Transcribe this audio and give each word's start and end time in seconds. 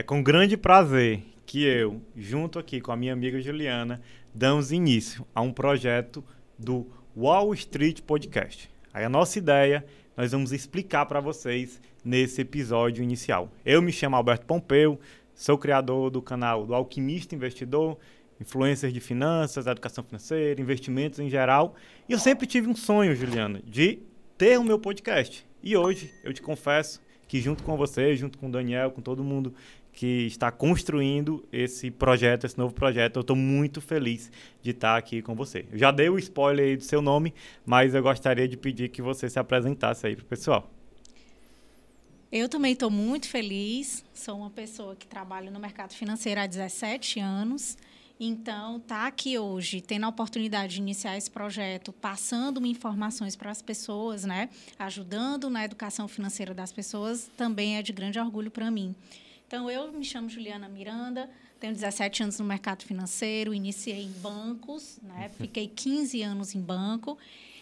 É 0.00 0.02
com 0.02 0.22
grande 0.22 0.56
prazer 0.56 1.22
que 1.44 1.62
eu, 1.62 2.00
junto 2.16 2.58
aqui 2.58 2.80
com 2.80 2.90
a 2.90 2.96
minha 2.96 3.12
amiga 3.12 3.38
Juliana, 3.38 4.00
damos 4.34 4.72
início 4.72 5.26
a 5.34 5.42
um 5.42 5.52
projeto 5.52 6.24
do 6.58 6.86
Wall 7.14 7.52
Street 7.52 8.00
Podcast. 8.00 8.70
Aí 8.94 9.04
a 9.04 9.10
nossa 9.10 9.36
ideia, 9.36 9.84
nós 10.16 10.32
vamos 10.32 10.52
explicar 10.52 11.04
para 11.04 11.20
vocês 11.20 11.82
nesse 12.02 12.40
episódio 12.40 13.04
inicial. 13.04 13.52
Eu 13.62 13.82
me 13.82 13.92
chamo 13.92 14.16
Alberto 14.16 14.46
Pompeu, 14.46 14.98
sou 15.34 15.58
criador 15.58 16.08
do 16.08 16.22
canal 16.22 16.64
do 16.64 16.74
Alquimista 16.74 17.34
Investidor, 17.34 17.98
influências 18.40 18.94
de 18.94 19.00
finanças, 19.00 19.66
educação 19.66 20.02
financeira, 20.02 20.62
investimentos 20.62 21.18
em 21.18 21.28
geral. 21.28 21.74
E 22.08 22.14
eu 22.14 22.18
sempre 22.18 22.46
tive 22.46 22.68
um 22.68 22.74
sonho, 22.74 23.14
Juliana, 23.14 23.60
de 23.66 23.98
ter 24.38 24.58
o 24.58 24.64
meu 24.64 24.78
podcast. 24.78 25.46
E 25.62 25.76
hoje, 25.76 26.10
eu 26.24 26.32
te 26.32 26.40
confesso 26.40 27.02
que 27.30 27.40
junto 27.40 27.62
com 27.62 27.76
você, 27.76 28.16
junto 28.16 28.36
com 28.38 28.48
o 28.48 28.50
Daniel, 28.50 28.90
com 28.90 29.00
todo 29.00 29.22
mundo 29.22 29.54
que 29.92 30.26
está 30.26 30.50
construindo 30.50 31.46
esse 31.52 31.90
projeto, 31.90 32.44
esse 32.44 32.56
novo 32.56 32.74
projeto. 32.74 33.16
Eu 33.16 33.20
estou 33.22 33.36
muito 33.36 33.80
feliz 33.80 34.30
de 34.62 34.70
estar 34.70 34.96
aqui 34.96 35.22
com 35.22 35.34
você. 35.34 35.66
Eu 35.70 35.78
já 35.78 35.90
dei 35.90 36.08
o 36.08 36.18
spoiler 36.18 36.66
aí 36.66 36.76
do 36.76 36.84
seu 36.84 37.02
nome, 37.02 37.34
mas 37.64 37.94
eu 37.94 38.02
gostaria 38.02 38.48
de 38.48 38.56
pedir 38.56 38.88
que 38.88 39.02
você 39.02 39.28
se 39.28 39.38
apresentasse 39.38 40.06
aí 40.06 40.16
para 40.16 40.22
o 40.22 40.26
pessoal. 40.26 40.70
Eu 42.32 42.48
também 42.48 42.72
estou 42.72 42.90
muito 42.90 43.28
feliz. 43.28 44.04
Sou 44.14 44.38
uma 44.38 44.50
pessoa 44.50 44.94
que 44.94 45.06
trabalha 45.06 45.50
no 45.50 45.58
mercado 45.58 45.92
financeiro 45.92 46.40
há 46.40 46.46
17 46.46 47.18
anos. 47.18 47.76
Então, 48.22 48.76
estar 48.76 49.00
tá 49.00 49.06
aqui 49.06 49.38
hoje, 49.38 49.80
tendo 49.80 50.04
a 50.04 50.08
oportunidade 50.10 50.74
de 50.74 50.80
iniciar 50.80 51.16
esse 51.16 51.30
projeto, 51.30 51.90
passando 51.90 52.64
informações 52.66 53.34
para 53.34 53.50
as 53.50 53.62
pessoas, 53.62 54.24
né, 54.24 54.50
ajudando 54.78 55.48
na 55.48 55.64
educação 55.64 56.06
financeira 56.06 56.52
das 56.52 56.70
pessoas, 56.70 57.30
também 57.34 57.78
é 57.78 57.82
de 57.82 57.94
grande 57.94 58.18
orgulho 58.18 58.50
para 58.50 58.70
mim. 58.70 58.94
Então, 59.50 59.68
eu 59.68 59.90
me 59.90 60.04
chamo 60.04 60.28
Juliana 60.28 60.68
Miranda, 60.68 61.28
tenho 61.58 61.74
17 61.74 62.22
anos 62.22 62.38
no 62.38 62.44
mercado 62.44 62.84
financeiro, 62.84 63.52
iniciei 63.52 64.04
em 64.04 64.12
bancos, 64.22 65.00
né? 65.02 65.28
Fiquei 65.36 65.66
15 65.66 66.22
anos 66.22 66.54
em 66.54 66.60
banco. 66.60 67.18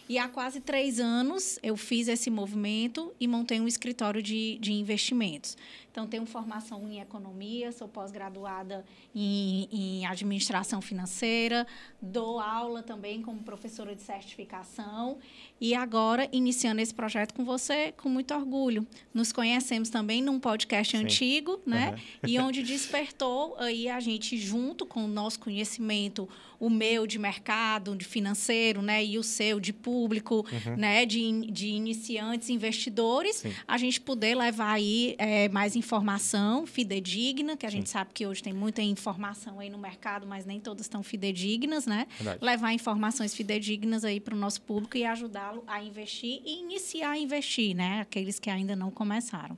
E 0.07 0.19
há 0.19 0.27
quase 0.27 0.59
três 0.59 0.99
anos 0.99 1.57
eu 1.63 1.75
fiz 1.75 2.07
esse 2.07 2.29
movimento 2.29 3.11
e 3.19 3.27
montei 3.27 3.59
um 3.59 3.67
escritório 3.67 4.21
de, 4.21 4.59
de 4.59 4.71
investimentos. 4.71 5.57
Então, 5.91 6.05
tenho 6.07 6.25
formação 6.25 6.87
em 6.87 6.99
economia, 6.99 7.71
sou 7.71 7.87
pós-graduada 7.87 8.85
em, 9.13 9.67
em, 9.71 10.05
administração 10.05 10.81
financeira, 10.81 11.65
dou 12.01 12.39
aula 12.39 12.83
também 12.83 13.21
como 13.21 13.39
professora 13.43 13.95
de 13.95 14.01
certificação 14.01 15.17
e 15.59 15.73
agora 15.73 16.29
iniciando 16.31 16.79
esse 16.81 16.93
projeto 16.93 17.33
com 17.33 17.43
você 17.43 17.91
com 17.93 18.07
muito 18.07 18.33
orgulho. 18.33 18.85
Nos 19.13 19.31
conhecemos 19.31 19.89
também 19.89 20.21
num 20.21 20.39
podcast 20.39 20.95
Sim. 20.95 21.03
antigo, 21.03 21.59
né? 21.65 21.91
Uhum. 22.23 22.29
E 22.29 22.39
onde 22.39 22.63
despertou 22.63 23.55
aí 23.57 23.89
a 23.89 23.99
gente 23.99 24.37
junto 24.37 24.85
com 24.85 25.05
o 25.05 25.07
nosso 25.07 25.39
conhecimento, 25.39 26.29
o 26.59 26.69
meu 26.69 27.07
de 27.07 27.17
mercado, 27.17 27.95
de 27.95 28.05
financeiro, 28.05 28.81
né? 28.81 29.03
E 29.03 29.17
o 29.17 29.23
seu 29.23 29.59
de 29.59 29.73
público, 29.73 30.45
uhum. 30.51 30.75
né? 30.77 31.05
De, 31.05 31.51
de 31.51 31.67
iniciantes, 31.67 32.49
investidores, 32.49 33.37
Sim. 33.37 33.53
a 33.67 33.77
gente 33.77 33.99
poder 33.99 34.35
levar 34.35 34.73
aí 34.73 35.15
é, 35.17 35.49
mais 35.49 35.75
informação 35.89 36.67
fidedigna, 36.67 37.57
que 37.57 37.65
a 37.65 37.69
gente 37.69 37.89
Sim. 37.89 37.93
sabe 37.93 38.11
que 38.13 38.27
hoje 38.27 38.43
tem 38.43 38.53
muita 38.53 38.79
informação 38.79 39.59
aí 39.59 39.71
no 39.71 39.77
mercado, 39.79 40.27
mas 40.27 40.45
nem 40.45 40.59
todas 40.59 40.85
estão 40.85 41.01
fidedignas, 41.01 41.87
né? 41.87 42.05
Verdade. 42.17 42.45
Levar 42.45 42.73
informações 42.73 43.33
fidedignas 43.33 44.05
aí 44.05 44.19
para 44.19 44.35
o 44.35 44.37
nosso 44.37 44.61
público 44.61 44.95
e 44.97 45.03
ajudá-lo 45.03 45.63
a 45.65 45.81
investir 45.81 46.41
e 46.45 46.59
iniciar 46.61 47.11
a 47.11 47.17
investir, 47.17 47.75
né? 47.75 48.01
Aqueles 48.01 48.37
que 48.39 48.51
ainda 48.51 48.75
não 48.75 48.91
começaram. 48.91 49.57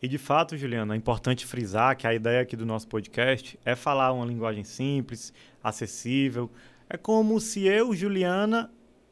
E 0.00 0.08
de 0.08 0.16
fato, 0.16 0.56
Juliana, 0.56 0.94
é 0.94 0.96
importante 0.96 1.44
frisar 1.44 1.94
que 1.94 2.06
a 2.06 2.14
ideia 2.14 2.40
aqui 2.40 2.56
do 2.56 2.64
nosso 2.64 2.88
podcast 2.88 3.60
é 3.62 3.76
falar 3.76 4.14
uma 4.14 4.24
linguagem 4.24 4.64
simples, 4.64 5.30
acessível. 5.62 6.50
É 6.88 6.96
como 6.96 7.38
se 7.38 7.66
eu, 7.66 7.94
Juliana, 7.94 8.70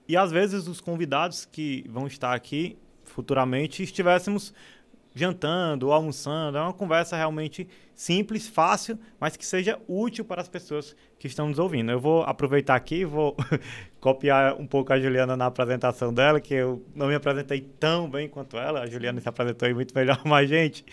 e 0.09 0.17
às 0.17 0.31
vezes 0.31 0.67
os 0.67 0.81
convidados 0.81 1.45
que 1.45 1.85
vão 1.91 2.07
estar 2.07 2.33
aqui 2.33 2.79
futuramente 3.05 3.83
estivéssemos 3.83 4.55
jantando 5.15 5.93
almoçando. 5.93 6.59
É 6.59 6.61
uma 6.61 6.73
conversa 6.73 7.17
realmente 7.17 7.69
simples, 7.95 8.47
fácil, 8.47 8.99
mas 9.19 9.37
que 9.37 9.45
seja 9.45 9.79
útil 9.89 10.25
para 10.25 10.41
as 10.41 10.49
pessoas 10.49 10.95
que 11.19 11.27
estão 11.27 11.49
nos 11.49 11.59
ouvindo. 11.59 11.91
Eu 11.91 11.99
vou 11.99 12.23
aproveitar 12.23 12.77
aqui, 12.77 13.05
vou 13.05 13.37
copiar 14.01 14.55
um 14.55 14.67
pouco 14.67 14.93
a 14.93 15.01
Juliana 15.01 15.37
na 15.37 15.47
apresentação 15.47 16.15
dela, 16.15 16.41
que 16.41 16.55
eu 16.55 16.85
não 16.95 17.09
me 17.09 17.15
apresentei 17.15 17.61
tão 17.61 18.09
bem 18.09 18.29
quanto 18.29 18.57
ela. 18.57 18.83
A 18.83 18.87
Juliana 18.87 19.21
se 19.21 19.29
apresentou 19.29 19.73
muito 19.75 19.95
melhor, 19.95 20.21
mas, 20.25 20.49
gente, 20.49 20.85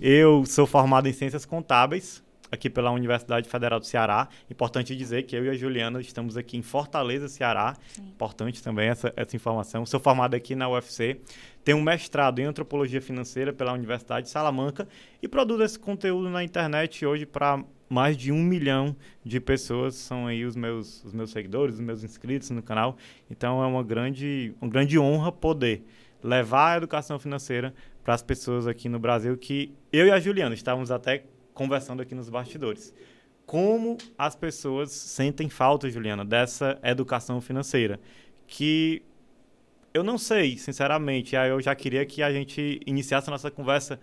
eu 0.00 0.44
sou 0.44 0.66
formado 0.66 1.08
em 1.08 1.12
Ciências 1.12 1.44
Contábeis, 1.44 2.22
aqui 2.50 2.70
pela 2.70 2.90
Universidade 2.90 3.48
Federal 3.48 3.80
do 3.80 3.86
Ceará. 3.86 4.28
Importante 4.50 4.94
dizer 4.96 5.24
que 5.24 5.36
eu 5.36 5.44
e 5.44 5.48
a 5.48 5.54
Juliana 5.54 6.00
estamos 6.00 6.36
aqui 6.36 6.56
em 6.56 6.62
Fortaleza, 6.62 7.28
Ceará. 7.28 7.76
Sim. 7.88 8.02
Importante 8.02 8.62
também 8.62 8.88
essa, 8.88 9.12
essa 9.16 9.36
informação. 9.36 9.84
Sou 9.86 10.00
formado 10.00 10.34
aqui 10.34 10.54
na 10.54 10.68
UFC. 10.68 11.20
Tenho 11.64 11.78
um 11.78 11.82
mestrado 11.82 12.38
em 12.38 12.44
Antropologia 12.44 13.00
Financeira 13.00 13.52
pela 13.52 13.72
Universidade 13.72 14.26
de 14.26 14.30
Salamanca 14.30 14.88
e 15.22 15.28
produzo 15.28 15.62
esse 15.62 15.78
conteúdo 15.78 16.30
na 16.30 16.42
internet 16.42 17.04
hoje 17.04 17.26
para 17.26 17.62
mais 17.88 18.16
de 18.16 18.30
um 18.30 18.42
milhão 18.42 18.94
de 19.24 19.40
pessoas 19.40 19.94
são 19.94 20.26
aí 20.26 20.44
os 20.44 20.54
meus, 20.54 21.02
os 21.04 21.12
meus 21.12 21.30
seguidores, 21.30 21.76
os 21.76 21.80
meus 21.80 22.04
inscritos 22.04 22.50
no 22.50 22.62
canal. 22.62 22.96
Então 23.30 23.62
é 23.62 23.66
uma 23.66 23.82
grande, 23.82 24.54
uma 24.60 24.70
grande 24.70 24.98
honra 24.98 25.32
poder 25.32 25.84
levar 26.22 26.74
a 26.74 26.76
educação 26.76 27.18
financeira 27.18 27.72
para 28.02 28.14
as 28.14 28.22
pessoas 28.22 28.66
aqui 28.66 28.88
no 28.88 28.98
Brasil 28.98 29.36
que 29.36 29.74
eu 29.92 30.06
e 30.06 30.10
a 30.10 30.18
Juliana 30.18 30.54
estávamos 30.54 30.90
até 30.90 31.24
conversando 31.58 32.00
aqui 32.00 32.14
nos 32.14 32.30
bastidores. 32.30 32.94
Como 33.44 33.98
as 34.16 34.36
pessoas 34.36 34.92
sentem 34.92 35.48
falta, 35.48 35.90
Juliana, 35.90 36.24
dessa 36.24 36.78
educação 36.84 37.40
financeira? 37.40 37.98
Que 38.46 39.02
eu 39.92 40.04
não 40.04 40.16
sei, 40.16 40.56
sinceramente. 40.56 41.36
Aí 41.36 41.50
eu 41.50 41.60
já 41.60 41.74
queria 41.74 42.06
que 42.06 42.22
a 42.22 42.32
gente 42.32 42.80
iniciasse 42.86 43.28
a 43.28 43.32
nossa 43.32 43.50
conversa 43.50 43.98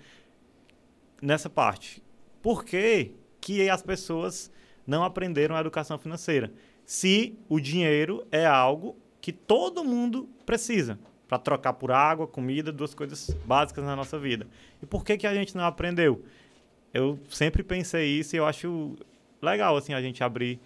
nessa 1.22 1.50
parte. 1.50 2.04
Por 2.42 2.66
que, 2.66 3.12
que 3.40 3.70
as 3.70 3.82
pessoas 3.82 4.52
não 4.86 5.06
aprenderam 5.06 5.56
a 5.56 5.62
educação 5.62 5.98
financeira? 5.98 6.52
Se 6.86 7.40
o 7.48 7.58
dinheiro 7.62 8.28
é 8.34 8.46
algo 8.46 8.98
que 9.22 9.32
todo 9.32 9.82
mundo 9.82 10.28
precisa 10.46 11.00
para 11.26 11.40
trocar 11.40 11.74
por 11.74 11.90
água, 11.90 12.28
comida, 12.28 12.70
duas 12.70 12.94
coisas 12.94 13.30
básicas 13.46 13.86
na 13.86 13.96
nossa 13.96 14.20
vida. 14.20 14.46
E 14.84 14.86
por 14.86 15.06
que, 15.06 15.18
que 15.18 15.26
a 15.26 15.34
gente 15.34 15.56
não 15.56 15.64
aprendeu? 15.64 16.22
Eu 16.96 17.20
sempre 17.30 17.62
pensei 17.62 18.08
isso 18.08 18.38
e 18.38 18.40
eu 18.40 18.46
acho 18.46 18.96
legal 19.42 19.76
assim 19.76 19.94
a 19.94 20.02
gente 20.02 20.24
abrir 20.24 20.62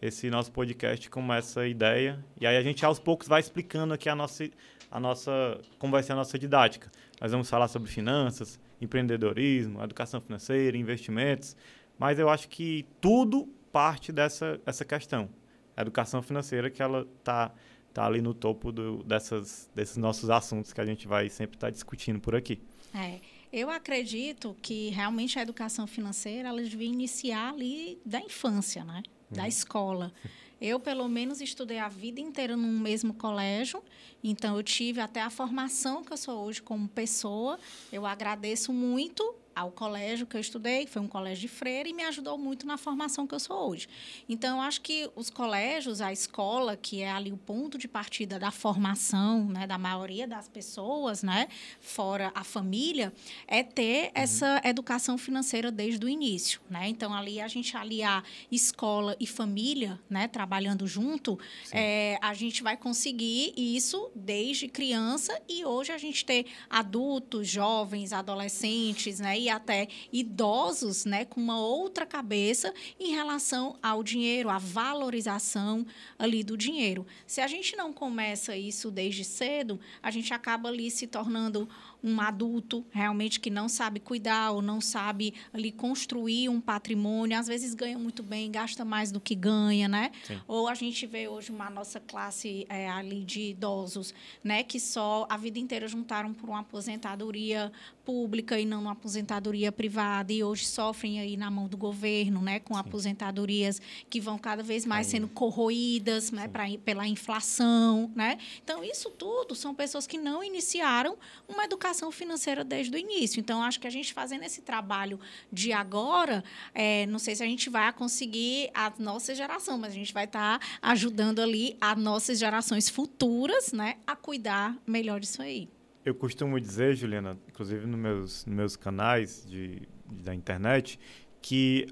esse 0.00 0.30
nosso 0.30 0.52
podcast 0.52 1.10
com 1.10 1.34
essa 1.34 1.66
ideia 1.66 2.24
e 2.40 2.46
aí 2.46 2.56
a 2.56 2.62
gente 2.62 2.84
aos 2.84 3.00
poucos 3.00 3.26
vai 3.26 3.40
explicando 3.40 3.92
aqui 3.92 4.08
a 4.08 4.14
nossa 4.14 4.48
a 4.88 5.00
nossa 5.00 5.60
como 5.80 5.90
vai 5.90 6.04
ser 6.04 6.12
a 6.12 6.14
nossa 6.14 6.38
didática. 6.38 6.88
Nós 7.20 7.32
vamos 7.32 7.50
falar 7.50 7.66
sobre 7.66 7.90
finanças, 7.90 8.60
empreendedorismo, 8.80 9.82
educação 9.82 10.20
financeira, 10.20 10.76
investimentos, 10.76 11.56
mas 11.98 12.16
eu 12.16 12.28
acho 12.28 12.48
que 12.48 12.86
tudo 13.00 13.48
parte 13.72 14.12
dessa 14.12 14.60
essa 14.64 14.84
questão. 14.84 15.28
A 15.76 15.82
educação 15.82 16.22
financeira 16.22 16.70
que 16.70 16.80
ela 16.80 17.08
tá 17.24 17.52
tá 17.92 18.06
ali 18.06 18.22
no 18.22 18.32
topo 18.32 18.70
do, 18.70 19.02
dessas 19.02 19.68
desses 19.74 19.96
nossos 19.96 20.30
assuntos 20.30 20.72
que 20.72 20.80
a 20.80 20.86
gente 20.86 21.08
vai 21.08 21.28
sempre 21.28 21.56
estar 21.56 21.66
tá 21.66 21.70
discutindo 21.72 22.20
por 22.20 22.36
aqui. 22.36 22.62
É. 22.94 23.31
Eu 23.52 23.68
acredito 23.68 24.56
que 24.62 24.88
realmente 24.88 25.38
a 25.38 25.42
educação 25.42 25.86
financeira 25.86 26.48
ela 26.48 26.62
devia 26.62 26.88
iniciar 26.88 27.50
ali 27.50 28.00
da 28.04 28.18
infância, 28.18 28.82
né? 28.84 29.02
Da 29.30 29.42
uhum. 29.42 29.48
escola. 29.48 30.12
Eu, 30.60 30.78
pelo 30.78 31.08
menos, 31.08 31.40
estudei 31.40 31.78
a 31.78 31.88
vida 31.88 32.20
inteira 32.20 32.56
num 32.56 32.78
mesmo 32.78 33.12
colégio, 33.12 33.82
então 34.22 34.56
eu 34.56 34.62
tive 34.62 35.00
até 35.00 35.20
a 35.20 35.28
formação 35.28 36.04
que 36.04 36.12
eu 36.12 36.16
sou 36.16 36.44
hoje 36.44 36.62
como 36.62 36.88
pessoa. 36.88 37.58
Eu 37.92 38.06
agradeço 38.06 38.72
muito 38.72 39.34
ao 39.54 39.70
colégio 39.70 40.26
que 40.26 40.36
eu 40.36 40.40
estudei, 40.40 40.86
foi 40.86 41.02
um 41.02 41.08
colégio 41.08 41.42
de 41.42 41.48
freira, 41.48 41.88
e 41.88 41.92
me 41.92 42.02
ajudou 42.04 42.38
muito 42.38 42.66
na 42.66 42.76
formação 42.76 43.26
que 43.26 43.34
eu 43.34 43.40
sou 43.40 43.70
hoje. 43.70 43.88
Então, 44.28 44.58
eu 44.58 44.62
acho 44.62 44.80
que 44.80 45.10
os 45.14 45.30
colégios, 45.30 46.00
a 46.00 46.12
escola, 46.12 46.76
que 46.76 47.02
é 47.02 47.10
ali 47.10 47.32
o 47.32 47.36
ponto 47.36 47.76
de 47.78 47.86
partida 47.86 48.38
da 48.38 48.50
formação 48.50 49.44
né, 49.46 49.66
da 49.66 49.78
maioria 49.78 50.26
das 50.26 50.48
pessoas, 50.48 51.22
né, 51.22 51.48
fora 51.80 52.32
a 52.34 52.44
família, 52.44 53.12
é 53.46 53.62
ter 53.62 54.06
uhum. 54.06 54.10
essa 54.14 54.60
educação 54.64 55.18
financeira 55.18 55.70
desde 55.70 56.04
o 56.04 56.08
início. 56.08 56.60
Né? 56.68 56.88
Então, 56.88 57.12
ali 57.12 57.40
a 57.40 57.48
gente 57.48 57.76
aliar 57.76 58.24
escola 58.50 59.16
e 59.20 59.26
família, 59.26 60.00
né, 60.08 60.28
trabalhando 60.28 60.86
junto, 60.86 61.38
é, 61.70 62.18
a 62.20 62.34
gente 62.34 62.62
vai 62.62 62.76
conseguir 62.76 63.52
isso 63.56 64.10
desde 64.14 64.68
criança 64.68 65.38
e 65.48 65.64
hoje 65.64 65.92
a 65.92 65.98
gente 65.98 66.24
ter 66.24 66.46
adultos, 66.68 67.48
jovens, 67.48 68.12
adolescentes, 68.12 69.20
né, 69.20 69.38
e 69.42 69.48
até 69.48 69.88
idosos, 70.12 71.04
né, 71.04 71.24
com 71.24 71.40
uma 71.40 71.58
outra 71.58 72.06
cabeça 72.06 72.72
em 72.98 73.10
relação 73.10 73.76
ao 73.82 74.02
dinheiro, 74.02 74.48
à 74.48 74.58
valorização 74.58 75.84
ali 76.18 76.44
do 76.44 76.56
dinheiro. 76.56 77.04
Se 77.26 77.40
a 77.40 77.46
gente 77.48 77.76
não 77.76 77.92
começa 77.92 78.56
isso 78.56 78.90
desde 78.90 79.24
cedo, 79.24 79.80
a 80.00 80.10
gente 80.10 80.32
acaba 80.32 80.68
ali 80.68 80.90
se 80.90 81.06
tornando 81.06 81.68
um 82.02 82.20
adulto 82.20 82.84
realmente 82.90 83.38
que 83.38 83.48
não 83.48 83.68
sabe 83.68 84.00
cuidar 84.00 84.50
ou 84.50 84.60
não 84.60 84.80
sabe 84.80 85.34
ali 85.52 85.70
construir 85.70 86.48
um 86.48 86.60
patrimônio, 86.60 87.38
às 87.38 87.46
vezes 87.46 87.74
ganha 87.74 87.98
muito 87.98 88.22
bem, 88.22 88.50
gasta 88.50 88.84
mais 88.84 89.12
do 89.12 89.20
que 89.20 89.34
ganha, 89.34 89.86
né? 89.86 90.10
Sim. 90.24 90.40
Ou 90.48 90.66
a 90.66 90.74
gente 90.74 91.06
vê 91.06 91.28
hoje 91.28 91.52
uma 91.52 91.70
nossa 91.70 92.00
classe 92.00 92.66
é, 92.68 92.90
ali 92.90 93.24
de 93.24 93.50
idosos, 93.50 94.12
né, 94.42 94.62
que 94.64 94.80
só 94.80 95.26
a 95.30 95.36
vida 95.36 95.58
inteira 95.58 95.86
juntaram 95.86 96.34
por 96.34 96.48
uma 96.48 96.60
aposentadoria 96.60 97.70
pública 98.04 98.58
e 98.58 98.64
não 98.64 98.82
uma 98.82 98.92
aposentadoria 98.92 99.70
privada 99.70 100.32
e 100.32 100.42
hoje 100.42 100.66
sofrem 100.66 101.20
aí 101.20 101.36
na 101.36 101.50
mão 101.50 101.68
do 101.68 101.76
governo, 101.76 102.42
né, 102.42 102.58
com 102.58 102.74
Sim. 102.74 102.80
aposentadorias 102.80 103.80
que 104.10 104.20
vão 104.20 104.38
cada 104.38 104.62
vez 104.62 104.84
mais 104.84 105.06
sendo 105.06 105.28
corroídas, 105.28 106.32
né, 106.32 106.48
pra, 106.48 106.64
pela 106.84 107.06
inflação, 107.06 108.10
né? 108.14 108.38
Então 108.62 108.82
isso 108.82 109.10
tudo 109.10 109.54
são 109.54 109.72
pessoas 109.74 110.06
que 110.06 110.18
não 110.18 110.42
iniciaram 110.42 111.16
uma 111.48 111.64
educação 111.64 111.91
financeira 112.10 112.64
desde 112.64 112.94
o 112.94 112.98
início. 112.98 113.40
Então 113.40 113.62
acho 113.62 113.78
que 113.80 113.86
a 113.86 113.90
gente 113.90 114.14
fazendo 114.14 114.44
esse 114.44 114.62
trabalho 114.62 115.18
de 115.52 115.72
agora, 115.72 116.42
é, 116.74 117.06
não 117.06 117.18
sei 117.18 117.34
se 117.34 117.42
a 117.42 117.46
gente 117.46 117.68
vai 117.68 117.92
conseguir 117.92 118.70
a 118.72 118.92
nossa 118.98 119.34
geração, 119.34 119.76
mas 119.78 119.92
a 119.92 119.96
gente 119.96 120.12
vai 120.12 120.24
estar 120.24 120.58
tá 120.58 120.66
ajudando 120.80 121.40
ali 121.40 121.76
as 121.80 121.98
nossas 121.98 122.38
gerações 122.38 122.88
futuras, 122.88 123.72
né, 123.72 123.96
a 124.06 124.16
cuidar 124.16 124.76
melhor 124.86 125.20
disso 125.20 125.42
aí 125.42 125.68
eu 126.04 126.14
costumo 126.14 126.60
dizer, 126.60 126.96
Juliana, 126.96 127.38
inclusive 127.48 127.86
nos 127.86 127.98
meus, 127.98 128.46
nos 128.46 128.56
meus 128.56 128.76
canais 128.76 129.44
de, 129.46 129.82
da 130.04 130.34
internet, 130.34 130.98
que 131.40 131.86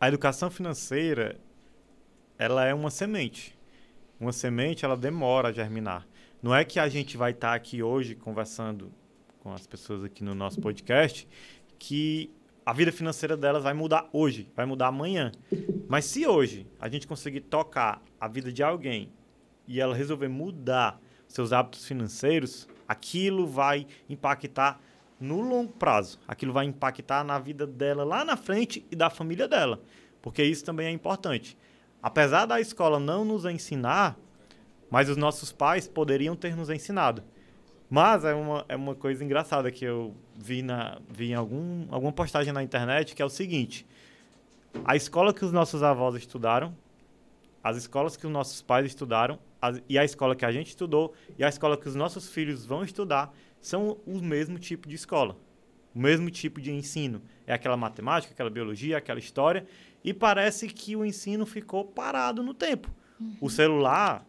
a 0.00 0.08
educação 0.08 0.50
financeira 0.50 1.40
ela 2.38 2.64
é 2.64 2.72
uma 2.72 2.90
semente. 2.90 3.58
Uma 4.20 4.32
semente 4.32 4.84
ela 4.84 4.96
demora 4.96 5.48
a 5.48 5.52
germinar. 5.52 6.06
Não 6.42 6.54
é 6.54 6.64
que 6.64 6.78
a 6.78 6.88
gente 6.88 7.16
vai 7.16 7.32
estar 7.32 7.54
aqui 7.54 7.82
hoje 7.82 8.14
conversando 8.14 8.92
com 9.44 9.52
as 9.52 9.66
pessoas 9.66 10.02
aqui 10.02 10.24
no 10.24 10.34
nosso 10.34 10.58
podcast 10.58 11.28
que 11.78 12.30
a 12.64 12.72
vida 12.72 12.90
financeira 12.90 13.36
delas 13.36 13.62
vai 13.62 13.74
mudar 13.74 14.08
hoje, 14.10 14.50
vai 14.56 14.64
mudar 14.64 14.86
amanhã. 14.86 15.30
Mas 15.86 16.06
se 16.06 16.26
hoje 16.26 16.66
a 16.80 16.88
gente 16.88 17.06
conseguir 17.06 17.42
tocar 17.42 18.00
a 18.18 18.26
vida 18.26 18.50
de 18.50 18.62
alguém 18.62 19.12
e 19.68 19.82
ela 19.82 19.94
resolver 19.94 20.28
mudar 20.28 20.98
seus 21.28 21.52
hábitos 21.52 21.86
financeiros, 21.86 22.66
aquilo 22.88 23.46
vai 23.46 23.86
impactar 24.08 24.80
no 25.20 25.42
longo 25.42 25.74
prazo. 25.74 26.18
Aquilo 26.26 26.54
vai 26.54 26.64
impactar 26.64 27.22
na 27.22 27.38
vida 27.38 27.66
dela 27.66 28.02
lá 28.02 28.24
na 28.24 28.38
frente 28.38 28.86
e 28.90 28.96
da 28.96 29.10
família 29.10 29.46
dela. 29.46 29.78
Porque 30.22 30.42
isso 30.42 30.64
também 30.64 30.86
é 30.86 30.90
importante. 30.90 31.54
Apesar 32.02 32.46
da 32.46 32.58
escola 32.62 32.98
não 32.98 33.26
nos 33.26 33.44
ensinar, 33.44 34.16
mas 34.90 35.10
os 35.10 35.18
nossos 35.18 35.52
pais 35.52 35.86
poderiam 35.86 36.34
ter 36.34 36.56
nos 36.56 36.70
ensinado. 36.70 37.22
Mas 37.88 38.24
é 38.24 38.34
uma, 38.34 38.64
é 38.68 38.76
uma 38.76 38.94
coisa 38.94 39.24
engraçada 39.24 39.70
que 39.70 39.84
eu 39.84 40.14
vi, 40.36 40.62
na, 40.62 40.98
vi 41.08 41.30
em 41.30 41.34
algum, 41.34 41.86
alguma 41.90 42.12
postagem 42.12 42.52
na 42.52 42.62
internet, 42.62 43.14
que 43.14 43.22
é 43.22 43.24
o 43.24 43.28
seguinte. 43.28 43.86
A 44.84 44.96
escola 44.96 45.32
que 45.32 45.44
os 45.44 45.52
nossos 45.52 45.82
avós 45.82 46.14
estudaram, 46.16 46.74
as 47.62 47.76
escolas 47.76 48.16
que 48.16 48.26
os 48.26 48.32
nossos 48.32 48.60
pais 48.60 48.86
estudaram 48.86 49.38
a, 49.60 49.72
e 49.88 49.98
a 49.98 50.04
escola 50.04 50.34
que 50.34 50.44
a 50.44 50.52
gente 50.52 50.68
estudou 50.68 51.14
e 51.38 51.44
a 51.44 51.48
escola 51.48 51.76
que 51.76 51.88
os 51.88 51.94
nossos 51.94 52.28
filhos 52.28 52.66
vão 52.66 52.82
estudar 52.82 53.34
são 53.60 53.96
o 54.06 54.20
mesmo 54.20 54.58
tipo 54.58 54.86
de 54.86 54.94
escola, 54.94 55.36
o 55.94 55.98
mesmo 55.98 56.30
tipo 56.30 56.60
de 56.60 56.70
ensino. 56.70 57.22
É 57.46 57.54
aquela 57.54 57.76
matemática, 57.76 58.34
aquela 58.34 58.50
biologia, 58.50 58.98
aquela 58.98 59.18
história, 59.18 59.66
e 60.02 60.12
parece 60.12 60.68
que 60.68 60.94
o 60.94 61.04
ensino 61.04 61.46
ficou 61.46 61.84
parado 61.84 62.42
no 62.42 62.52
tempo. 62.52 62.90
Uhum. 63.18 63.36
O 63.40 63.48
celular, 63.48 64.26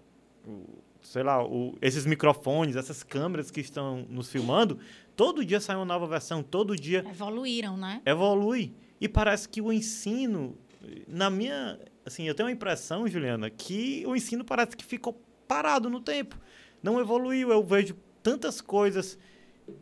o, 0.48 0.85
sei 1.06 1.24
lá, 1.24 1.44
o, 1.46 1.78
esses 1.82 2.06
microfones, 2.06 2.76
essas 2.76 3.04
câmeras 3.04 3.52
que 3.52 3.62
estão 3.62 4.06
nos 4.10 4.30
filmando, 4.30 4.80
todo 5.16 5.46
dia 5.46 5.60
sai 5.60 5.76
uma 5.76 5.86
nova 5.86 6.08
versão, 6.08 6.42
todo 6.42 6.76
dia. 6.76 7.06
Evoluíram, 7.08 7.78
né? 7.78 8.02
Evolui. 8.06 8.74
E 9.00 9.08
parece 9.08 9.48
que 9.48 9.62
o 9.62 9.72
ensino, 9.72 10.58
na 11.08 11.30
minha. 11.30 11.80
Assim, 12.06 12.24
eu 12.28 12.36
tenho 12.36 12.50
a 12.50 12.52
impressão, 12.52 13.08
Juliana, 13.08 13.50
que 13.50 14.04
o 14.08 14.16
ensino 14.16 14.44
parece 14.44 14.76
que 14.76 14.84
ficou 14.84 15.20
parado 15.48 15.90
no 15.90 16.00
tempo. 16.00 16.40
Não 16.82 17.00
evoluiu. 17.00 17.52
Eu 17.52 17.64
vejo 17.64 17.96
tantas 18.22 18.60
coisas 18.60 19.18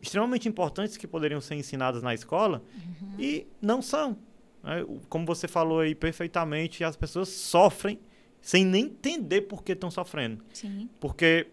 extremamente 0.00 0.48
importantes 0.48 0.96
que 0.96 1.06
poderiam 1.06 1.40
ser 1.40 1.54
ensinadas 1.54 2.02
na 2.02 2.14
escola 2.14 2.62
uhum. 2.74 3.14
e 3.18 3.46
não 3.60 3.82
são. 3.82 4.16
Né? 4.62 4.84
Como 5.08 5.26
você 5.26 5.48
falou 5.48 5.80
aí 5.80 5.94
perfeitamente, 5.94 6.84
as 6.84 6.96
pessoas 6.96 7.28
sofrem 7.28 7.98
sem 8.44 8.62
nem 8.62 8.84
entender 8.84 9.40
por 9.40 9.64
que 9.64 9.72
estão 9.72 9.90
sofrendo. 9.90 10.44
Sim. 10.52 10.86
Porque 11.00 11.46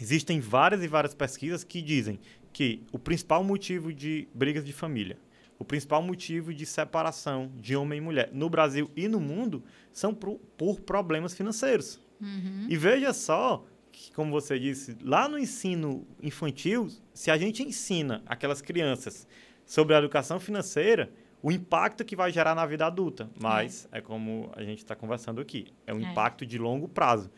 existem 0.00 0.38
várias 0.38 0.80
e 0.80 0.86
várias 0.86 1.14
pesquisas 1.14 1.64
que 1.64 1.82
dizem 1.82 2.20
que 2.52 2.84
o 2.92 2.98
principal 2.98 3.42
motivo 3.42 3.92
de 3.92 4.28
brigas 4.32 4.64
de 4.64 4.72
família, 4.72 5.18
o 5.58 5.64
principal 5.64 6.00
motivo 6.00 6.54
de 6.54 6.64
separação 6.64 7.50
de 7.56 7.74
homem 7.74 7.98
e 7.98 8.00
mulher 8.00 8.30
no 8.32 8.48
Brasil 8.48 8.88
e 8.94 9.08
no 9.08 9.18
mundo 9.18 9.64
são 9.92 10.14
por, 10.14 10.38
por 10.56 10.80
problemas 10.82 11.34
financeiros. 11.34 12.00
Uhum. 12.20 12.66
E 12.68 12.76
veja 12.76 13.12
só, 13.12 13.66
que, 13.90 14.12
como 14.12 14.30
você 14.30 14.60
disse, 14.60 14.96
lá 15.02 15.28
no 15.28 15.36
ensino 15.36 16.06
infantil, 16.22 16.88
se 17.12 17.32
a 17.32 17.36
gente 17.36 17.64
ensina 17.64 18.22
aquelas 18.26 18.62
crianças 18.62 19.26
sobre 19.66 19.96
a 19.96 19.98
educação 19.98 20.38
financeira, 20.38 21.12
o 21.42 21.50
impacto 21.50 22.04
que 22.04 22.14
vai 22.14 22.30
gerar 22.30 22.54
na 22.54 22.64
vida 22.64 22.86
adulta. 22.86 23.28
Mas 23.40 23.88
é, 23.90 23.98
é 23.98 24.00
como 24.00 24.50
a 24.54 24.62
gente 24.62 24.78
está 24.78 24.94
conversando 24.94 25.40
aqui, 25.40 25.66
é 25.86 25.92
um 25.92 25.98
é. 25.98 26.10
impacto 26.10 26.46
de 26.46 26.56
longo 26.56 26.88
prazo. 26.88 27.30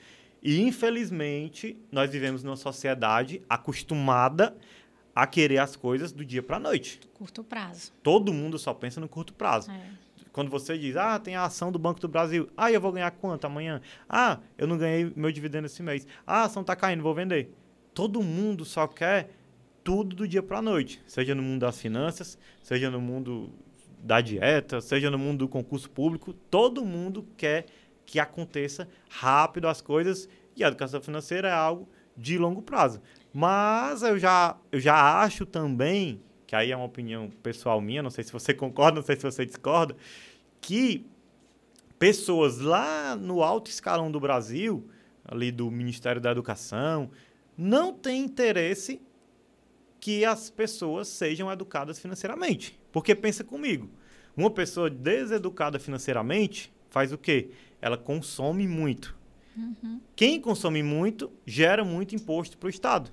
E, 0.43 0.61
infelizmente, 0.61 1.79
nós 1.91 2.11
vivemos 2.11 2.45
numa 2.45 2.57
sociedade 2.57 3.41
acostumada 3.49 4.55
a 5.15 5.27
querer 5.27 5.59
as 5.59 5.75
coisas 5.75 6.13
do 6.13 6.23
dia 6.23 6.43
para 6.43 6.59
a 6.59 6.61
noite. 6.61 7.01
Curto 7.15 7.43
prazo. 7.43 7.93
Todo 8.03 8.33
mundo 8.33 8.59
só 8.59 8.75
pensa 8.75 9.01
no 9.01 9.09
curto 9.09 9.33
prazo. 9.33 9.71
É. 9.71 10.05
Quando 10.33 10.51
você 10.51 10.77
diz, 10.77 10.97
ah, 10.97 11.19
tem 11.19 11.37
a 11.37 11.45
ação 11.45 11.71
do 11.73 11.79
Banco 11.79 12.01
do 12.01 12.09
Brasil. 12.09 12.51
Ah, 12.57 12.71
eu 12.71 12.81
vou 12.81 12.93
ganhar 12.93 13.11
quanto 13.13 13.47
amanhã? 13.47 13.81
Ah, 14.09 14.41
eu 14.59 14.67
não 14.67 14.77
ganhei 14.77 15.11
meu 15.17 15.31
dividendo 15.33 15.67
esse 15.67 15.83
mês. 15.83 16.07
Ah, 16.27 16.41
a 16.41 16.45
ação 16.45 16.61
está 16.61 16.75
caindo, 16.77 17.03
vou 17.03 17.15
vender. 17.15 17.55
Todo 17.95 18.21
mundo 18.21 18.65
só 18.65 18.87
quer 18.87 19.31
tudo 19.85 20.17
do 20.17 20.29
dia 20.29 20.43
para 20.43 20.59
a 20.59 20.63
noite. 20.63 21.01
Seja 21.07 21.35
no 21.35 21.43
mundo 21.43 21.61
das 21.61 21.81
finanças, 21.81 22.37
seja 22.63 22.91
no 22.91 23.01
mundo 23.01 23.51
da 24.05 24.21
dieta, 24.21 24.83
seja 24.83 25.11
no 25.11 25.19
mundo 25.19 25.39
do 25.39 25.49
concurso 25.49 25.89
público. 25.89 26.35
Todo 26.35 26.85
mundo 26.85 27.27
quer 27.39 27.65
que 28.05 28.21
aconteça 28.21 28.87
rápido 29.09 29.67
as 29.67 29.81
coisas. 29.81 30.29
E 30.55 30.63
a 30.63 30.69
educação 30.69 31.01
financeira 31.01 31.49
é 31.49 31.53
algo 31.53 31.89
de 32.15 32.37
longo 32.37 32.61
prazo. 32.61 33.01
Mas 33.33 34.03
eu 34.03 34.19
já, 34.19 34.59
eu 34.71 34.79
já 34.79 35.23
acho 35.23 35.47
também 35.47 36.21
que 36.47 36.55
aí 36.55 36.71
é 36.71 36.77
uma 36.77 36.85
opinião 36.85 37.31
pessoal 37.43 37.81
minha, 37.81 38.03
não 38.03 38.11
sei 38.11 38.23
se 38.23 38.31
você 38.31 38.53
concorda, 38.55 38.97
não 39.01 39.07
sei 39.07 39.17
se 39.17 39.23
você 39.23 39.47
discorda, 39.47 39.97
que 40.61 41.07
pessoas 41.99 42.59
lá 42.59 43.17
no 43.17 43.43
alto 43.43 43.71
escalão 43.71 44.11
do 44.11 44.21
Brasil, 44.21 44.87
ali 45.25 45.51
do 45.51 45.71
Ministério 45.71 46.21
da 46.21 46.31
Educação, 46.31 47.11
não 47.57 47.95
têm 47.95 48.23
interesse 48.23 49.01
que 49.99 50.27
as 50.27 50.51
pessoas 50.51 51.09
sejam 51.09 51.51
educadas 51.51 51.99
financeiramente. 51.99 52.79
Porque 52.95 53.13
pensa 53.13 53.43
comigo, 53.43 53.91
uma 54.37 54.53
pessoa 54.53 54.89
deseducada 54.89 55.81
financeiramente 55.81 56.73
faz 56.89 57.13
o 57.13 57.19
quê? 57.19 57.51
Ela 57.83 57.99
consome 57.99 58.69
muito. 58.69 59.17
Uhum. 59.57 60.01
Quem 60.15 60.41
consome 60.41 60.81
muito 60.81 61.29
gera 61.45 61.85
muito 61.85 62.15
imposto 62.15 62.57
para 62.57 62.69
o 62.69 62.71
Estado. 62.71 63.11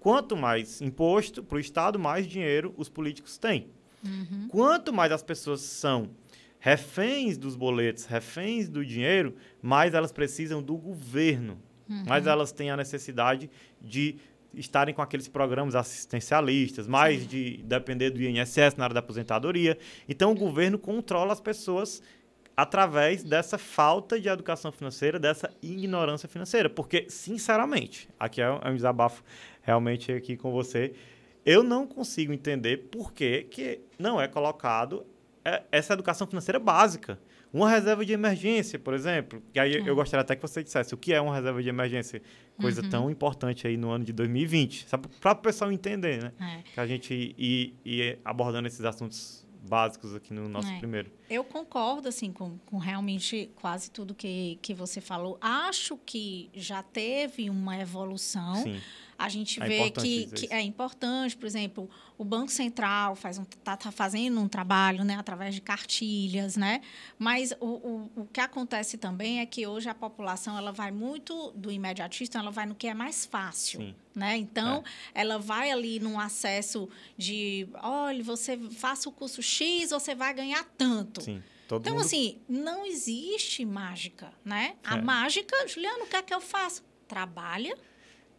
Quanto 0.00 0.38
mais 0.38 0.80
imposto 0.80 1.42
para 1.42 1.56
o 1.56 1.60
Estado, 1.60 1.98
mais 1.98 2.26
dinheiro 2.26 2.74
os 2.78 2.88
políticos 2.88 3.36
têm. 3.36 3.68
Uhum. 4.02 4.48
Quanto 4.48 4.90
mais 4.90 5.12
as 5.12 5.22
pessoas 5.22 5.60
são 5.60 6.08
reféns 6.58 7.36
dos 7.36 7.54
boletos, 7.54 8.06
reféns 8.06 8.70
do 8.70 8.82
dinheiro, 8.86 9.36
mais 9.60 9.92
elas 9.92 10.12
precisam 10.12 10.62
do 10.62 10.78
governo. 10.78 11.58
Uhum. 11.86 12.04
Mais 12.06 12.26
elas 12.26 12.52
têm 12.52 12.70
a 12.70 12.76
necessidade 12.76 13.50
de 13.82 14.16
estarem 14.54 14.94
com 14.94 15.02
aqueles 15.02 15.28
programas 15.28 15.74
assistencialistas, 15.74 16.86
mais 16.86 17.22
Sim. 17.22 17.28
de 17.28 17.56
depender 17.64 18.10
do 18.10 18.22
INSS 18.22 18.76
na 18.76 18.84
área 18.84 18.94
da 18.94 19.00
aposentadoria. 19.00 19.78
Então, 20.08 20.32
o 20.32 20.34
governo 20.34 20.78
controla 20.78 21.32
as 21.32 21.40
pessoas 21.40 22.02
através 22.56 23.22
dessa 23.22 23.56
falta 23.56 24.20
de 24.20 24.28
educação 24.28 24.70
financeira, 24.70 25.18
dessa 25.18 25.50
ignorância 25.62 26.28
financeira. 26.28 26.68
Porque, 26.68 27.06
sinceramente, 27.08 28.08
aqui 28.18 28.42
é 28.42 28.50
um 28.50 28.74
desabafo 28.74 29.22
realmente 29.62 30.12
aqui 30.12 30.36
com 30.36 30.50
você. 30.50 30.92
Eu 31.44 31.62
não 31.62 31.86
consigo 31.86 32.32
entender 32.32 32.88
por 32.90 33.12
que, 33.12 33.44
que 33.44 33.80
não 33.98 34.20
é 34.20 34.28
colocado 34.28 35.06
é, 35.44 35.62
essa 35.72 35.94
educação 35.94 36.26
financeira 36.26 36.58
básica. 36.58 37.18
Uma 37.52 37.68
reserva 37.68 38.04
de 38.04 38.12
emergência, 38.12 38.78
por 38.78 38.94
exemplo. 38.94 39.42
E 39.54 39.58
aí 39.58 39.80
uhum. 39.80 39.86
eu 39.86 39.94
gostaria 39.94 40.22
até 40.22 40.36
que 40.36 40.42
você 40.42 40.62
dissesse 40.62 40.94
o 40.94 40.96
que 40.96 41.12
é 41.12 41.20
uma 41.20 41.34
reserva 41.34 41.62
de 41.62 41.68
emergência. 41.68 42.22
Coisa 42.60 42.82
uhum. 42.82 42.90
tão 42.90 43.10
importante 43.10 43.66
aí 43.66 43.76
no 43.76 43.90
ano 43.90 44.04
de 44.04 44.12
2020. 44.12 44.86
Para 45.20 45.32
o 45.32 45.36
pessoal 45.36 45.72
entender, 45.72 46.22
né? 46.22 46.32
É. 46.40 46.62
Que 46.74 46.80
a 46.80 46.86
gente 46.86 47.34
ir, 47.36 47.74
ir 47.84 48.18
abordando 48.24 48.68
esses 48.68 48.84
assuntos 48.84 49.46
básicos 49.68 50.14
aqui 50.14 50.32
no 50.32 50.48
nosso 50.48 50.70
é. 50.70 50.78
primeiro. 50.78 51.10
Eu 51.28 51.44
concordo, 51.44 52.08
assim, 52.08 52.32
com, 52.32 52.56
com 52.66 52.78
realmente 52.78 53.50
quase 53.56 53.90
tudo 53.90 54.14
que, 54.14 54.58
que 54.62 54.72
você 54.72 55.00
falou. 55.00 55.36
Acho 55.40 55.98
que 55.98 56.50
já 56.54 56.82
teve 56.82 57.50
uma 57.50 57.76
evolução. 57.80 58.54
Sim 58.56 58.80
a 59.20 59.28
gente 59.28 59.62
É 59.62 59.68
vê 59.68 59.90
que, 59.90 60.26
que 60.28 60.52
é 60.52 60.62
importante, 60.62 61.36
por 61.36 61.46
exemplo, 61.46 61.90
o 62.20 62.24
Banco 62.24 62.52
Central 62.52 63.16
faz 63.16 63.38
um, 63.38 63.44
tá, 63.44 63.78
tá 63.78 63.90
fazendo 63.90 64.38
um 64.38 64.46
trabalho 64.46 65.02
né, 65.04 65.16
através 65.16 65.54
de 65.54 65.62
cartilhas, 65.62 66.54
né? 66.54 66.82
Mas 67.18 67.50
o, 67.58 67.66
o, 67.66 68.10
o 68.14 68.26
que 68.26 68.42
acontece 68.42 68.98
também 68.98 69.40
é 69.40 69.46
que 69.46 69.66
hoje 69.66 69.88
a 69.88 69.94
população 69.94 70.58
ela 70.58 70.70
vai 70.70 70.90
muito 70.90 71.50
do 71.52 71.72
imediatista, 71.72 72.38
ela 72.38 72.50
vai 72.50 72.66
no 72.66 72.74
que 72.74 72.86
é 72.86 72.92
mais 72.92 73.24
fácil. 73.24 73.80
Sim. 73.80 73.94
Né? 74.14 74.36
Então, 74.36 74.84
ela 75.14 75.38
vai 75.38 75.70
ali 75.70 75.98
num 75.98 76.20
acesso 76.20 76.90
de, 77.16 77.66
olha, 77.82 78.22
você 78.22 78.58
faça 78.72 79.08
o 79.08 79.12
curso 79.12 79.40
X, 79.42 79.88
você 79.88 80.14
vai 80.14 80.34
ganhar 80.34 80.62
tanto. 80.76 81.22
Sim. 81.22 81.42
Então, 81.64 81.94
mundo... 81.94 82.04
assim, 82.04 82.36
não 82.46 82.84
existe 82.84 83.64
mágica, 83.64 84.30
né? 84.44 84.74
A 84.84 84.98
É. 84.98 85.00
mágica, 85.00 85.56
Juliano, 85.66 86.04
o 86.04 86.06
que 86.06 86.16
é 86.16 86.22
que 86.22 86.34
eu 86.34 86.40
faço? 86.42 86.82
Trabalha, 87.08 87.74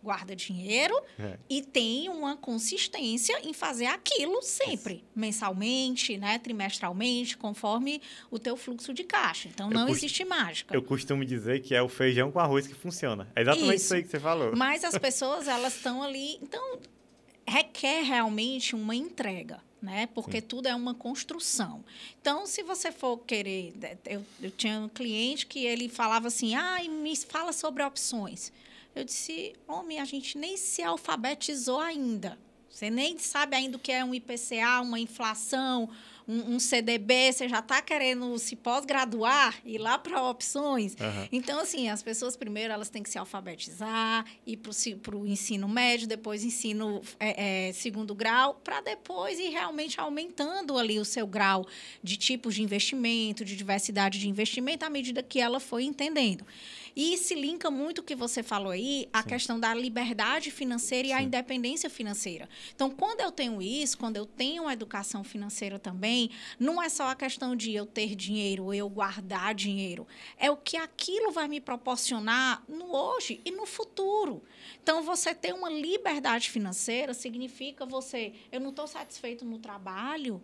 guarda 0.03 0.35
dinheiro 0.35 0.99
É. 1.19 1.37
e 1.49 1.61
tem 1.61 2.09
uma 2.09 2.35
consistência 2.35 3.39
em 3.43 3.53
fazer 3.53 3.85
aquilo 3.85 4.41
sempre, 4.41 5.03
mensalmente, 5.15 6.17
né? 6.17 6.37
trimestralmente, 6.39 7.37
conforme 7.37 8.01
o 8.29 8.39
teu 8.39 8.57
fluxo 8.57 8.93
de 8.93 9.03
caixa. 9.03 9.47
Então, 9.47 9.67
Eu 9.69 9.73
não 9.73 9.85
cost- 9.87 9.99
existe 9.99 10.25
mágica. 10.25 10.73
Eu 10.75 10.81
costumo 10.81 11.23
dizer 11.25 11.61
que 11.61 11.75
é 11.75 11.81
o 11.81 11.87
feijão 11.89 12.31
com 12.31 12.39
arroz 12.39 12.65
que 12.67 12.73
funciona. 12.73 13.27
É 13.35 13.41
exatamente 13.41 13.75
isso, 13.75 13.85
Isso. 13.85 13.93
aí 13.95 14.03
que 14.03 14.09
você 14.09 14.19
falou. 14.19 14.55
Mas 14.55 14.83
as 14.83 14.97
pessoas, 14.99 15.47
elas 15.47 15.75
estão 15.75 16.01
ali. 16.01 16.37
Então, 16.41 16.79
requer 17.47 18.01
realmente 18.03 18.75
uma 18.75 18.95
entrega, 18.95 19.59
né? 19.81 20.07
Porque 20.13 20.41
tudo 20.41 20.67
é 20.67 20.75
uma 20.75 20.93
construção. 20.93 21.83
Então, 22.21 22.45
se 22.45 22.63
você 22.63 22.91
for 22.91 23.17
querer. 23.19 23.73
Eu, 24.05 24.23
eu 24.41 24.51
tinha 24.51 24.79
um 24.79 24.89
cliente 24.89 25.45
que 25.45 25.65
ele 25.65 25.89
falava 25.89 26.27
assim: 26.27 26.55
ah, 26.55 26.79
me 26.89 27.15
fala 27.15 27.51
sobre 27.53 27.83
opções. 27.83 28.51
Eu 28.95 29.03
disse: 29.03 29.53
homem, 29.67 29.99
a 29.99 30.05
gente 30.05 30.37
nem 30.37 30.57
se 30.57 30.83
alfabetizou 30.83 31.79
ainda. 31.79 32.37
Você 32.69 32.89
nem 32.89 33.17
sabe 33.17 33.55
ainda 33.55 33.75
o 33.75 33.79
que 33.79 33.91
é 33.91 34.03
um 34.03 34.15
IPCA, 34.15 34.81
uma 34.81 34.97
inflação, 34.99 35.89
um, 36.27 36.55
um 36.55 36.59
CDB, 36.59 37.33
você 37.33 37.49
já 37.49 37.59
está 37.59 37.81
querendo 37.81 38.37
se 38.39 38.55
pós-graduar, 38.55 39.59
ir 39.65 39.77
lá 39.77 39.97
para 39.97 40.23
opções. 40.23 40.95
Aham. 40.99 41.27
Então, 41.31 41.59
assim, 41.59 41.89
as 41.89 42.01
pessoas 42.01 42.37
primeiro 42.37 42.71
elas 42.71 42.89
têm 42.89 43.03
que 43.03 43.09
se 43.09 43.17
alfabetizar, 43.17 44.25
ir 44.47 44.57
para 44.57 45.15
o 45.15 45.27
ensino 45.27 45.67
médio, 45.67 46.07
depois 46.07 46.43
ensino 46.45 47.01
é, 47.19 47.67
é, 47.67 47.73
segundo 47.73 48.15
grau, 48.15 48.55
para 48.63 48.79
depois 48.79 49.37
ir 49.37 49.49
realmente 49.49 49.99
aumentando 49.99 50.77
ali 50.77 50.97
o 50.97 51.05
seu 51.05 51.27
grau 51.27 51.67
de 52.01 52.15
tipos 52.15 52.55
de 52.55 52.63
investimento, 52.63 53.43
de 53.43 53.55
diversidade 53.55 54.17
de 54.17 54.29
investimento, 54.29 54.85
à 54.85 54.89
medida 54.89 55.21
que 55.21 55.39
ela 55.39 55.59
foi 55.59 55.83
entendendo. 55.83 56.45
E 56.95 57.17
se 57.17 57.35
linka 57.35 57.71
muito 57.71 57.99
o 57.99 58.03
que 58.03 58.15
você 58.15 58.43
falou 58.43 58.71
aí, 58.71 59.07
a 59.13 59.21
Sim. 59.21 59.29
questão 59.29 59.59
da 59.59 59.73
liberdade 59.73 60.51
financeira 60.51 61.07
e 61.07 61.13
a 61.13 61.19
Sim. 61.19 61.25
independência 61.25 61.89
financeira. 61.89 62.49
Então, 62.75 62.89
quando 62.89 63.21
eu 63.21 63.31
tenho 63.31 63.61
isso, 63.61 63.97
quando 63.97 64.17
eu 64.17 64.25
tenho 64.25 64.67
a 64.67 64.73
educação 64.73 65.23
financeira 65.23 65.79
também, 65.79 66.29
não 66.59 66.81
é 66.81 66.89
só 66.89 67.07
a 67.07 67.15
questão 67.15 67.55
de 67.55 67.73
eu 67.73 67.85
ter 67.85 68.15
dinheiro 68.15 68.65
ou 68.65 68.73
eu 68.73 68.89
guardar 68.89 69.55
dinheiro. 69.55 70.07
É 70.37 70.51
o 70.51 70.57
que 70.57 70.77
aquilo 70.77 71.31
vai 71.31 71.47
me 71.47 71.61
proporcionar 71.61 72.63
no 72.67 72.95
hoje 72.95 73.41
e 73.45 73.51
no 73.51 73.65
futuro. 73.65 74.43
Então, 74.81 75.01
você 75.01 75.33
ter 75.33 75.53
uma 75.53 75.69
liberdade 75.69 76.49
financeira 76.49 77.13
significa 77.13 77.85
você, 77.85 78.33
eu 78.51 78.59
não 78.59 78.69
estou 78.69 78.87
satisfeito 78.87 79.45
no 79.45 79.59
trabalho, 79.59 80.43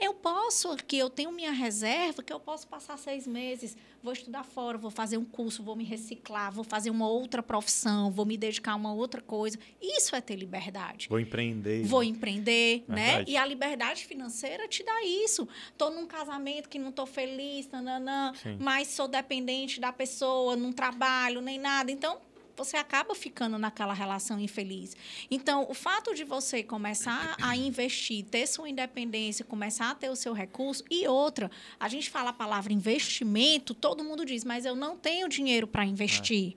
eu 0.00 0.14
posso 0.14 0.70
aqui, 0.70 0.98
eu 0.98 1.08
tenho 1.08 1.30
minha 1.32 1.52
reserva, 1.52 2.22
que 2.22 2.32
eu 2.32 2.40
posso 2.40 2.66
passar 2.66 2.98
seis 2.98 3.26
meses, 3.26 3.76
vou 4.02 4.12
estudar 4.12 4.42
fora, 4.42 4.76
vou 4.76 4.90
fazer 4.90 5.16
um 5.16 5.24
curso, 5.24 5.62
vou 5.62 5.76
me 5.76 5.84
reciclar, 5.84 6.50
vou 6.52 6.64
fazer 6.64 6.90
uma 6.90 7.08
outra 7.08 7.42
profissão, 7.42 8.10
vou 8.10 8.26
me 8.26 8.36
dedicar 8.36 8.72
a 8.72 8.76
uma 8.76 8.92
outra 8.92 9.20
coisa. 9.20 9.58
Isso 9.80 10.16
é 10.16 10.20
ter 10.20 10.36
liberdade. 10.36 11.08
Vou 11.08 11.20
empreender. 11.20 11.84
Vou 11.84 12.02
empreender, 12.02 12.84
né? 12.88 13.06
Verdade. 13.06 13.30
E 13.30 13.36
a 13.36 13.46
liberdade 13.46 14.04
financeira 14.04 14.66
te 14.66 14.82
dá 14.82 15.04
isso. 15.04 15.48
Tô 15.78 15.90
num 15.90 16.06
casamento 16.06 16.68
que 16.68 16.78
não 16.78 16.90
tô 16.90 17.06
feliz, 17.06 17.68
nananã, 17.68 18.32
Sim. 18.34 18.56
mas 18.60 18.88
sou 18.88 19.06
dependente 19.06 19.80
da 19.80 19.92
pessoa, 19.92 20.56
não 20.56 20.72
trabalho, 20.72 21.40
nem 21.40 21.58
nada. 21.58 21.90
Então, 21.92 22.18
você 22.56 22.76
acaba 22.76 23.14
ficando 23.14 23.58
naquela 23.58 23.92
relação 23.92 24.38
infeliz. 24.38 24.96
Então, 25.30 25.66
o 25.68 25.74
fato 25.74 26.14
de 26.14 26.24
você 26.24 26.62
começar 26.62 27.36
a 27.40 27.56
investir, 27.56 28.24
ter 28.24 28.46
sua 28.46 28.68
independência, 28.68 29.44
começar 29.44 29.90
a 29.90 29.94
ter 29.94 30.10
o 30.10 30.16
seu 30.16 30.32
recurso 30.32 30.84
e 30.90 31.06
outra, 31.06 31.50
a 31.78 31.88
gente 31.88 32.10
fala 32.10 32.30
a 32.30 32.32
palavra 32.32 32.72
investimento, 32.72 33.74
todo 33.74 34.04
mundo 34.04 34.24
diz, 34.24 34.44
mas 34.44 34.64
eu 34.64 34.76
não 34.76 34.96
tenho 34.96 35.28
dinheiro 35.28 35.66
para 35.66 35.84
investir. 35.84 36.56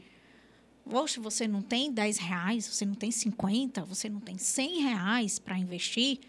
Poxa, 0.90 1.20
você 1.20 1.48
não 1.48 1.62
tem 1.62 1.92
10 1.92 2.18
reais, 2.18 2.68
você 2.68 2.86
não 2.86 2.94
tem 2.94 3.10
50, 3.10 3.84
você 3.84 4.08
não 4.08 4.20
tem 4.20 4.38
100 4.38 4.82
reais 4.82 5.40
para 5.40 5.58
investir? 5.58 6.20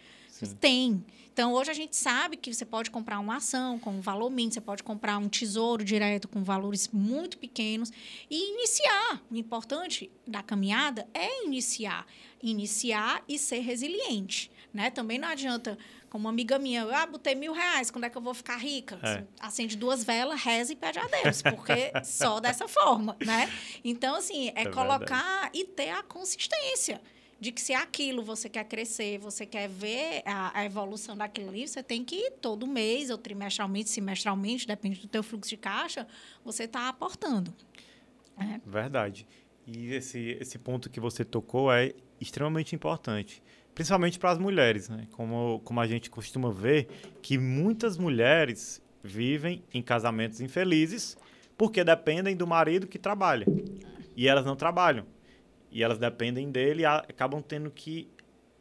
Sim. 0.44 0.56
Tem. 0.56 1.04
Então, 1.32 1.52
hoje 1.52 1.70
a 1.70 1.74
gente 1.74 1.94
sabe 1.94 2.36
que 2.36 2.52
você 2.52 2.64
pode 2.64 2.90
comprar 2.90 3.18
uma 3.18 3.36
ação 3.36 3.78
com 3.78 3.90
um 3.90 4.00
valor 4.00 4.30
mínimo, 4.30 4.54
você 4.54 4.60
pode 4.60 4.82
comprar 4.82 5.18
um 5.18 5.28
tesouro 5.28 5.84
direto 5.84 6.26
com 6.28 6.42
valores 6.42 6.88
muito 6.88 7.36
pequenos 7.36 7.92
e 8.30 8.52
iniciar. 8.54 9.22
O 9.30 9.36
importante 9.36 10.10
da 10.26 10.42
caminhada 10.42 11.06
é 11.12 11.44
iniciar. 11.44 12.06
Iniciar 12.42 13.22
e 13.28 13.38
ser 13.38 13.60
resiliente. 13.60 14.50
Né? 14.72 14.90
Também 14.90 15.18
não 15.18 15.28
adianta, 15.28 15.78
como 16.08 16.24
uma 16.24 16.30
amiga 16.30 16.58
minha, 16.58 16.84
ah, 16.84 17.06
botei 17.06 17.34
mil 17.34 17.52
reais, 17.52 17.90
quando 17.90 18.04
é 18.04 18.10
que 18.10 18.16
eu 18.16 18.22
vou 18.22 18.34
ficar 18.34 18.56
rica? 18.56 18.98
É. 19.02 19.24
Acende 19.38 19.76
duas 19.76 20.04
velas, 20.04 20.40
reza 20.42 20.72
e 20.72 20.76
pede 20.76 20.98
a 20.98 21.06
Deus, 21.06 21.42
porque 21.42 21.92
só 22.04 22.40
dessa 22.40 22.66
forma, 22.66 23.16
né? 23.24 23.50
Então, 23.84 24.16
assim, 24.16 24.48
é, 24.54 24.62
É 24.62 24.66
colocar 24.70 25.50
e 25.52 25.64
ter 25.64 25.90
a 25.90 26.02
consistência 26.02 27.00
de 27.38 27.52
que 27.52 27.60
se 27.60 27.74
aquilo 27.74 28.22
você 28.22 28.48
quer 28.48 28.64
crescer, 28.64 29.18
você 29.18 29.44
quer 29.44 29.68
ver 29.68 30.22
a, 30.24 30.58
a 30.58 30.64
evolução 30.64 31.16
daquilo 31.16 31.50
ali, 31.50 31.68
você 31.68 31.82
tem 31.82 32.04
que 32.04 32.30
todo 32.40 32.66
mês, 32.66 33.10
ou 33.10 33.18
trimestralmente, 33.18 33.90
semestralmente, 33.90 34.66
depende 34.66 35.00
do 35.00 35.08
teu 35.08 35.22
fluxo 35.22 35.50
de 35.50 35.56
caixa, 35.56 36.06
você 36.44 36.64
está 36.64 36.88
aportando. 36.88 37.52
É. 38.38 38.60
Verdade. 38.64 39.26
E 39.66 39.92
esse, 39.92 40.36
esse 40.40 40.58
ponto 40.58 40.88
que 40.88 41.00
você 41.00 41.24
tocou 41.24 41.72
é 41.72 41.92
extremamente 42.20 42.74
importante. 42.74 43.42
Principalmente 43.74 44.18
para 44.18 44.30
as 44.30 44.38
mulheres, 44.38 44.88
né? 44.88 45.06
Como, 45.12 45.60
como 45.64 45.80
a 45.80 45.86
gente 45.86 46.08
costuma 46.08 46.50
ver, 46.50 46.86
que 47.20 47.36
muitas 47.36 47.98
mulheres 47.98 48.82
vivem 49.02 49.62
em 49.72 49.82
casamentos 49.82 50.40
infelizes 50.40 51.16
porque 51.56 51.84
dependem 51.84 52.36
do 52.36 52.46
marido 52.46 52.86
que 52.86 52.98
trabalha. 52.98 53.46
E 54.14 54.28
elas 54.28 54.44
não 54.44 54.56
trabalham. 54.56 55.06
E 55.76 55.82
elas 55.82 55.98
dependem 55.98 56.50
dele 56.50 56.86
a- 56.86 57.04
acabam 57.06 57.42
tendo 57.42 57.70
que 57.70 58.08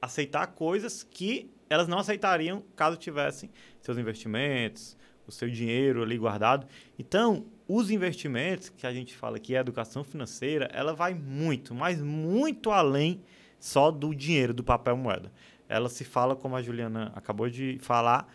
aceitar 0.01 0.45
coisas 0.47 1.01
que 1.01 1.49
elas 1.69 1.87
não 1.87 1.97
aceitariam 1.97 2.61
caso 2.75 2.97
tivessem 2.97 3.49
seus 3.79 3.97
investimentos, 3.97 4.97
o 5.25 5.31
seu 5.31 5.49
dinheiro 5.49 6.03
ali 6.03 6.17
guardado. 6.17 6.67
Então, 6.99 7.45
os 7.69 7.89
investimentos, 7.89 8.67
que 8.67 8.85
a 8.85 8.91
gente 8.91 9.15
fala 9.15 9.39
que 9.39 9.55
é 9.55 9.59
educação 9.59 10.03
financeira, 10.03 10.69
ela 10.73 10.93
vai 10.93 11.13
muito, 11.13 11.73
mas 11.73 12.01
muito 12.01 12.69
além 12.69 13.21
só 13.61 13.91
do 13.91 14.13
dinheiro, 14.13 14.53
do 14.53 14.61
papel 14.61 14.97
moeda. 14.97 15.31
Ela 15.69 15.87
se 15.87 16.03
fala, 16.03 16.35
como 16.35 16.57
a 16.57 16.61
Juliana 16.61 17.13
acabou 17.15 17.49
de 17.49 17.77
falar, 17.79 18.27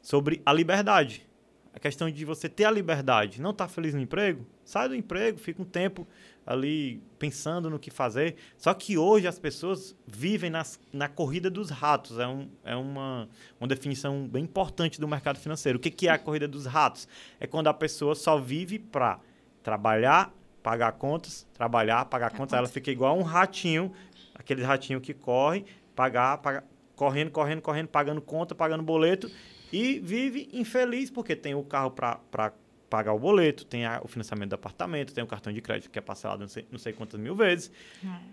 sobre 0.00 0.40
a 0.46 0.54
liberdade. 0.54 1.28
A 1.74 1.78
questão 1.78 2.10
de 2.10 2.24
você 2.24 2.48
ter 2.48 2.64
a 2.64 2.70
liberdade, 2.70 3.42
não 3.42 3.50
estar 3.50 3.68
feliz 3.68 3.92
no 3.92 4.00
emprego, 4.00 4.46
sai 4.64 4.88
do 4.88 4.94
emprego, 4.94 5.38
fica 5.38 5.60
um 5.60 5.66
tempo 5.66 6.08
ali 6.46 7.02
pensando 7.18 7.70
no 7.70 7.78
que 7.78 7.90
fazer. 7.90 8.36
Só 8.56 8.74
que 8.74 8.98
hoje 8.98 9.26
as 9.26 9.38
pessoas 9.38 9.96
vivem 10.06 10.50
nas, 10.50 10.78
na 10.92 11.08
corrida 11.08 11.48
dos 11.48 11.70
ratos. 11.70 12.18
É, 12.18 12.26
um, 12.26 12.48
é 12.64 12.76
uma, 12.76 13.28
uma 13.60 13.68
definição 13.68 14.26
bem 14.26 14.44
importante 14.44 15.00
do 15.00 15.06
mercado 15.08 15.38
financeiro. 15.38 15.78
O 15.78 15.80
que, 15.80 15.90
que 15.90 16.08
é 16.08 16.12
a 16.12 16.18
corrida 16.18 16.48
dos 16.48 16.66
ratos? 16.66 17.08
É 17.38 17.46
quando 17.46 17.68
a 17.68 17.74
pessoa 17.74 18.14
só 18.14 18.38
vive 18.38 18.78
para 18.78 19.20
trabalhar, 19.62 20.32
pagar 20.62 20.92
contas, 20.92 21.46
trabalhar, 21.54 22.04
pagar 22.06 22.30
contas. 22.30 22.52
Ela 22.52 22.62
contas. 22.62 22.74
fica 22.74 22.90
igual 22.90 23.18
um 23.18 23.22
ratinho, 23.22 23.92
aquele 24.34 24.62
ratinho 24.62 25.00
que 25.00 25.14
corre, 25.14 25.64
pagar, 25.94 26.38
pagar 26.38 26.64
correndo, 26.96 27.30
correndo, 27.30 27.62
correndo, 27.62 27.88
pagando 27.88 28.20
conta, 28.20 28.54
pagando 28.54 28.82
boleto 28.82 29.30
e 29.72 29.98
vive 29.98 30.48
infeliz 30.52 31.10
porque 31.10 31.34
tem 31.34 31.54
o 31.54 31.64
carro 31.64 31.90
para 31.90 32.52
pagar 32.92 33.14
o 33.14 33.18
boleto, 33.18 33.64
tem 33.64 33.86
a- 33.86 34.00
o 34.04 34.08
financiamento 34.08 34.50
do 34.50 34.54
apartamento, 34.54 35.14
tem 35.14 35.24
o 35.24 35.26
cartão 35.26 35.50
de 35.50 35.62
crédito 35.62 35.90
que 35.90 35.98
é 35.98 36.02
parcelado 36.02 36.42
não 36.42 36.48
sei, 36.48 36.66
não 36.70 36.78
sei 36.78 36.92
quantas 36.92 37.18
mil 37.18 37.34
vezes. 37.34 37.70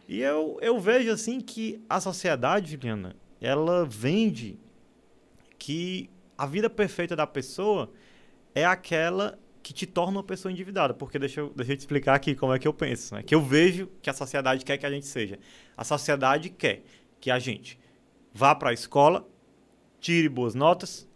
E 0.06 0.20
eu, 0.20 0.58
eu 0.62 0.78
vejo 0.80 1.10
assim 1.12 1.39
que 1.39 1.82
a 1.89 2.01
sociedade, 2.01 2.72
Juliana, 2.74 3.16
ela 3.39 3.86
vende 3.86 4.60
que 5.58 6.10
a 6.38 6.46
vida 6.46 6.70
perfeita 6.70 7.16
da 7.16 7.25
pessoa 7.25 7.89
é 8.54 8.66
aquela 8.66 9.39
que 9.63 9.72
te 9.74 9.86
torna 9.86 10.18
uma 10.18 10.24
pessoa 10.24 10.51
endividada. 10.51 10.94
Porque 10.94 11.18
deixa 11.18 11.39
eu, 11.42 11.54
deixa 11.56 11.72
eu 11.74 11.78
te 11.78 11.82
explicar 11.82 12.16
aqui 12.16 12.36
como 12.36 12.54
é 12.54 12.60
que 12.60 12.68
eu 12.68 12.74
penso. 12.74 13.16
Né? 13.16 13.24
Que 13.24 13.34
eu 13.36 13.42
vejo 13.42 13.88
que 14.01 14.10
a 14.10 14.13
sociedade 14.13 14.66
quer 14.66 14.78
que 14.78 14.86
a 14.86 14.92
gente 14.92 15.06
seja. 15.06 15.39
A 15.78 15.84
sociedade 15.86 16.50
quer 16.50 16.84
que 17.22 17.32
a 17.32 17.39
gente 17.39 17.80
vá 18.34 18.54
para 18.56 18.72
a 18.72 18.74
escola, 18.74 19.25
tire 20.01 20.28
boas 20.30 20.54
notas, 20.56 21.08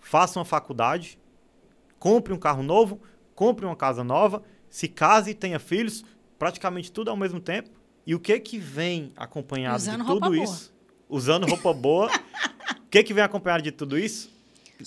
faça 0.00 0.38
uma 0.38 0.44
faculdade, 0.44 1.18
compre 2.02 2.32
um 2.32 2.36
carro 2.36 2.64
novo, 2.64 3.00
compre 3.32 3.64
uma 3.64 3.76
casa 3.76 4.02
nova, 4.02 4.42
se 4.68 4.88
case 4.88 5.30
e 5.30 5.34
tenha 5.34 5.60
filhos, 5.60 6.04
praticamente 6.36 6.90
tudo 6.90 7.10
ao 7.12 7.16
mesmo 7.16 7.38
tempo, 7.38 7.70
E 8.04 8.12
o 8.12 8.18
que 8.18 8.40
que 8.40 8.58
vem 8.58 9.12
acompanhado 9.16 9.76
Usando 9.76 10.00
de 10.00 10.06
tudo 10.08 10.34
isso? 10.34 10.74
Usando 11.08 11.46
roupa 11.46 11.72
boa. 11.72 12.10
o 12.10 12.88
que 12.90 13.04
que 13.04 13.14
vem 13.14 13.22
acompanhado 13.22 13.62
de 13.62 13.70
tudo 13.70 13.96
isso? 13.96 14.28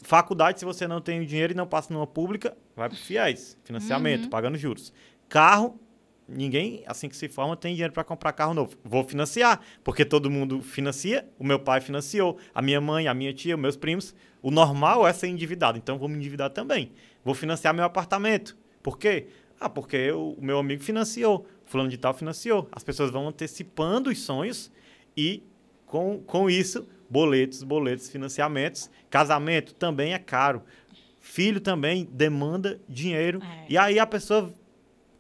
Faculdade, 0.04 0.60
se 0.60 0.66
você 0.66 0.86
não 0.86 1.00
tem 1.00 1.26
dinheiro 1.26 1.54
e 1.54 1.56
não 1.56 1.66
passa 1.66 1.94
numa 1.94 2.06
pública, 2.06 2.54
vai 2.76 2.90
para 2.90 2.98
fiéis, 2.98 3.58
financiamento, 3.64 4.24
Uhum. 4.26 4.30
pagando 4.30 4.58
juros. 4.58 4.92
Carro, 5.30 5.80
ninguém, 6.28 6.84
assim 6.88 7.08
que 7.10 7.16
se 7.16 7.28
forma, 7.28 7.56
tem 7.56 7.74
dinheiro 7.74 7.94
para 7.94 8.04
comprar 8.04 8.32
carro 8.34 8.54
novo. 8.54 8.76
Vou 8.84 9.04
financiar, 9.04 9.62
porque 9.84 10.04
todo 10.06 10.30
mundo 10.30 10.62
financia. 10.62 11.28
O 11.40 11.44
meu 11.46 11.60
pai 11.60 11.82
financiou, 11.82 12.38
a 12.54 12.62
minha 12.62 12.82
mãe, 12.82 13.08
a 13.08 13.14
minha 13.14 13.34
tia, 13.34 13.56
os 13.56 13.62
meus 13.62 13.76
primos. 13.76 14.16
O 14.42 14.52
normal 14.52 15.08
é 15.08 15.14
ser 15.14 15.28
endividado, 15.28 15.78
então 15.78 15.98
vou 15.98 16.08
me 16.08 16.16
endividar 16.16 16.50
também. 16.50 16.92
Vou 17.24 17.34
financiar 17.34 17.74
meu 17.74 17.84
apartamento. 17.86 18.56
Por 18.84 18.98
quê? 19.00 19.28
Ah, 19.60 19.70
porque 19.70 19.96
eu- 19.96 20.36
o 20.38 20.44
meu 20.46 20.60
amigo 20.60 20.84
financiou, 20.84 21.48
fulano 21.66 21.90
de 21.90 21.98
tal 21.98 22.14
financiou. 22.14 22.68
As 22.72 22.84
pessoas 22.84 23.10
vão 23.10 23.28
antecipando 23.28 24.10
os 24.10 24.22
sonhos 24.22 24.72
e, 25.18 25.42
com, 25.88 26.20
com 26.26 26.50
isso, 26.50 26.88
boletos, 27.10 27.64
boletos, 27.64 28.10
financiamentos. 28.10 28.90
Casamento 29.10 29.74
também 29.74 30.14
é 30.14 30.20
caro. 30.20 30.62
Filho 31.20 31.60
também 31.60 32.08
demanda 32.12 32.80
dinheiro. 32.88 33.42
É. 33.42 33.66
E 33.70 33.78
aí 33.78 33.98
a 33.98 34.06
pessoa 34.06 34.54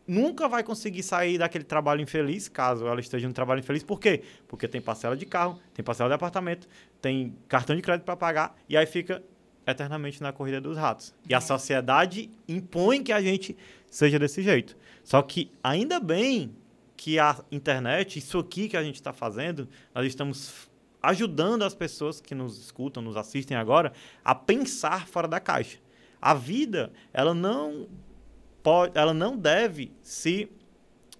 nunca 0.07 0.47
vai 0.47 0.63
conseguir 0.63 1.03
sair 1.03 1.37
daquele 1.37 1.63
trabalho 1.63 2.01
infeliz, 2.01 2.47
caso 2.47 2.87
ela 2.87 2.99
esteja 2.99 3.27
no 3.27 3.33
trabalho 3.33 3.59
infeliz. 3.59 3.83
Por 3.83 3.99
quê? 3.99 4.23
Porque 4.47 4.67
tem 4.67 4.81
parcela 4.81 5.15
de 5.15 5.25
carro, 5.25 5.59
tem 5.73 5.83
parcela 5.83 6.09
de 6.09 6.15
apartamento, 6.15 6.67
tem 7.01 7.35
cartão 7.47 7.75
de 7.75 7.81
crédito 7.81 8.05
para 8.05 8.15
pagar 8.15 8.55
e 8.69 8.77
aí 8.77 8.85
fica 8.85 9.23
eternamente 9.65 10.21
na 10.21 10.31
corrida 10.31 10.61
dos 10.61 10.77
ratos. 10.77 11.13
E 11.27 11.33
a 11.33 11.41
sociedade 11.41 12.29
impõe 12.47 13.03
que 13.03 13.11
a 13.11 13.21
gente 13.21 13.57
seja 13.89 14.19
desse 14.19 14.41
jeito. 14.41 14.77
Só 15.03 15.21
que 15.21 15.51
ainda 15.63 15.99
bem 15.99 16.55
que 16.95 17.19
a 17.19 17.43
internet, 17.51 18.19
isso 18.19 18.39
aqui 18.39 18.69
que 18.69 18.77
a 18.77 18.83
gente 18.83 18.95
está 18.95 19.11
fazendo, 19.11 19.67
nós 19.93 20.05
estamos 20.05 20.69
ajudando 21.01 21.63
as 21.63 21.75
pessoas 21.75 22.19
que 22.19 22.33
nos 22.33 22.57
escutam, 22.57 23.03
nos 23.03 23.17
assistem 23.17 23.55
agora, 23.55 23.93
a 24.23 24.33
pensar 24.33 25.07
fora 25.07 25.27
da 25.27 25.39
caixa. 25.39 25.77
A 26.21 26.33
vida, 26.33 26.91
ela 27.13 27.33
não 27.33 27.87
pode, 28.65 28.97
ela 28.97 29.13
não 29.13 29.37
deve 29.37 29.91
se 30.01 30.49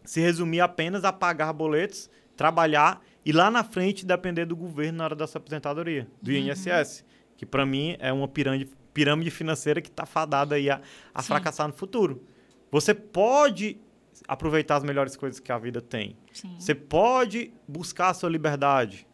se 0.04 0.20
resumir 0.20 0.62
apenas 0.62 1.04
a 1.04 1.14
pagar 1.14 1.54
boletos, 1.54 2.10
trabalhar 2.36 3.02
e 3.24 3.32
lá 3.32 3.50
na 3.50 3.64
frente 3.64 4.06
depender 4.06 4.46
do 4.46 4.56
governo 4.56 5.00
na 5.00 5.04
hora 5.06 5.16
da 5.16 5.28
sua 5.28 5.40
aposentadoria, 5.40 6.08
do 6.22 6.32
INSS, 6.32 7.04
que 7.38 7.46
para 7.46 7.66
mim 7.66 7.96
é 8.00 8.12
uma 8.14 8.28
pirâmide, 8.28 8.70
pirâmide 8.94 9.32
financeira 9.32 9.82
que 9.82 9.90
está 9.90 10.06
fadada 10.06 10.56
aí 10.56 10.70
a, 10.70 10.82
a 11.14 11.22
Sim. 11.22 11.28
fracassar 11.28 11.68
no 11.68 11.74
futuro. 11.74 12.24
Você 12.72 12.94
pode 12.94 13.80
aproveitar 14.28 14.78
as 14.78 14.84
melhores 14.84 15.16
coisas 15.16 15.40
que 15.40 15.52
a 15.52 15.58
vida 15.58 15.82
tem. 15.82 16.16
Sim. 16.32 16.56
Você 16.60 16.76
pode 16.76 17.52
buscar 17.68 18.10
a 18.10 18.14
sua 18.14 18.30
liberdade, 18.30 19.08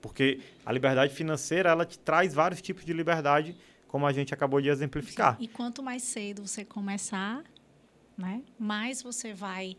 porque 0.00 0.40
a 0.64 0.72
liberdade 0.72 1.12
financeira 1.12 1.70
ela 1.70 1.84
te 1.84 1.98
traz 1.98 2.34
vários 2.34 2.62
tipos 2.62 2.84
de 2.84 2.92
liberdade, 2.92 3.56
como 3.88 4.06
a 4.06 4.12
gente 4.12 4.32
acabou 4.32 4.60
de 4.60 4.68
exemplificar. 4.68 5.36
E 5.40 5.48
quanto 5.48 5.82
mais 5.82 6.02
cedo 6.04 6.46
você 6.46 6.64
começar, 6.64 7.42
né, 8.16 8.42
mais 8.58 9.02
você 9.02 9.32
vai 9.32 9.76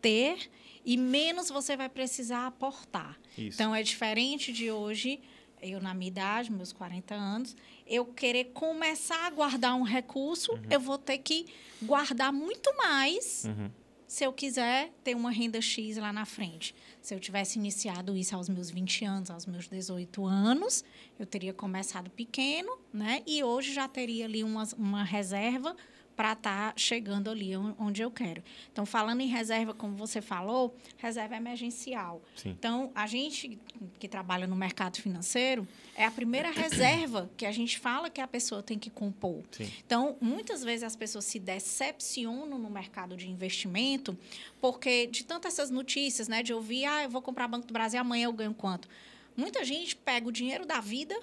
ter 0.00 0.50
e 0.84 0.96
menos 0.96 1.50
você 1.50 1.76
vai 1.76 1.88
precisar 1.88 2.46
aportar. 2.46 3.18
Isso. 3.36 3.56
Então 3.56 3.74
é 3.74 3.82
diferente 3.82 4.52
de 4.52 4.70
hoje, 4.70 5.20
eu 5.60 5.80
na 5.80 5.92
minha 5.92 6.08
idade, 6.08 6.50
meus 6.50 6.72
40 6.72 7.14
anos, 7.14 7.56
eu 7.86 8.06
querer 8.06 8.46
começar 8.54 9.26
a 9.26 9.30
guardar 9.30 9.74
um 9.74 9.82
recurso, 9.82 10.58
eu 10.70 10.80
vou 10.80 10.96
ter 10.96 11.18
que 11.18 11.46
guardar 11.82 12.32
muito 12.32 12.74
mais 12.78 13.44
Uhum. 13.44 13.70
se 14.06 14.24
eu 14.24 14.32
quiser 14.32 14.90
ter 15.04 15.14
uma 15.14 15.30
renda 15.30 15.60
X 15.60 15.98
lá 15.98 16.12
na 16.12 16.24
frente. 16.24 16.74
Se 17.02 17.14
eu 17.14 17.20
tivesse 17.20 17.58
iniciado 17.58 18.16
isso 18.16 18.34
aos 18.34 18.48
meus 18.48 18.70
20 18.70 19.04
anos, 19.04 19.30
aos 19.30 19.44
meus 19.46 19.68
18 19.68 20.24
anos, 20.24 20.82
eu 21.18 21.26
teria 21.26 21.52
começado 21.52 22.10
pequeno, 22.10 22.78
né? 22.92 23.22
E 23.26 23.44
hoje 23.44 23.72
já 23.72 23.86
teria 23.86 24.24
ali 24.24 24.42
uma, 24.42 24.64
uma 24.78 25.04
reserva 25.04 25.76
para 26.20 26.32
estar 26.34 26.74
chegando 26.76 27.30
ali 27.30 27.56
on- 27.56 27.74
onde 27.78 28.02
eu 28.02 28.10
quero. 28.10 28.44
Então, 28.70 28.84
falando 28.84 29.22
em 29.22 29.26
reserva, 29.26 29.72
como 29.72 29.96
você 29.96 30.20
falou, 30.20 30.76
reserva 30.98 31.34
emergencial. 31.34 32.20
Sim. 32.36 32.50
Então, 32.50 32.92
a 32.94 33.06
gente 33.06 33.58
que 33.98 34.06
trabalha 34.06 34.46
no 34.46 34.54
mercado 34.54 35.00
financeiro, 35.00 35.66
é 35.96 36.04
a 36.04 36.10
primeira 36.10 36.50
reserva 36.50 37.30
que 37.38 37.46
a 37.46 37.52
gente 37.52 37.78
fala 37.78 38.10
que 38.10 38.20
a 38.20 38.28
pessoa 38.28 38.62
tem 38.62 38.78
que 38.78 38.90
compor. 38.90 39.42
Sim. 39.50 39.70
Então, 39.86 40.18
muitas 40.20 40.62
vezes 40.62 40.82
as 40.82 40.94
pessoas 40.94 41.24
se 41.24 41.38
decepcionam 41.38 42.58
no 42.58 42.68
mercado 42.68 43.16
de 43.16 43.26
investimento, 43.26 44.14
porque 44.60 45.06
de 45.06 45.24
tantas 45.24 45.54
essas 45.54 45.70
notícias, 45.70 46.28
né, 46.28 46.42
de 46.42 46.52
ouvir, 46.52 46.84
ah, 46.84 47.02
eu 47.02 47.08
vou 47.08 47.22
comprar 47.22 47.48
Banco 47.48 47.66
do 47.66 47.72
Brasil, 47.72 47.98
amanhã 47.98 48.26
eu 48.26 48.32
ganho 48.34 48.52
quanto? 48.52 48.86
Muita 49.34 49.64
gente 49.64 49.96
pega 49.96 50.28
o 50.28 50.32
dinheiro 50.32 50.66
da 50.66 50.80
vida, 50.80 51.18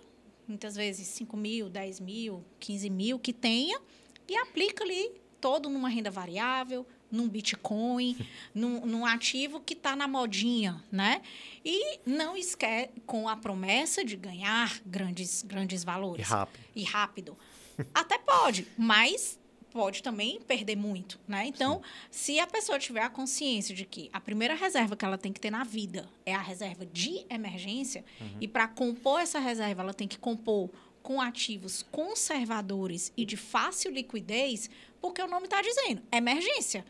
muitas 0.47 0.75
vezes 0.75 1.07
5 1.09 1.37
mil, 1.37 1.69
10 1.69 1.99
mil, 1.99 2.43
15 2.59 2.89
mil 2.89 3.19
que 3.19 3.31
tenha, 3.31 3.79
e 4.27 4.35
aplica 4.37 4.83
ali 4.83 5.11
todo 5.39 5.69
numa 5.69 5.89
renda 5.89 6.09
variável, 6.11 6.85
num 7.11 7.27
Bitcoin, 7.29 8.17
num, 8.53 8.85
num 8.85 9.05
ativo 9.05 9.59
que 9.61 9.73
está 9.73 9.95
na 9.95 10.07
modinha, 10.07 10.83
né? 10.91 11.21
E 11.63 11.99
não 12.05 12.35
esquece, 12.35 12.89
com 13.05 13.29
a 13.29 13.35
promessa 13.37 14.03
de 14.03 14.15
ganhar 14.15 14.79
grandes, 14.85 15.41
grandes 15.43 15.83
E 15.83 15.85
valores 15.85 16.27
rápido. 16.27 16.63
e 16.75 16.83
rápido. 16.83 17.37
Até 17.93 18.17
pode, 18.17 18.67
mas 18.77 19.39
pode 19.69 20.01
também 20.01 20.41
perder 20.41 20.75
muito, 20.75 21.19
né? 21.27 21.45
Então, 21.45 21.81
se 22.09 22.39
a 22.39 22.47
pessoa 22.47 22.79
tiver 22.79 23.01
a 23.01 23.09
consciência 23.09 23.75
de 23.75 23.85
que 23.85 24.09
a 24.11 24.19
primeira 24.19 24.55
reserva 24.55 24.95
que 24.95 25.05
ela 25.05 25.17
tem 25.17 25.31
que 25.31 25.39
ter 25.39 25.51
na 25.51 25.63
vida 25.63 26.09
é 26.25 26.33
a 26.33 26.41
reserva 26.41 26.83
de 26.85 27.23
emergência, 27.29 28.03
e 28.41 28.47
para 28.47 28.67
compor 28.67 29.21
essa 29.21 29.37
reserva 29.37 29.83
ela 29.83 29.93
tem 29.93 30.07
que 30.07 30.17
compor 30.17 30.71
com 31.07 31.21
ativos 31.21 31.85
conservadores 31.89 33.13
e 33.15 33.23
de 33.23 33.37
fácil 33.37 33.89
liquidez, 33.91 34.69
porque 34.99 35.21
o 35.21 35.27
nome 35.27 35.45
está 35.45 35.61
dizendo 35.61 36.01
emergência. 36.11 36.85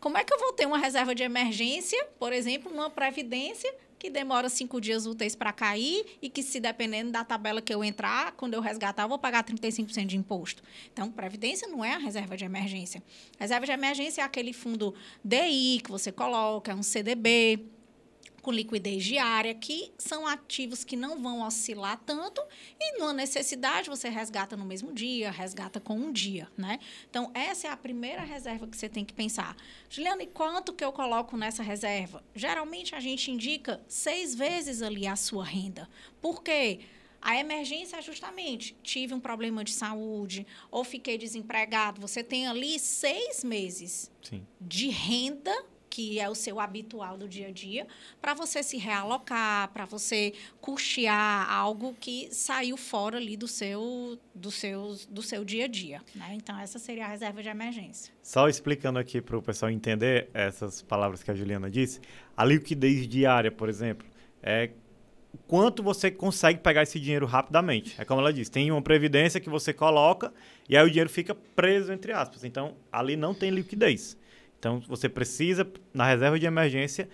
Como 0.00 0.16
é 0.16 0.24
que 0.24 0.32
eu 0.32 0.38
vou 0.38 0.54
ter 0.54 0.64
uma 0.64 0.78
reserva 0.78 1.14
de 1.14 1.22
emergência, 1.22 2.02
por 2.18 2.32
exemplo, 2.32 2.72
numa 2.72 2.88
previdência 2.88 3.70
que 3.98 4.08
demora 4.08 4.48
cinco 4.48 4.80
dias 4.80 5.04
úteis 5.04 5.36
para 5.36 5.52
cair 5.52 6.16
e 6.22 6.30
que, 6.30 6.42
se 6.42 6.58
dependendo 6.60 7.12
da 7.12 7.22
tabela 7.22 7.60
que 7.60 7.74
eu 7.74 7.84
entrar, 7.84 8.32
quando 8.38 8.54
eu 8.54 8.62
resgatar, 8.62 9.02
eu 9.02 9.08
vou 9.10 9.18
pagar 9.18 9.44
35% 9.44 10.06
de 10.06 10.16
imposto. 10.16 10.62
Então, 10.90 11.10
previdência 11.10 11.68
não 11.68 11.84
é 11.84 11.92
a 11.92 11.98
reserva 11.98 12.38
de 12.38 12.46
emergência. 12.46 13.02
Reserva 13.38 13.66
de 13.66 13.72
emergência 13.72 14.22
é 14.22 14.24
aquele 14.24 14.54
fundo 14.54 14.94
DI 15.22 15.82
que 15.84 15.90
você 15.90 16.10
coloca, 16.10 16.72
é 16.72 16.74
um 16.74 16.82
CDB 16.82 17.66
com 18.48 18.52
liquidez 18.52 19.04
diária, 19.04 19.54
que 19.54 19.92
são 19.98 20.26
ativos 20.26 20.82
que 20.82 20.96
não 20.96 21.20
vão 21.22 21.42
oscilar 21.42 22.00
tanto 22.06 22.40
e, 22.80 22.98
numa 22.98 23.12
necessidade, 23.12 23.90
você 23.90 24.08
resgata 24.08 24.56
no 24.56 24.64
mesmo 24.64 24.90
dia, 24.90 25.30
resgata 25.30 25.78
com 25.78 25.94
um 25.94 26.10
dia, 26.10 26.48
né? 26.56 26.78
Então, 27.10 27.30
essa 27.34 27.66
é 27.66 27.70
a 27.70 27.76
primeira 27.76 28.22
reserva 28.22 28.66
que 28.66 28.74
você 28.74 28.88
tem 28.88 29.04
que 29.04 29.12
pensar. 29.12 29.54
Juliana, 29.90 30.22
e 30.22 30.26
quanto 30.26 30.72
que 30.72 30.82
eu 30.82 30.90
coloco 30.90 31.36
nessa 31.36 31.62
reserva? 31.62 32.24
Geralmente, 32.34 32.94
a 32.94 33.00
gente 33.00 33.30
indica 33.30 33.82
seis 33.86 34.34
vezes 34.34 34.80
ali 34.80 35.06
a 35.06 35.14
sua 35.14 35.44
renda. 35.44 35.86
Por 36.22 36.42
quê? 36.42 36.80
A 37.20 37.38
emergência 37.38 37.98
é 37.98 38.02
justamente, 38.02 38.74
tive 38.82 39.12
um 39.12 39.20
problema 39.20 39.62
de 39.62 39.72
saúde 39.72 40.46
ou 40.70 40.84
fiquei 40.84 41.18
desempregado. 41.18 42.00
Você 42.00 42.24
tem 42.24 42.46
ali 42.46 42.78
seis 42.78 43.44
meses 43.44 44.10
Sim. 44.22 44.46
de 44.58 44.88
renda, 44.88 45.52
que 45.98 46.20
é 46.20 46.28
o 46.28 46.34
seu 46.34 46.60
habitual 46.60 47.18
do 47.18 47.26
dia 47.26 47.48
a 47.48 47.50
dia, 47.50 47.84
para 48.22 48.32
você 48.32 48.62
se 48.62 48.76
realocar, 48.76 49.68
para 49.72 49.84
você 49.84 50.32
custear 50.60 51.52
algo 51.52 51.92
que 51.98 52.28
saiu 52.30 52.76
fora 52.76 53.16
ali 53.16 53.36
do 53.36 53.48
seu, 53.48 54.16
do 54.32 54.48
seu, 54.48 54.96
do 55.10 55.22
seu 55.22 55.44
dia 55.44 55.64
a 55.64 55.66
dia. 55.66 56.00
Né? 56.14 56.34
Então, 56.34 56.56
essa 56.56 56.78
seria 56.78 57.04
a 57.04 57.08
reserva 57.08 57.42
de 57.42 57.48
emergência. 57.48 58.14
Só 58.22 58.48
explicando 58.48 58.96
aqui 58.96 59.20
para 59.20 59.36
o 59.36 59.42
pessoal 59.42 59.72
entender 59.72 60.30
essas 60.32 60.82
palavras 60.82 61.20
que 61.20 61.32
a 61.32 61.34
Juliana 61.34 61.68
disse, 61.68 62.00
a 62.36 62.44
liquidez 62.44 63.08
diária, 63.08 63.50
por 63.50 63.68
exemplo, 63.68 64.06
é 64.40 64.70
o 65.34 65.38
quanto 65.48 65.82
você 65.82 66.12
consegue 66.12 66.60
pegar 66.60 66.84
esse 66.84 67.00
dinheiro 67.00 67.26
rapidamente. 67.26 68.00
É 68.00 68.04
como 68.04 68.20
ela 68.20 68.32
disse, 68.32 68.52
tem 68.52 68.70
uma 68.70 68.80
previdência 68.80 69.40
que 69.40 69.50
você 69.50 69.72
coloca 69.72 70.32
e 70.68 70.76
aí 70.76 70.86
o 70.86 70.88
dinheiro 70.88 71.10
fica 71.10 71.34
preso, 71.34 71.92
entre 71.92 72.12
aspas. 72.12 72.44
Então, 72.44 72.76
ali 72.92 73.16
não 73.16 73.34
tem 73.34 73.50
liquidez. 73.50 74.16
Então, 74.58 74.80
você 74.80 75.08
precisa, 75.08 75.70
na 75.94 76.06
reserva 76.06 76.38
de 76.38 76.46
emergência, 76.46 77.08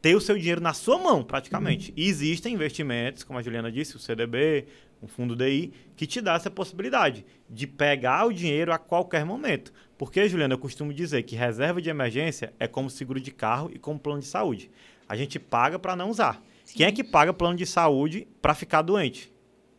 ter 0.00 0.14
o 0.14 0.20
seu 0.20 0.38
dinheiro 0.38 0.60
na 0.60 0.72
sua 0.72 0.98
mão, 0.98 1.22
praticamente. 1.22 1.92
E 1.96 2.08
existem 2.08 2.54
investimentos, 2.54 3.24
como 3.24 3.38
a 3.38 3.42
Juliana 3.42 3.70
disse, 3.70 3.96
o 3.96 3.98
CDB, 3.98 4.66
um 5.02 5.06
fundo 5.06 5.36
DI, 5.36 5.72
que 5.96 6.06
te 6.06 6.20
dá 6.20 6.34
essa 6.34 6.50
possibilidade 6.50 7.24
de 7.48 7.66
pegar 7.66 8.26
o 8.26 8.32
dinheiro 8.32 8.72
a 8.72 8.78
qualquer 8.78 9.24
momento. 9.24 9.72
Porque, 9.98 10.28
Juliana, 10.28 10.54
eu 10.54 10.58
costumo 10.58 10.92
dizer 10.92 11.22
que 11.22 11.36
reserva 11.36 11.80
de 11.80 11.90
emergência 11.90 12.52
é 12.58 12.66
como 12.66 12.88
seguro 12.88 13.20
de 13.20 13.30
carro 13.30 13.70
e 13.72 13.78
como 13.78 13.98
plano 13.98 14.20
de 14.20 14.26
saúde. 14.26 14.70
A 15.08 15.16
gente 15.16 15.38
paga 15.38 15.78
para 15.78 15.96
não 15.96 16.10
usar. 16.10 16.42
Quem 16.74 16.86
é 16.86 16.92
que 16.92 17.04
paga 17.04 17.32
plano 17.32 17.56
de 17.56 17.66
saúde 17.66 18.26
para 18.42 18.54
ficar 18.54 18.82
doente? 18.82 19.32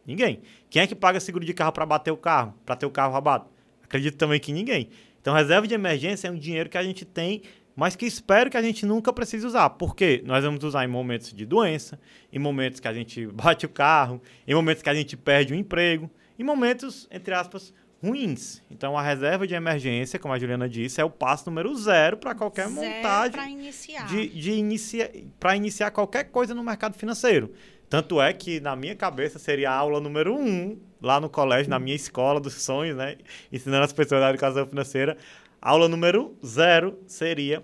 Ninguém. 0.06 0.42
Quem 0.70 0.82
é 0.82 0.88
que 0.88 0.96
paga 0.96 1.20
seguro 1.20 1.44
de 1.46 1.54
carro 1.54 1.72
para 1.72 1.86
bater 1.86 2.12
o 2.12 2.18
carro, 2.18 2.54
para 2.66 2.76
ter 2.76 2.86
o 2.86 2.92
carro 2.92 3.12
roubado? 3.12 3.48
Acredito 3.84 4.18
também 4.18 4.40
que 4.40 4.52
ninguém. 4.52 4.90
Então, 5.28 5.36
reserva 5.36 5.68
de 5.68 5.74
emergência 5.74 6.30
é 6.30 6.32
um 6.32 6.40
dinheiro 6.40 6.70
que 6.70 6.78
a 6.78 6.84
gente 6.84 7.04
tem 7.04 7.42
mas 7.76 7.98
que 7.98 8.06
espero 8.06 8.50
que 8.50 8.56
a 8.56 8.62
gente 8.62 8.86
nunca 8.86 9.12
precise 9.12 9.46
usar. 9.46 9.70
Porque 9.72 10.24
nós 10.26 10.44
vamos 10.44 10.64
usar 10.64 10.86
em 10.86 10.88
momentos 10.88 11.34
de 11.34 11.46
doença, 11.46 12.00
em 12.32 12.40
momentos 12.40 12.80
que 12.80 12.88
a 12.88 12.94
gente 12.94 13.28
bate 13.36 13.66
o 13.66 13.70
carro, 13.70 14.20
em 14.48 14.56
momentos 14.56 14.82
que 14.82 14.90
a 14.90 14.96
gente 14.96 15.18
perde 15.18 15.54
o 15.54 15.56
emprego, 15.56 16.10
em 16.40 16.44
momentos, 16.44 17.08
entre 17.12 17.36
aspas, 17.36 17.74
ruins. 18.02 18.64
Então, 18.72 18.98
a 18.98 19.02
reserva 19.04 19.46
de 19.46 19.54
emergência, 19.54 20.18
como 20.18 20.34
a 20.34 20.40
Juliana 20.40 20.70
disse, 20.70 21.02
é 21.02 21.04
o 21.04 21.10
passo 21.10 21.50
número 21.50 21.76
zero 21.76 22.18
para 22.18 22.34
qualquer 22.34 22.70
zero 22.70 22.76
montagem. 22.76 23.34
Para 23.34 23.50
iniciar. 23.50 24.08
De, 24.08 24.30
de 24.30 24.52
inicia, 24.54 25.12
para 25.40 25.56
iniciar 25.56 25.92
qualquer 25.92 26.24
coisa 26.32 26.56
no 26.56 26.64
mercado 26.64 26.96
financeiro. 26.96 27.54
Tanto 27.90 28.22
é 28.22 28.34
que, 28.34 28.60
na 28.60 28.76
minha 28.76 28.96
cabeça, 28.96 29.40
seria 29.40 29.72
a 29.72 29.76
aula 29.76 30.02
número 30.02 30.36
um, 30.36 30.78
lá 31.02 31.20
no 31.20 31.30
colégio, 31.30 31.70
na 31.70 31.80
minha 31.80 31.96
escola 31.96 32.40
dos 32.40 32.54
sonhos, 32.56 32.98
né? 32.98 33.18
Ensinando 33.52 33.84
as 33.84 33.94
pessoas 33.94 34.22
a 34.22 34.30
educação 34.30 34.66
financeira. 34.66 35.18
Aula 35.62 35.88
número 35.88 36.36
zero 36.46 37.00
seria 37.08 37.64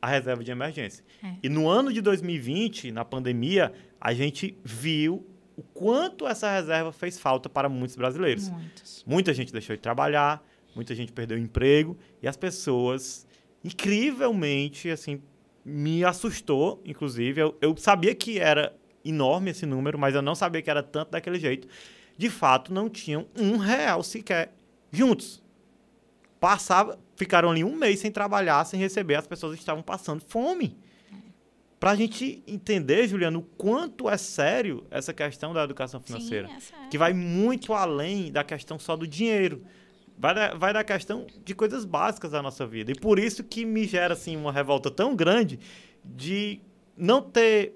a 0.00 0.06
reserva 0.06 0.44
de 0.44 0.50
emergência. 0.50 1.04
É. 1.22 1.34
E 1.42 1.48
no 1.48 1.68
ano 1.68 1.92
de 1.92 2.00
2020, 2.00 2.92
na 2.92 3.04
pandemia, 3.04 3.72
a 4.00 4.12
gente 4.14 4.56
viu 4.62 5.26
o 5.56 5.62
quanto 5.62 6.26
essa 6.26 6.50
reserva 6.50 6.92
fez 6.92 7.18
falta 7.18 7.48
para 7.48 7.68
muitos 7.68 7.96
brasileiros. 7.96 8.48
Muitos. 8.50 9.04
Muita 9.06 9.32
gente 9.32 9.52
deixou 9.52 9.74
de 9.74 9.82
trabalhar, 9.82 10.44
muita 10.74 10.94
gente 10.94 11.12
perdeu 11.12 11.36
o 11.36 11.40
emprego 11.40 11.96
e 12.22 12.28
as 12.28 12.36
pessoas, 12.36 13.26
incrivelmente, 13.62 14.90
assim, 14.90 15.20
me 15.64 16.04
assustou, 16.04 16.82
inclusive. 16.84 17.40
Eu, 17.40 17.56
eu 17.60 17.76
sabia 17.76 18.14
que 18.14 18.38
era 18.38 18.74
enorme 19.04 19.50
esse 19.50 19.66
número, 19.66 19.98
mas 19.98 20.14
eu 20.14 20.22
não 20.22 20.34
sabia 20.34 20.62
que 20.62 20.70
era 20.70 20.82
tanto 20.82 21.10
daquele 21.10 21.38
jeito. 21.38 21.68
De 22.16 22.30
fato, 22.30 22.72
não 22.72 22.88
tinham 22.88 23.26
um 23.36 23.56
real 23.56 24.02
sequer 24.02 24.52
juntos. 24.90 25.42
Passava, 26.40 26.98
ficaram 27.16 27.50
ali 27.50 27.64
um 27.64 27.74
mês 27.74 28.00
sem 28.00 28.10
trabalhar, 28.10 28.64
sem 28.64 28.78
receber, 28.78 29.16
as 29.16 29.26
pessoas 29.26 29.58
estavam 29.58 29.82
passando 29.82 30.22
fome. 30.26 30.76
Para 31.80 31.90
a 31.90 31.96
gente 31.96 32.42
entender, 32.46 33.06
Juliano, 33.06 33.40
o 33.40 33.42
quanto 33.42 34.08
é 34.08 34.16
sério 34.16 34.86
essa 34.90 35.12
questão 35.12 35.52
da 35.52 35.62
educação 35.64 36.00
financeira. 36.00 36.48
Sim, 36.48 36.74
é 36.86 36.88
que 36.88 36.96
vai 36.96 37.12
muito 37.12 37.74
além 37.74 38.32
da 38.32 38.42
questão 38.42 38.78
só 38.78 38.96
do 38.96 39.06
dinheiro. 39.06 39.62
Vai 40.16 40.34
da, 40.34 40.54
vai 40.54 40.72
da 40.72 40.84
questão 40.84 41.26
de 41.44 41.54
coisas 41.54 41.84
básicas 41.84 42.30
da 42.30 42.40
nossa 42.40 42.66
vida. 42.66 42.92
E 42.92 42.94
por 42.94 43.18
isso 43.18 43.44
que 43.44 43.66
me 43.66 43.84
gera 43.84 44.14
assim, 44.14 44.36
uma 44.36 44.52
revolta 44.52 44.90
tão 44.90 45.14
grande 45.14 45.58
de 46.02 46.60
não 46.96 47.20
ter 47.20 47.74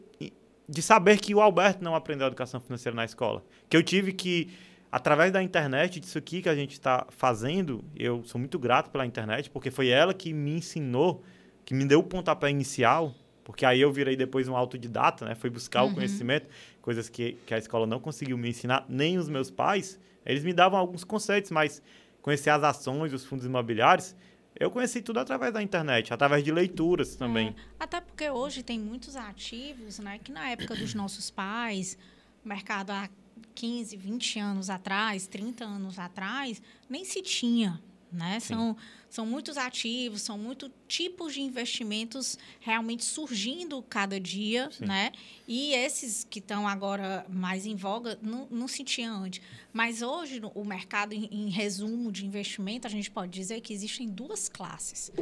de 0.69 0.83
saber 0.83 1.19
que 1.19 1.35
o 1.35 1.41
Alberto 1.41 1.83
não 1.83 1.95
aprendeu 1.95 2.27
educação 2.27 2.61
financeira 2.61 2.95
na 2.95 3.05
escola. 3.05 3.43
Que 3.71 3.77
eu 3.77 3.83
tive 3.83 4.13
que, 4.13 4.51
através 4.93 5.33
da 5.33 5.43
internet, 5.43 5.99
disso 5.99 6.19
aqui 6.19 6.43
que 6.43 6.49
a 6.49 6.55
gente 6.55 6.73
está 6.73 7.07
fazendo, 7.09 7.83
eu 7.97 8.23
sou 8.25 8.39
muito 8.39 8.59
grato 8.59 8.91
pela 8.91 9.07
internet, 9.07 9.49
porque 9.49 9.71
foi 9.71 9.89
ela 9.89 10.13
que 10.13 10.33
me 10.33 10.57
ensinou, 10.57 11.25
que 11.65 11.73
me 11.73 11.87
deu 11.87 12.01
o 12.01 12.03
pontapé 12.03 12.51
inicial, 12.51 13.15
porque 13.43 13.65
aí 13.65 13.81
eu 13.81 13.91
virei 13.91 14.15
depois 14.15 14.47
um 14.47 14.55
autodidata, 14.55 15.25
né? 15.25 15.35
Fui 15.35 15.49
buscar 15.49 15.85
uhum. 15.85 15.93
o 15.93 15.95
conhecimento, 15.95 16.47
coisas 16.83 17.09
que, 17.09 17.39
que 17.47 17.55
a 17.55 17.59
escola 17.59 17.87
não 17.87 17.99
conseguiu 17.99 18.37
me 18.37 18.51
ensinar, 18.51 18.85
nem 18.91 19.17
os 19.17 19.27
meus 19.27 19.51
pais. 19.51 19.99
Eles 20.27 20.45
me 20.45 20.53
davam 20.53 20.79
alguns 20.79 21.03
conceitos, 21.03 21.51
mas 21.51 21.83
conhecer 22.21 22.51
as 22.51 22.63
ações, 22.63 23.11
os 23.15 23.25
fundos 23.25 23.47
imobiliários, 23.47 24.15
eu 24.59 24.71
conheci 24.71 25.01
tudo 25.01 25.21
através 25.21 25.53
da 25.53 25.63
internet, 25.63 26.13
através 26.13 26.43
de 26.43 26.51
leituras 26.51 27.15
também. 27.15 27.49
É, 27.49 27.55
até 27.79 28.01
porque 28.01 28.29
hoje 28.29 28.63
tem 28.63 28.79
muitos 28.79 29.17
ativos, 29.17 29.99
né? 29.99 30.19
Que 30.19 30.33
na 30.33 30.51
época 30.51 30.75
dos 30.75 30.95
nossos 30.95 31.31
pais, 31.31 31.97
mercado 32.45 32.91
há 32.91 33.09
15, 33.55 33.97
20 33.97 34.39
anos 34.39 34.71
atrás, 34.71 35.27
30 35.27 35.65
anos 35.65 35.99
atrás, 35.99 36.61
nem 36.89 37.05
se 37.05 37.23
tinha. 37.23 37.81
Né? 38.11 38.41
São, 38.41 38.75
são 39.11 39.27
muitos 39.27 39.59
ativos, 39.59 40.23
são 40.23 40.39
muitos 40.39 40.71
tipos 40.87 41.35
de 41.35 41.43
investimentos 41.43 42.39
realmente 42.59 43.05
surgindo 43.05 43.83
cada 43.83 44.19
dia, 44.19 44.71
Sim. 44.71 44.87
né? 44.87 45.13
E 45.47 45.75
esses 45.75 46.25
que 46.25 46.39
estão 46.39 46.67
agora 46.67 47.27
mais 47.29 47.67
em 47.67 47.77
voga, 47.77 48.19
não, 48.23 48.49
não 48.51 48.67
se 48.67 48.83
tinha 48.83 49.13
antes. 49.13 49.43
Mas 49.73 50.01
hoje, 50.01 50.41
o 50.55 50.65
mercado, 50.65 51.13
em, 51.13 51.29
em 51.31 51.51
resumo 51.51 52.11
de 52.11 52.25
investimento, 52.25 52.87
a 52.87 52.91
gente 52.91 53.11
pode 53.11 53.31
dizer 53.31 53.61
que 53.61 53.75
existem 53.75 54.09
duas 54.09 54.49
classes. 54.49 55.13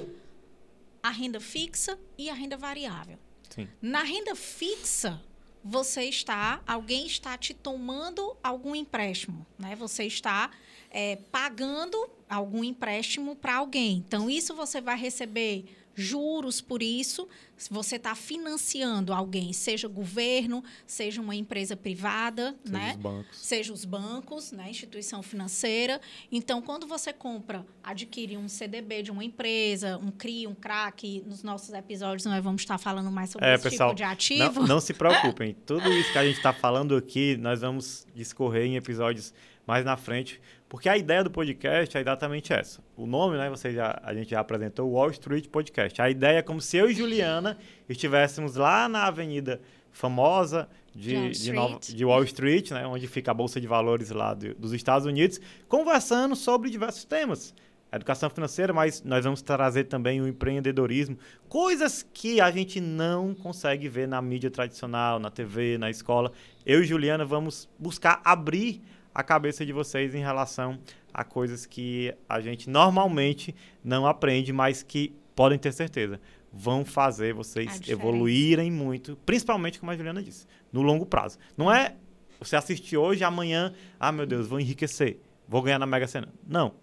A 1.03 1.11
renda 1.11 1.40
fixa 1.40 1.99
e 2.16 2.31
a 2.31 2.35
renda 2.35 2.57
variável. 2.57 3.18
Sim. 3.51 3.68
Na 3.83 4.03
renda 4.03 4.37
fixa, 4.37 5.20
você 5.62 6.05
está, 6.05 6.62
alguém 6.66 7.07
está 7.07 7.37
te 7.37 7.53
tomando 7.53 8.37
algum 8.42 8.75
empréstimo, 8.75 9.44
né? 9.59 9.75
Você 9.75 10.05
está 10.05 10.53
é, 10.90 11.16
pagando 11.31 11.96
algum 12.29 12.64
empréstimo 12.64 13.37
para 13.37 13.57
alguém. 13.57 14.05
Então, 14.07 14.29
isso 14.29 14.55
você 14.55 14.81
vai 14.81 14.96
receber 14.96 15.64
juros 15.96 16.61
por 16.61 16.83
isso. 16.83 17.27
Se 17.57 17.72
você 17.72 17.96
está 17.96 18.14
financiando 18.14 19.14
alguém, 19.14 19.51
seja 19.55 19.88
governo, 19.88 20.62
seja 20.87 21.22
uma 21.22 21.35
empresa 21.35 21.75
privada, 21.75 22.55
seja 22.62 22.79
né? 22.79 22.90
Os 22.90 23.03
bancos. 23.03 23.38
Seja 23.38 23.72
os 23.72 23.85
bancos, 23.87 24.53
né? 24.53 24.68
Instituição 24.68 25.22
financeira. 25.22 25.99
Então, 26.31 26.61
quando 26.61 26.87
você 26.87 27.14
compra, 27.14 27.64
adquire 27.83 28.37
um 28.37 28.46
CDB 28.46 29.03
de 29.03 29.11
uma 29.11 29.25
empresa, 29.25 29.96
um 29.96 30.11
CRI, 30.11 30.46
um 30.46 30.55
CRAC, 30.55 31.25
nos 31.27 31.42
nossos 31.42 31.72
episódios 31.72 32.27
nós 32.27 32.44
vamos 32.44 32.61
estar 32.61 32.77
falando 32.77 33.11
mais 33.11 33.31
sobre 33.31 33.49
é, 33.49 33.55
esse 33.55 33.70
pessoal, 33.70 33.90
tipo 33.90 33.96
de 33.96 34.05
ativo. 34.05 34.61
Não, 34.61 34.66
não 34.68 34.81
se 34.81 34.92
preocupem. 34.94 35.57
Tudo 35.64 35.90
isso 35.94 36.12
que 36.12 36.18
a 36.18 36.25
gente 36.27 36.37
está 36.37 36.53
falando 36.53 36.94
aqui, 36.94 37.38
nós 37.38 37.62
vamos 37.62 38.07
discorrer 38.14 38.66
em 38.66 38.77
episódios 38.77 39.33
mais 39.66 39.85
na 39.85 39.96
frente, 39.96 40.40
porque 40.68 40.88
a 40.88 40.96
ideia 40.96 41.22
do 41.22 41.31
podcast 41.31 41.96
é 41.96 42.00
exatamente 42.00 42.52
essa. 42.52 42.83
O 42.96 43.07
nome, 43.07 43.37
né, 43.37 43.48
você 43.48 43.72
já, 43.72 44.00
a 44.02 44.12
gente 44.12 44.31
já 44.31 44.40
apresentou, 44.40 44.90
Wall 44.90 45.11
Street 45.11 45.48
Podcast. 45.48 46.02
A 46.02 46.11
ideia 46.11 46.38
é 46.38 46.42
como 46.42 46.61
se 46.61 46.76
eu 46.76 46.90
e 46.90 46.94
Juliana 46.94 47.57
estivéssemos 47.88 48.57
lá 48.57 48.88
na 48.88 49.05
avenida 49.05 49.61
famosa 49.92 50.68
de, 50.94 51.31
de, 51.31 51.52
Nova, 51.52 51.79
de, 51.79 52.05
Wall 52.05 52.24
Street, 52.24 52.70
né, 52.72 52.87
onde 52.87 53.07
fica 53.07 53.31
a 53.31 53.35
Bolsa 53.35 53.61
de 53.61 53.66
Valores 53.66 54.11
lá 54.11 54.35
do, 54.35 54.55
dos 54.55 54.72
Estados 54.72 55.07
Unidos, 55.07 55.40
conversando 55.68 56.35
sobre 56.35 56.68
diversos 56.68 57.05
temas. 57.05 57.55
Educação 57.92 58.29
financeira, 58.29 58.72
mas 58.72 59.02
nós 59.05 59.24
vamos 59.24 59.40
trazer 59.40 59.85
também 59.85 60.20
o 60.20 60.26
empreendedorismo, 60.26 61.16
coisas 61.48 62.02
que 62.02 62.40
a 62.40 62.50
gente 62.50 62.81
não 62.81 63.33
consegue 63.33 63.88
ver 63.88 64.09
na 64.09 64.20
mídia 64.20 64.50
tradicional, 64.50 65.20
na 65.20 65.31
TV, 65.31 65.79
na 65.79 65.88
escola. 65.88 66.33
Eu 66.64 66.83
e 66.83 66.85
Juliana 66.85 67.24
vamos 67.24 67.68
buscar 67.79 68.20
abrir 68.24 68.83
a 69.16 69.22
cabeça 69.22 69.64
de 69.64 69.72
vocês 69.72 70.14
em 70.14 70.20
relação 70.20 70.79
a 71.12 71.24
coisas 71.24 71.64
que 71.64 72.14
a 72.29 72.38
gente 72.38 72.68
normalmente 72.68 73.55
não 73.83 74.07
aprende, 74.07 74.52
mas 74.52 74.83
que 74.83 75.16
podem 75.35 75.59
ter 75.59 75.72
certeza 75.72 76.20
vão 76.52 76.85
fazer 76.85 77.33
vocês 77.33 77.81
evoluírem 77.88 78.70
muito, 78.70 79.16
principalmente 79.24 79.81
como 79.81 79.90
a 79.90 79.96
Juliana 79.96 80.22
disse, 80.22 80.46
no 80.70 80.83
longo 80.83 81.07
prazo. 81.07 81.38
Não 81.57 81.72
é 81.72 81.96
você 82.38 82.57
assistir 82.57 82.98
hoje, 82.98 83.24
amanhã, 83.24 83.72
ah, 83.98 84.12
meu 84.12 84.26
Deus, 84.26 84.46
vou 84.46 84.61
enriquecer, 84.61 85.18
vou 85.48 85.62
ganhar 85.62 85.79
na 85.79 85.87
Mega 85.87 86.07
Sena. 86.07 86.29
Não. 86.46 86.74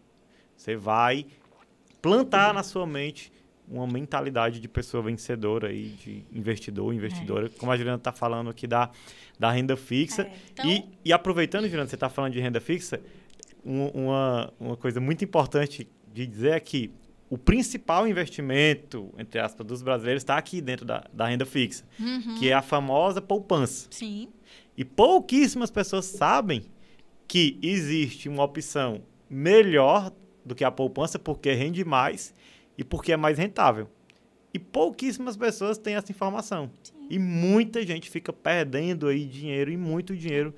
Você 0.57 0.75
vai 0.75 1.27
plantar 2.01 2.51
na 2.51 2.63
sua 2.63 2.87
mente 2.87 3.31
uma 3.73 3.87
mentalidade 3.87 4.59
de 4.59 4.67
pessoa 4.67 5.01
vencedora 5.01 5.73
e 5.73 5.89
de 5.89 6.23
investidor, 6.31 6.93
investidora, 6.93 7.47
é. 7.47 7.49
como 7.49 7.71
a 7.71 7.77
Juliana 7.77 7.97
está 7.97 8.11
falando 8.11 8.49
aqui 8.49 8.67
da, 8.67 8.91
da 9.39 9.51
renda 9.51 9.75
fixa. 9.75 10.23
É, 10.23 10.33
então... 10.51 10.69
e, 10.69 10.85
e 11.05 11.11
aproveitando, 11.11 11.63
Juliana, 11.65 11.87
você 11.87 11.95
está 11.95 12.07
falando 12.07 12.33
de 12.33 12.39
renda 12.39 12.61
fixa, 12.61 13.01
um, 13.65 13.87
uma, 13.87 14.53
uma 14.59 14.77
coisa 14.77 14.99
muito 14.99 15.23
importante 15.23 15.87
de 16.13 16.27
dizer 16.27 16.51
é 16.51 16.59
que 16.59 16.91
o 17.29 17.37
principal 17.37 18.07
investimento, 18.07 19.11
entre 19.17 19.39
aspas, 19.39 19.65
dos 19.65 19.81
brasileiros 19.81 20.21
está 20.21 20.37
aqui 20.37 20.61
dentro 20.61 20.85
da, 20.85 21.03
da 21.11 21.27
renda 21.27 21.45
fixa, 21.45 21.83
uhum. 21.99 22.35
que 22.37 22.49
é 22.49 22.53
a 22.53 22.61
famosa 22.61 23.19
poupança. 23.21 23.87
Sim. 23.89 24.29
E 24.77 24.85
pouquíssimas 24.85 25.71
pessoas 25.71 26.05
sabem 26.05 26.61
que 27.27 27.57
existe 27.63 28.29
uma 28.29 28.43
opção 28.43 29.01
melhor 29.27 30.11
do 30.45 30.53
que 30.53 30.63
a 30.63 30.69
poupança, 30.69 31.17
porque 31.17 31.51
rende 31.53 31.83
mais 31.83 32.35
e 32.77 32.83
porque 32.83 33.13
é 33.13 33.17
mais 33.17 33.37
rentável. 33.37 33.89
E 34.53 34.59
pouquíssimas 34.59 35.35
pessoas 35.35 35.77
têm 35.77 35.95
essa 35.95 36.11
informação. 36.11 36.69
Sim. 36.83 36.93
E 37.09 37.19
muita 37.19 37.85
gente 37.85 38.09
fica 38.09 38.31
perdendo 38.31 39.07
aí 39.07 39.25
dinheiro 39.25 39.71
e 39.71 39.77
muito 39.77 40.15
dinheiro 40.15 40.53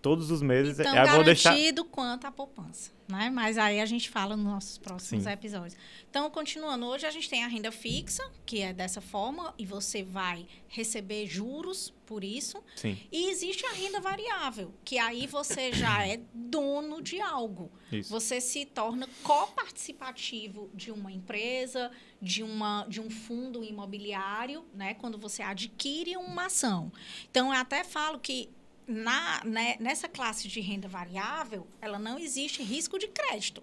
todos 0.00 0.30
os 0.30 0.42
meses. 0.42 0.78
Então, 0.78 0.94
eu 0.94 1.14
vou 1.14 1.24
deixar... 1.24 1.54
quanto 1.90 2.26
a 2.26 2.30
poupança, 2.30 2.90
né? 3.08 3.30
Mas 3.30 3.58
aí 3.58 3.80
a 3.80 3.86
gente 3.86 4.08
fala 4.08 4.36
nos 4.36 4.46
nossos 4.46 4.78
próximos 4.78 5.24
Sim. 5.24 5.30
episódios. 5.30 5.76
Então, 6.08 6.28
continuando, 6.30 6.86
hoje 6.86 7.06
a 7.06 7.10
gente 7.10 7.28
tem 7.28 7.44
a 7.44 7.46
renda 7.46 7.70
fixa, 7.70 8.22
que 8.46 8.60
é 8.60 8.72
dessa 8.72 9.00
forma, 9.00 9.54
e 9.58 9.66
você 9.66 10.02
vai 10.02 10.46
receber 10.68 11.26
juros 11.26 11.92
por 12.06 12.24
isso. 12.24 12.62
Sim. 12.74 12.98
E 13.12 13.30
existe 13.30 13.64
a 13.66 13.72
renda 13.72 14.00
variável, 14.00 14.72
que 14.84 14.98
aí 14.98 15.26
você 15.26 15.72
já 15.72 16.06
é 16.06 16.20
dono 16.32 17.02
de 17.02 17.20
algo. 17.20 17.70
Isso. 17.92 18.10
Você 18.10 18.40
se 18.40 18.64
torna 18.64 19.08
coparticipativo 19.22 20.70
de 20.74 20.90
uma 20.90 21.12
empresa, 21.12 21.90
de, 22.20 22.42
uma, 22.42 22.86
de 22.88 23.00
um 23.00 23.10
fundo 23.10 23.62
imobiliário, 23.62 24.64
né? 24.74 24.94
Quando 24.94 25.18
você 25.18 25.42
adquire 25.42 26.16
uma 26.16 26.46
ação. 26.46 26.92
Então, 27.30 27.52
eu 27.52 27.60
até 27.60 27.84
falo 27.84 28.18
que 28.18 28.50
na, 28.90 29.44
né, 29.44 29.76
nessa 29.78 30.08
classe 30.08 30.48
de 30.48 30.60
renda 30.60 30.88
variável, 30.88 31.66
ela 31.80 31.98
não 31.98 32.18
existe 32.18 32.60
risco 32.62 32.98
de 32.98 33.06
crédito. 33.06 33.62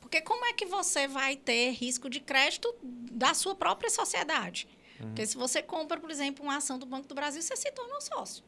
Porque 0.00 0.22
como 0.22 0.44
é 0.46 0.54
que 0.54 0.64
você 0.64 1.06
vai 1.06 1.36
ter 1.36 1.72
risco 1.72 2.08
de 2.08 2.18
crédito 2.18 2.74
da 2.82 3.34
sua 3.34 3.54
própria 3.54 3.90
sociedade? 3.90 4.66
Uhum. 4.98 5.08
Porque 5.08 5.26
se 5.26 5.36
você 5.36 5.62
compra, 5.62 6.00
por 6.00 6.10
exemplo, 6.10 6.42
uma 6.42 6.56
ação 6.56 6.78
do 6.78 6.86
Banco 6.86 7.06
do 7.06 7.14
Brasil, 7.14 7.42
você 7.42 7.54
se 7.56 7.70
torna 7.72 7.96
um 7.96 8.00
sócio. 8.00 8.42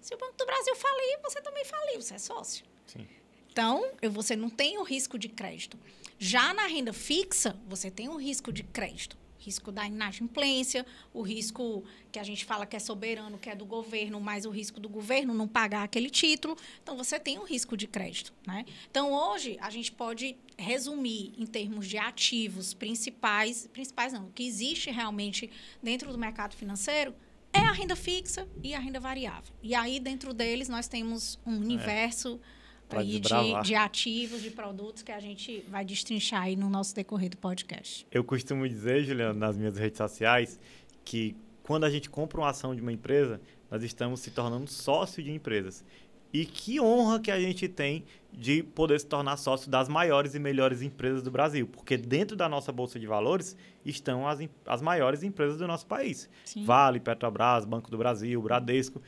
Se 0.00 0.12
o 0.14 0.18
Banco 0.18 0.36
do 0.36 0.44
Brasil 0.44 0.74
falir, 0.74 1.18
você 1.22 1.40
também 1.40 1.64
faliu, 1.64 2.02
você 2.02 2.14
é 2.14 2.18
sócio. 2.18 2.64
Sim. 2.86 3.06
Então, 3.50 3.92
você 4.10 4.34
não 4.34 4.50
tem 4.50 4.78
o 4.78 4.82
risco 4.82 5.16
de 5.16 5.28
crédito. 5.28 5.78
Já 6.18 6.52
na 6.52 6.66
renda 6.66 6.92
fixa, 6.92 7.56
você 7.68 7.90
tem 7.90 8.08
o 8.08 8.16
risco 8.16 8.52
de 8.52 8.64
crédito 8.64 9.16
risco 9.44 9.70
da 9.70 9.86
inadimplência, 9.86 10.86
o 11.12 11.20
risco 11.20 11.84
que 12.10 12.18
a 12.18 12.22
gente 12.22 12.44
fala 12.44 12.64
que 12.64 12.76
é 12.76 12.78
soberano, 12.78 13.38
que 13.38 13.50
é 13.50 13.54
do 13.54 13.66
governo, 13.66 14.20
mas 14.20 14.46
o 14.46 14.50
risco 14.50 14.80
do 14.80 14.88
governo 14.88 15.34
não 15.34 15.46
pagar 15.46 15.82
aquele 15.82 16.08
título. 16.08 16.56
Então, 16.82 16.96
você 16.96 17.20
tem 17.20 17.38
um 17.38 17.44
risco 17.44 17.76
de 17.76 17.86
crédito. 17.86 18.32
Né? 18.46 18.64
Então, 18.90 19.12
hoje, 19.12 19.58
a 19.60 19.70
gente 19.70 19.92
pode 19.92 20.36
resumir 20.56 21.32
em 21.36 21.44
termos 21.44 21.86
de 21.86 21.98
ativos 21.98 22.72
principais, 22.72 23.66
principais 23.66 24.12
não, 24.12 24.30
que 24.30 24.46
existe 24.46 24.90
realmente 24.90 25.50
dentro 25.82 26.10
do 26.10 26.18
mercado 26.18 26.54
financeiro, 26.54 27.14
é 27.52 27.60
a 27.60 27.72
renda 27.72 27.94
fixa 27.94 28.48
e 28.62 28.74
a 28.74 28.78
renda 28.78 28.98
variável. 28.98 29.54
E 29.62 29.74
aí, 29.74 30.00
dentro 30.00 30.32
deles, 30.32 30.68
nós 30.68 30.88
temos 30.88 31.38
um 31.44 31.54
é. 31.54 31.56
universo... 31.56 32.40
É 32.60 32.63
aí 32.98 33.20
de, 33.20 33.62
de, 33.62 33.74
ativos, 33.74 34.42
de 34.42 34.50
produtos 34.50 35.02
que 35.02 35.12
a 35.12 35.20
gente 35.20 35.64
vai 35.68 35.84
destrinchar 35.84 36.42
aí 36.42 36.56
no 36.56 36.68
nosso 36.68 36.94
decorrer 36.94 37.30
do 37.30 37.36
podcast. 37.36 38.06
Eu 38.10 38.24
costumo 38.24 38.68
dizer, 38.68 39.04
Juliana, 39.04 39.34
nas 39.34 39.56
minhas 39.56 39.76
redes 39.76 39.98
sociais, 39.98 40.58
que 41.04 41.36
quando 41.62 41.84
a 41.84 41.90
gente 41.90 42.10
compra 42.10 42.40
uma 42.40 42.50
ação 42.50 42.74
de 42.74 42.80
uma 42.80 42.92
empresa, 42.92 43.40
nós 43.70 43.82
estamos 43.82 44.20
se 44.20 44.30
tornando 44.30 44.70
sócio 44.70 45.22
de 45.22 45.32
empresas. 45.32 45.84
E 46.32 46.44
que 46.44 46.80
honra 46.80 47.20
que 47.20 47.30
a 47.30 47.38
gente 47.38 47.68
tem 47.68 48.04
de 48.32 48.62
poder 48.62 48.98
se 48.98 49.06
tornar 49.06 49.36
sócio 49.36 49.70
das 49.70 49.88
maiores 49.88 50.34
e 50.34 50.38
melhores 50.40 50.82
empresas 50.82 51.22
do 51.22 51.30
Brasil. 51.30 51.66
Porque 51.66 51.96
dentro 51.96 52.36
da 52.36 52.48
nossa 52.48 52.72
Bolsa 52.72 52.98
de 52.98 53.06
Valores 53.06 53.56
estão 53.84 54.26
as, 54.26 54.40
as 54.66 54.82
maiores 54.82 55.22
empresas 55.22 55.58
do 55.58 55.66
nosso 55.68 55.86
país. 55.86 56.28
Sim. 56.44 56.64
Vale, 56.64 56.98
Petrobras, 56.98 57.64
Banco 57.64 57.88
do 57.88 57.96
Brasil, 57.96 58.42
Bradesco. 58.42 59.00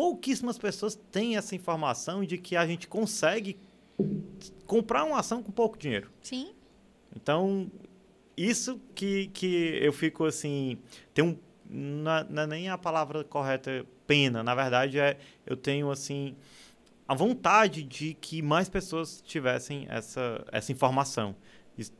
Pouquíssimas 0.00 0.56
pessoas 0.56 0.94
têm 1.12 1.36
essa 1.36 1.54
informação 1.54 2.24
de 2.24 2.38
que 2.38 2.56
a 2.56 2.66
gente 2.66 2.88
consegue 2.88 3.58
comprar 4.64 5.04
uma 5.04 5.18
ação 5.18 5.42
com 5.42 5.52
pouco 5.52 5.76
dinheiro. 5.76 6.10
Sim. 6.22 6.54
Então, 7.14 7.70
isso 8.34 8.80
que, 8.94 9.26
que 9.26 9.78
eu 9.82 9.92
fico 9.92 10.24
assim. 10.24 10.78
Tem 11.12 11.22
um. 11.22 11.36
Não 11.68 12.40
é, 12.40 12.46
nem 12.46 12.70
a 12.70 12.78
palavra 12.78 13.22
correta, 13.24 13.84
pena. 14.06 14.42
Na 14.42 14.54
verdade, 14.54 14.98
é 14.98 15.18
eu 15.44 15.54
tenho 15.54 15.90
assim 15.90 16.34
a 17.06 17.14
vontade 17.14 17.82
de 17.82 18.14
que 18.14 18.40
mais 18.40 18.70
pessoas 18.70 19.20
tivessem 19.20 19.84
essa, 19.90 20.42
essa 20.50 20.72
informação 20.72 21.36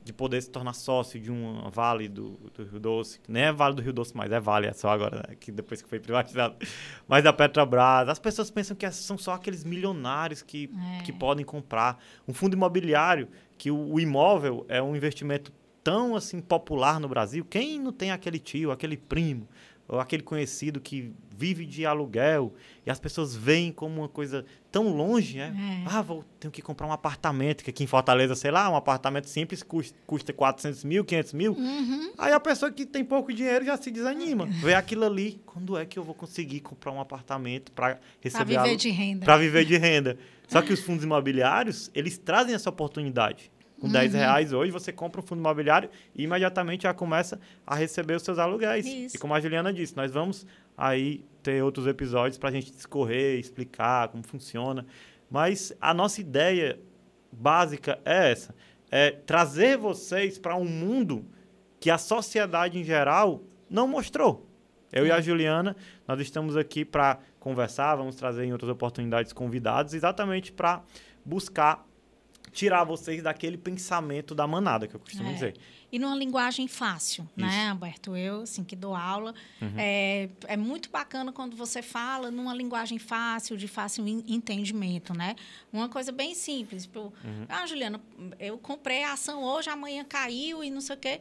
de 0.04 0.12
poder 0.12 0.42
se 0.42 0.50
tornar 0.50 0.72
sócio 0.74 1.20
de 1.20 1.30
um 1.30 1.70
vale 1.70 2.08
do, 2.08 2.38
do, 2.54 2.64
Rio 2.64 2.80
Doce, 2.80 3.20
que 3.20 3.30
nem 3.30 3.44
é 3.44 3.52
Vale 3.52 3.74
do 3.74 3.82
Rio 3.82 3.92
Doce 3.92 4.16
mais, 4.16 4.30
é 4.30 4.40
Vale, 4.40 4.66
é 4.66 4.72
só 4.72 4.90
agora, 4.90 5.24
né? 5.28 5.36
que 5.38 5.50
depois 5.50 5.80
que 5.80 5.88
foi 5.88 5.98
privatizado, 5.98 6.56
mas 7.08 7.24
da 7.24 7.32
Petrobras. 7.32 8.08
As 8.08 8.18
pessoas 8.18 8.50
pensam 8.50 8.76
que 8.76 8.90
são 8.90 9.16
só 9.16 9.34
aqueles 9.34 9.64
milionários 9.64 10.42
que, 10.42 10.70
é. 10.98 11.02
que 11.02 11.12
podem 11.12 11.44
comprar. 11.44 12.02
Um 12.26 12.34
fundo 12.34 12.54
imobiliário, 12.54 13.28
que 13.56 13.70
o, 13.70 13.94
o 13.94 14.00
imóvel 14.00 14.66
é 14.68 14.82
um 14.82 14.94
investimento 14.96 15.52
tão 15.82 16.14
assim 16.14 16.40
popular 16.40 17.00
no 17.00 17.08
Brasil, 17.08 17.44
quem 17.44 17.80
não 17.80 17.92
tem 17.92 18.10
aquele 18.10 18.38
tio, 18.38 18.70
aquele 18.70 18.96
primo, 18.96 19.48
ou 19.90 19.98
aquele 19.98 20.22
conhecido 20.22 20.80
que 20.80 21.12
vive 21.36 21.66
de 21.66 21.84
aluguel 21.84 22.54
e 22.86 22.90
as 22.90 23.00
pessoas 23.00 23.34
veem 23.34 23.72
como 23.72 24.02
uma 24.02 24.08
coisa 24.08 24.44
tão 24.70 24.94
longe, 24.94 25.36
né? 25.38 25.82
É. 25.84 25.90
Ah, 25.90 26.00
vou, 26.00 26.24
tenho 26.38 26.52
que 26.52 26.62
comprar 26.62 26.86
um 26.86 26.92
apartamento, 26.92 27.64
que 27.64 27.70
aqui 27.70 27.82
em 27.82 27.88
Fortaleza, 27.88 28.36
sei 28.36 28.52
lá, 28.52 28.70
um 28.70 28.76
apartamento 28.76 29.28
simples 29.28 29.64
custa, 29.64 29.98
custa 30.06 30.32
400 30.32 30.84
mil, 30.84 31.04
500 31.04 31.32
mil. 31.32 31.52
Uhum. 31.54 32.12
Aí 32.16 32.32
a 32.32 32.38
pessoa 32.38 32.70
que 32.70 32.86
tem 32.86 33.04
pouco 33.04 33.32
dinheiro 33.32 33.64
já 33.64 33.76
se 33.76 33.90
desanima. 33.90 34.46
Vê 34.46 34.74
aquilo 34.74 35.04
ali, 35.04 35.40
quando 35.44 35.76
é 35.76 35.84
que 35.84 35.98
eu 35.98 36.04
vou 36.04 36.14
conseguir 36.14 36.60
comprar 36.60 36.92
um 36.92 37.00
apartamento 37.00 37.72
para 37.72 37.98
receber... 38.20 38.54
Para 38.54 38.62
viver 38.62 38.76
de 38.76 38.90
renda. 38.90 39.24
Para 39.24 39.36
viver 39.38 39.64
de 39.64 39.76
renda. 39.76 40.18
Só 40.46 40.62
que 40.62 40.72
os 40.72 40.80
fundos 40.80 41.02
imobiliários, 41.02 41.90
eles 41.92 42.16
trazem 42.16 42.54
essa 42.54 42.70
oportunidade. 42.70 43.50
Com 43.80 43.86
uhum. 43.86 43.92
10 43.92 44.12
reais 44.14 44.52
hoje, 44.52 44.70
você 44.70 44.92
compra 44.92 45.20
um 45.20 45.24
fundo 45.24 45.40
imobiliário 45.40 45.88
e 46.14 46.24
imediatamente 46.24 46.82
já 46.82 46.92
começa 46.92 47.40
a 47.66 47.74
receber 47.74 48.14
os 48.14 48.22
seus 48.22 48.38
aluguéis. 48.38 48.86
Isso. 48.86 49.16
E 49.16 49.18
como 49.18 49.34
a 49.34 49.40
Juliana 49.40 49.72
disse, 49.72 49.96
nós 49.96 50.12
vamos 50.12 50.46
aí 50.76 51.24
ter 51.42 51.64
outros 51.64 51.86
episódios 51.86 52.36
para 52.36 52.50
a 52.50 52.52
gente 52.52 52.70
discorrer, 52.70 53.38
explicar 53.38 54.08
como 54.08 54.22
funciona. 54.22 54.86
Mas 55.30 55.72
a 55.80 55.94
nossa 55.94 56.20
ideia 56.20 56.78
básica 57.32 57.98
é 58.04 58.30
essa: 58.30 58.54
é 58.90 59.10
trazer 59.10 59.78
vocês 59.78 60.38
para 60.38 60.54
um 60.56 60.64
mundo 60.64 61.24
que 61.78 61.90
a 61.90 61.96
sociedade 61.96 62.78
em 62.78 62.84
geral 62.84 63.42
não 63.68 63.88
mostrou. 63.88 64.46
Eu 64.92 65.06
e 65.06 65.12
a 65.12 65.20
Juliana, 65.20 65.76
nós 66.06 66.20
estamos 66.20 66.56
aqui 66.56 66.84
para 66.84 67.18
conversar, 67.38 67.94
vamos 67.94 68.16
trazer 68.16 68.44
em 68.44 68.52
outras 68.52 68.70
oportunidades 68.70 69.32
convidados, 69.32 69.94
exatamente 69.94 70.52
para 70.52 70.82
buscar 71.24 71.86
tirar 72.52 72.84
vocês 72.84 73.22
daquele 73.22 73.56
pensamento 73.56 74.34
da 74.34 74.46
manada, 74.46 74.86
que 74.86 74.94
eu 74.94 75.00
costumo 75.00 75.30
é. 75.30 75.32
dizer. 75.32 75.56
E 75.92 75.98
numa 75.98 76.14
linguagem 76.14 76.68
fácil, 76.68 77.28
né, 77.36 77.48
Isso. 77.48 77.56
né, 77.56 77.68
Alberto? 77.70 78.16
Eu, 78.16 78.42
assim, 78.42 78.62
que 78.62 78.76
dou 78.76 78.94
aula, 78.94 79.34
uhum. 79.60 79.74
é, 79.76 80.28
é 80.46 80.56
muito 80.56 80.88
bacana 80.88 81.32
quando 81.32 81.56
você 81.56 81.82
fala 81.82 82.30
numa 82.30 82.54
linguagem 82.54 82.98
fácil, 82.98 83.56
de 83.56 83.66
fácil 83.66 84.06
entendimento, 84.06 85.12
né? 85.12 85.34
Uma 85.72 85.88
coisa 85.88 86.12
bem 86.12 86.34
simples. 86.34 86.84
Tipo, 86.84 87.12
uhum. 87.24 87.46
Ah, 87.48 87.66
Juliana, 87.66 88.00
eu 88.38 88.56
comprei 88.56 89.02
a 89.02 89.14
ação 89.14 89.42
hoje, 89.42 89.68
amanhã 89.68 90.04
caiu 90.04 90.62
e 90.62 90.70
não 90.70 90.80
sei 90.80 90.94
o 90.94 90.98
quê. 90.98 91.20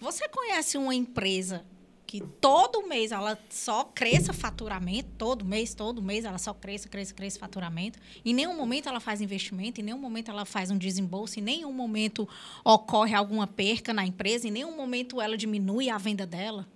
Você 0.00 0.28
conhece 0.28 0.78
uma 0.78 0.94
empresa 0.94 1.64
que 2.06 2.20
todo 2.40 2.86
mês 2.86 3.10
ela 3.10 3.38
só 3.50 3.84
cresça 3.84 4.32
faturamento, 4.32 5.08
todo 5.18 5.44
mês, 5.44 5.74
todo 5.74 6.00
mês 6.00 6.24
ela 6.24 6.38
só 6.38 6.54
cresça, 6.54 6.88
cresça, 6.88 7.12
cresça 7.12 7.38
faturamento. 7.38 7.98
Em 8.24 8.32
nenhum 8.32 8.56
momento 8.56 8.88
ela 8.88 9.00
faz 9.00 9.20
investimento, 9.20 9.80
em 9.80 9.84
nenhum 9.84 9.98
momento 9.98 10.30
ela 10.30 10.44
faz 10.44 10.70
um 10.70 10.78
desembolso, 10.78 11.38
em 11.40 11.42
nenhum 11.42 11.72
momento 11.72 12.28
ocorre 12.64 13.14
alguma 13.14 13.46
perca 13.46 13.92
na 13.92 14.06
empresa, 14.06 14.46
em 14.46 14.52
nenhum 14.52 14.76
momento 14.76 15.20
ela 15.20 15.36
diminui 15.36 15.90
a 15.90 15.98
venda 15.98 16.24
dela. 16.24 16.66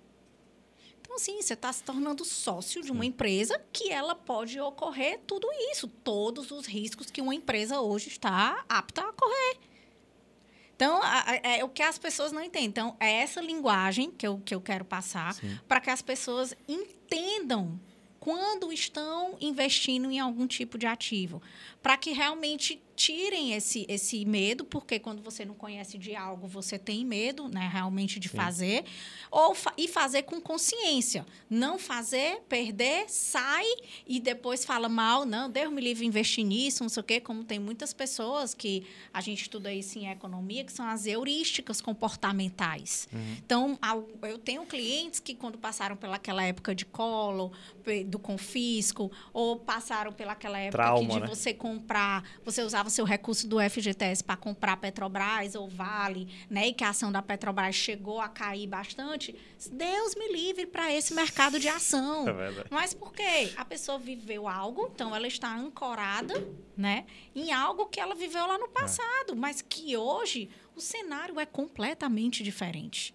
Então, 0.99 1.15
assim, 1.15 1.41
você 1.41 1.55
está 1.55 1.71
se 1.73 1.83
tornando 1.83 2.23
sócio 2.23 2.81
de 2.81 2.91
uma 2.91 3.05
empresa 3.05 3.61
que 3.73 3.91
ela 3.91 4.15
pode 4.15 4.59
ocorrer 4.59 5.19
tudo 5.27 5.47
isso, 5.71 5.87
todos 5.87 6.51
os 6.51 6.65
riscos 6.65 7.11
que 7.11 7.21
uma 7.21 7.35
empresa 7.35 7.81
hoje 7.81 8.07
está 8.07 8.63
apta 8.69 9.01
a 9.01 9.13
correr. 9.13 9.70
Então, 10.81 10.99
é 11.43 11.63
o 11.63 11.69
que 11.69 11.83
as 11.83 11.99
pessoas 11.99 12.31
não 12.31 12.41
entendem. 12.41 12.67
Então, 12.67 12.97
é 12.99 13.17
essa 13.17 13.39
linguagem 13.39 14.09
que 14.09 14.25
eu, 14.25 14.41
que 14.43 14.55
eu 14.55 14.59
quero 14.59 14.83
passar 14.83 15.35
para 15.67 15.79
que 15.79 15.91
as 15.91 16.01
pessoas 16.01 16.55
entendam 16.67 17.79
quando 18.19 18.73
estão 18.73 19.37
investindo 19.39 20.09
em 20.09 20.19
algum 20.19 20.47
tipo 20.47 20.79
de 20.79 20.87
ativo. 20.87 21.39
Para 21.83 21.97
que 21.97 22.13
realmente 22.13 22.81
tirem 23.01 23.53
esse, 23.53 23.83
esse 23.89 24.23
medo, 24.25 24.63
porque 24.63 24.99
quando 24.99 25.23
você 25.23 25.43
não 25.43 25.55
conhece 25.55 25.97
de 25.97 26.15
algo, 26.15 26.47
você 26.47 26.77
tem 26.77 27.03
medo, 27.03 27.47
né, 27.47 27.67
realmente 27.71 28.19
de 28.19 28.29
Sim. 28.29 28.37
fazer, 28.37 28.85
ou 29.31 29.55
fa 29.55 29.73
e 29.75 29.87
fazer 29.87 30.21
com 30.23 30.39
consciência. 30.39 31.25
Não 31.49 31.79
fazer, 31.79 32.41
perder, 32.47 33.05
sai 33.07 33.65
e 34.05 34.19
depois 34.19 34.63
fala 34.63 34.87
mal, 34.87 35.25
não, 35.25 35.49
Deus 35.49 35.73
me 35.73 35.81
livre 35.81 36.05
investir 36.05 36.45
nisso, 36.45 36.83
não 36.83 36.89
sei 36.89 37.01
o 37.01 37.03
quê, 37.03 37.19
como 37.19 37.43
tem 37.43 37.57
muitas 37.57 37.91
pessoas 37.91 38.53
que 38.53 38.85
a 39.11 39.19
gente 39.19 39.41
estuda 39.41 39.73
isso 39.73 39.97
em 39.97 40.07
economia, 40.07 40.63
que 40.63 40.71
são 40.71 40.85
as 40.87 41.07
heurísticas 41.07 41.81
comportamentais. 41.81 43.07
Uhum. 43.11 43.35
Então, 43.43 43.79
eu 44.21 44.37
tenho 44.37 44.63
clientes 44.67 45.19
que 45.19 45.33
quando 45.33 45.57
passaram 45.57 45.95
pelaquela 45.95 46.43
época 46.43 46.75
de 46.75 46.85
colo, 46.85 47.51
do 48.05 48.19
confisco, 48.19 49.11
ou 49.33 49.57
passaram 49.57 50.13
pelaquela 50.13 50.59
época 50.59 50.83
Trauma, 50.83 51.13
de 51.15 51.19
né? 51.21 51.27
você 51.27 51.51
comprar, 51.51 52.23
você 52.45 52.61
usava 52.61 52.90
seu 52.91 53.05
recurso 53.05 53.47
do 53.47 53.57
FGTS 53.59 54.23
para 54.23 54.37
comprar 54.37 54.77
Petrobras 54.77 55.55
ou 55.55 55.67
Vale, 55.67 56.27
né, 56.49 56.67
e 56.67 56.73
que 56.73 56.83
a 56.83 56.89
ação 56.89 57.11
da 57.11 57.21
Petrobras 57.21 57.73
chegou 57.73 58.21
a 58.21 58.29
cair 58.29 58.67
bastante, 58.67 59.35
Deus 59.71 60.15
me 60.15 60.31
livre 60.31 60.65
para 60.67 60.93
esse 60.93 61.13
mercado 61.13 61.59
de 61.59 61.67
ação. 61.67 62.25
É 62.41 62.65
Mas 62.69 62.93
por 62.93 63.13
quê? 63.13 63.51
A 63.55 63.63
pessoa 63.63 63.99
viveu 63.99 64.47
algo, 64.47 64.89
então 64.93 65.15
ela 65.15 65.27
está 65.27 65.53
ancorada, 65.55 66.47
né, 66.75 67.05
em 67.35 67.51
algo 67.51 67.85
que 67.85 67.99
ela 67.99 68.15
viveu 68.15 68.45
lá 68.45 68.57
no 68.57 68.65
é. 68.65 68.69
passado, 68.69 69.33
é. 69.33 69.35
mas 69.35 69.61
que 69.61 69.95
hoje 69.95 70.49
o 70.75 70.81
cenário 70.81 71.39
é 71.39 71.45
completamente 71.45 72.43
diferente. 72.43 73.13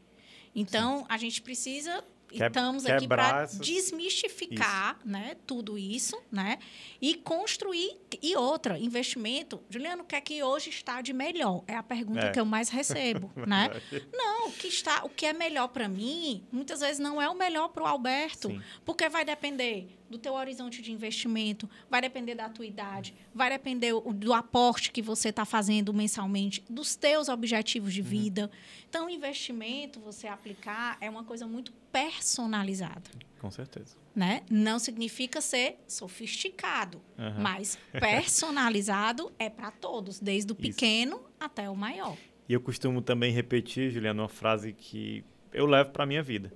Então, 0.55 1.01
Sim. 1.01 1.07
a 1.09 1.17
gente 1.19 1.43
precisa 1.43 2.03
estamos 2.33 2.87
aqui 2.87 3.07
para 3.07 3.45
desmistificar 3.47 4.99
né, 5.05 5.37
tudo 5.47 5.79
isso 5.79 6.21
né, 6.31 6.59
e 7.07 7.15
construir. 7.15 7.97
E 8.21 8.35
outra, 8.35 8.77
investimento. 8.77 9.63
Juliano, 9.71 10.03
o 10.03 10.05
que 10.05 10.17
é 10.17 10.21
que 10.21 10.43
hoje 10.43 10.71
está 10.71 11.01
de 11.01 11.13
melhor? 11.13 11.63
É 11.69 11.77
a 11.77 11.83
pergunta 11.83 12.27
é. 12.27 12.33
que 12.33 12.41
eu 12.41 12.45
mais 12.45 12.69
recebo. 12.69 13.31
né? 13.47 13.71
Não, 14.13 14.49
o 14.49 14.53
que, 14.53 14.67
está, 14.67 15.05
o 15.05 15.09
que 15.09 15.25
é 15.25 15.33
melhor 15.33 15.69
para 15.69 15.87
mim, 15.87 16.45
muitas 16.51 16.81
vezes 16.81 16.99
não 16.99 17.23
é 17.23 17.29
o 17.29 17.35
melhor 17.35 17.69
para 17.69 17.85
o 17.85 17.87
Alberto, 17.87 18.49
Sim. 18.49 18.61
porque 18.85 19.09
vai 19.09 19.25
depender 19.25 19.97
do 20.11 20.19
teu 20.19 20.35
horizonte 20.35 20.83
de 20.83 20.91
investimento, 20.91 21.71
vai 21.89 22.01
depender 22.01 22.35
da 22.35 22.49
tua 22.49 22.67
idade, 22.67 23.15
vai 23.33 23.51
depender 23.51 23.93
do 23.93 24.33
aporte 24.33 24.91
que 24.91 25.01
você 25.01 25.29
está 25.29 25.45
fazendo 25.45 25.95
mensalmente, 25.95 26.65
dos 26.69 26.97
teus 26.97 27.29
objetivos 27.29 27.95
de 27.95 28.01
uhum. 28.01 28.07
vida. 28.09 28.43
Uhum. 28.43 28.85
Então, 28.89 29.11
investimento, 29.11 30.01
você 30.01 30.27
aplicar, 30.27 30.97
é 31.01 31.09
uma 31.09 31.23
coisa 31.23 31.47
muito 31.47 31.73
personalizada. 31.93 33.11
Com 33.39 33.51
certeza. 33.51 34.06
Né? 34.17 34.43
Não 34.51 34.79
significa 34.79 35.43
ser 35.43 35.77
sofisticado, 35.87 37.03
uhum. 37.19 37.43
mas 37.43 37.79
personalizado 37.93 39.31
é 39.39 39.51
para 39.51 39.71
todos, 39.71 40.19
desde 40.19 40.53
o 40.53 40.55
pequeno 40.55 41.17
Isso. 41.17 41.31
até 41.39 41.69
o 41.69 41.77
maior. 41.77 42.17
E 42.49 42.55
eu 42.55 42.61
costumo 42.61 43.03
também 43.03 43.31
repetir, 43.31 43.91
Juliana, 43.91 44.23
uma 44.23 44.29
frase 44.29 44.73
que 44.73 45.23
eu 45.53 45.67
levo 45.67 45.91
para 45.91 46.05
a 46.05 46.07
minha 46.07 46.23
vida. 46.23 46.51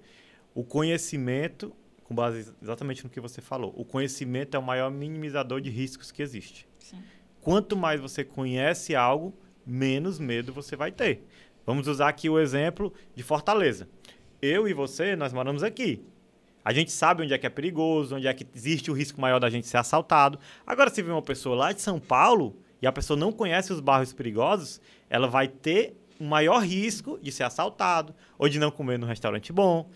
O 0.55 0.65
conhecimento 0.65 1.77
com 2.11 2.15
base 2.17 2.53
exatamente 2.61 3.05
no 3.05 3.09
que 3.09 3.21
você 3.21 3.41
falou. 3.41 3.73
O 3.77 3.85
conhecimento 3.85 4.57
é 4.57 4.59
o 4.59 4.63
maior 4.63 4.91
minimizador 4.91 5.61
de 5.61 5.71
riscos 5.71 6.11
que 6.11 6.21
existe. 6.21 6.67
Sim. 6.77 7.01
Quanto 7.41 7.77
mais 7.77 8.01
você 8.01 8.25
conhece 8.25 8.97
algo, 8.97 9.33
menos 9.65 10.19
medo 10.19 10.53
você 10.53 10.75
vai 10.75 10.91
ter. 10.91 11.23
Vamos 11.65 11.87
usar 11.87 12.09
aqui 12.09 12.29
o 12.29 12.37
exemplo 12.37 12.93
de 13.15 13.23
Fortaleza. 13.23 13.89
Eu 14.43 14.67
e 14.67 14.75
você, 14.75 15.15
nós 15.15 15.33
moramos 15.33 15.63
aqui. 15.63 16.05
A 16.65 16.73
gente 16.73 16.91
sabe 16.91 17.23
onde 17.23 17.33
é 17.33 17.39
que 17.39 17.47
é 17.47 17.51
perigoso, 17.51 18.17
onde 18.17 18.27
é 18.27 18.35
que 18.35 18.47
existe 18.55 18.91
o 18.91 18.95
risco 18.95 19.21
maior 19.21 19.39
da 19.39 19.49
gente 19.49 19.67
ser 19.67 19.79
assaltado. 19.79 20.39
Agora, 20.67 20.91
se 20.91 21.03
vem 21.03 21.13
uma 21.13 21.23
pessoa 21.23 21.57
lá 21.57 21.73
de 21.73 21.81
São 21.81 21.99
Paulo 21.99 22.57
e 22.83 22.87
a 22.87 22.93
pessoa 22.93 23.19
não 23.19 23.33
conhece 23.33 23.73
os 23.73 23.81
bairros 23.81 24.13
perigosos, 24.13 24.81
ela 25.09 25.27
vai 25.27 25.49
ter 25.49 25.97
um 26.21 26.27
maior 26.27 26.63
risco 26.63 27.19
de 27.23 27.33
ser 27.33 27.45
assaltado 27.45 28.15
ou 28.39 28.49
de 28.49 28.59
não 28.59 28.71
comer 28.71 28.99
num 28.99 29.07
restaurante 29.07 29.53
bom 29.53 29.89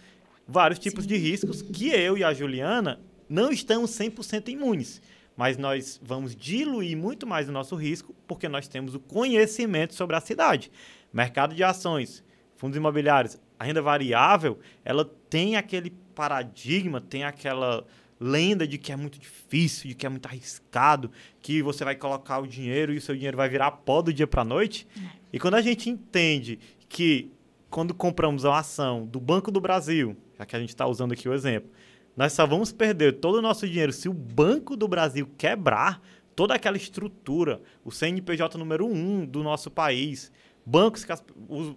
vários 0.47 0.79
tipos 0.79 1.05
Sim. 1.05 1.09
de 1.09 1.17
riscos 1.17 1.63
que 1.63 1.89
eu 1.89 2.17
e 2.17 2.25
a 2.25 2.33
Juliana 2.33 3.01
não 3.29 3.51
estamos 3.51 3.91
100% 3.93 4.49
imunes. 4.49 5.01
Mas 5.37 5.57
nós 5.57 6.01
vamos 6.03 6.37
diluir 6.37 6.97
muito 6.97 7.27
mais 7.27 7.49
o 7.49 7.53
nosso 7.53 7.75
risco 7.75 8.15
porque 8.27 8.49
nós 8.49 8.69
temos 8.69 8.95
o 8.95 9.01
conhecimento 9.01 9.95
sobre 9.95 10.15
a 10.15 10.21
cidade. 10.21 10.71
Mercado 11.13 11.55
de 11.55 11.65
ações, 11.65 12.23
fundos 12.57 12.77
imobiliários, 12.77 13.37
a 13.59 13.65
renda 13.65 13.83
variável, 13.83 14.59
ela 14.85 15.05
tem 15.29 15.57
aquele 15.57 15.93
paradigma, 16.15 17.01
tem 17.01 17.25
aquela 17.25 17.85
lenda 18.21 18.67
de 18.67 18.79
que 18.79 18.93
é 18.93 18.97
muito 18.97 19.19
difícil, 19.19 19.89
de 19.89 19.95
que 19.95 20.07
é 20.07 20.09
muito 20.09 20.27
arriscado, 20.27 21.11
que 21.43 21.63
você 21.63 21.85
vai 21.85 21.95
colocar 21.95 22.39
o 22.39 22.47
dinheiro 22.47 22.93
e 22.93 22.97
o 22.97 23.01
seu 23.01 23.15
dinheiro 23.15 23.37
vai 23.37 23.49
virar 23.49 23.71
pó 23.71 24.01
do 24.01 24.13
dia 24.13 24.27
para 24.27 24.43
a 24.43 24.45
noite. 24.45 24.87
É. 24.97 25.11
E 25.35 25.39
quando 25.39 25.55
a 25.55 25.63
gente 25.63 25.91
entende 25.91 26.59
que 26.89 27.31
quando 27.69 27.93
compramos 27.93 28.45
a 28.45 28.59
ação 28.59 29.05
do 29.05 29.21
Banco 29.21 29.51
do 29.51 29.61
Brasil, 29.61 30.17
já 30.39 30.47
que 30.47 30.55
a 30.55 30.61
gente 30.61 30.69
está 30.69 30.87
usando 30.87 31.13
aqui 31.13 31.29
o 31.29 31.35
exemplo, 31.35 31.71
nós 32.17 32.33
só 32.33 32.47
vamos 32.47 32.73
perder 32.73 33.15
todo 33.15 33.37
o 33.37 33.43
nosso 33.43 33.69
dinheiro 33.69 33.93
se 33.93 34.09
o 34.09 34.13
Banco 34.13 34.77
do 34.77 34.87
Brasil 34.87 35.29
quebrar 35.37 36.01
toda 36.37 36.55
aquela 36.55 36.77
estrutura, 36.77 37.61
o 37.85 37.91
CNPJ 37.91 38.57
número 38.59 38.87
um 38.87 39.27
do 39.27 39.43
nosso 39.43 39.71
país, 39.71 40.31
bancos 40.65 41.05
que 41.05 41.13
as, 41.13 41.23
os, 41.49 41.75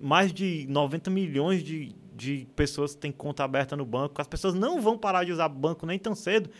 mais 0.00 0.32
de 0.32 0.66
90 0.68 1.10
milhões 1.10 1.62
de, 1.62 1.94
de 2.20 2.46
pessoas 2.54 2.94
têm 2.94 3.10
conta 3.10 3.42
aberta 3.42 3.74
no 3.74 3.86
banco, 3.86 4.20
as 4.20 4.26
pessoas 4.26 4.52
não 4.52 4.80
vão 4.80 4.98
parar 4.98 5.24
de 5.24 5.32
usar 5.32 5.48
banco 5.48 5.86
nem 5.86 5.98
tão 5.98 6.14
cedo. 6.14 6.50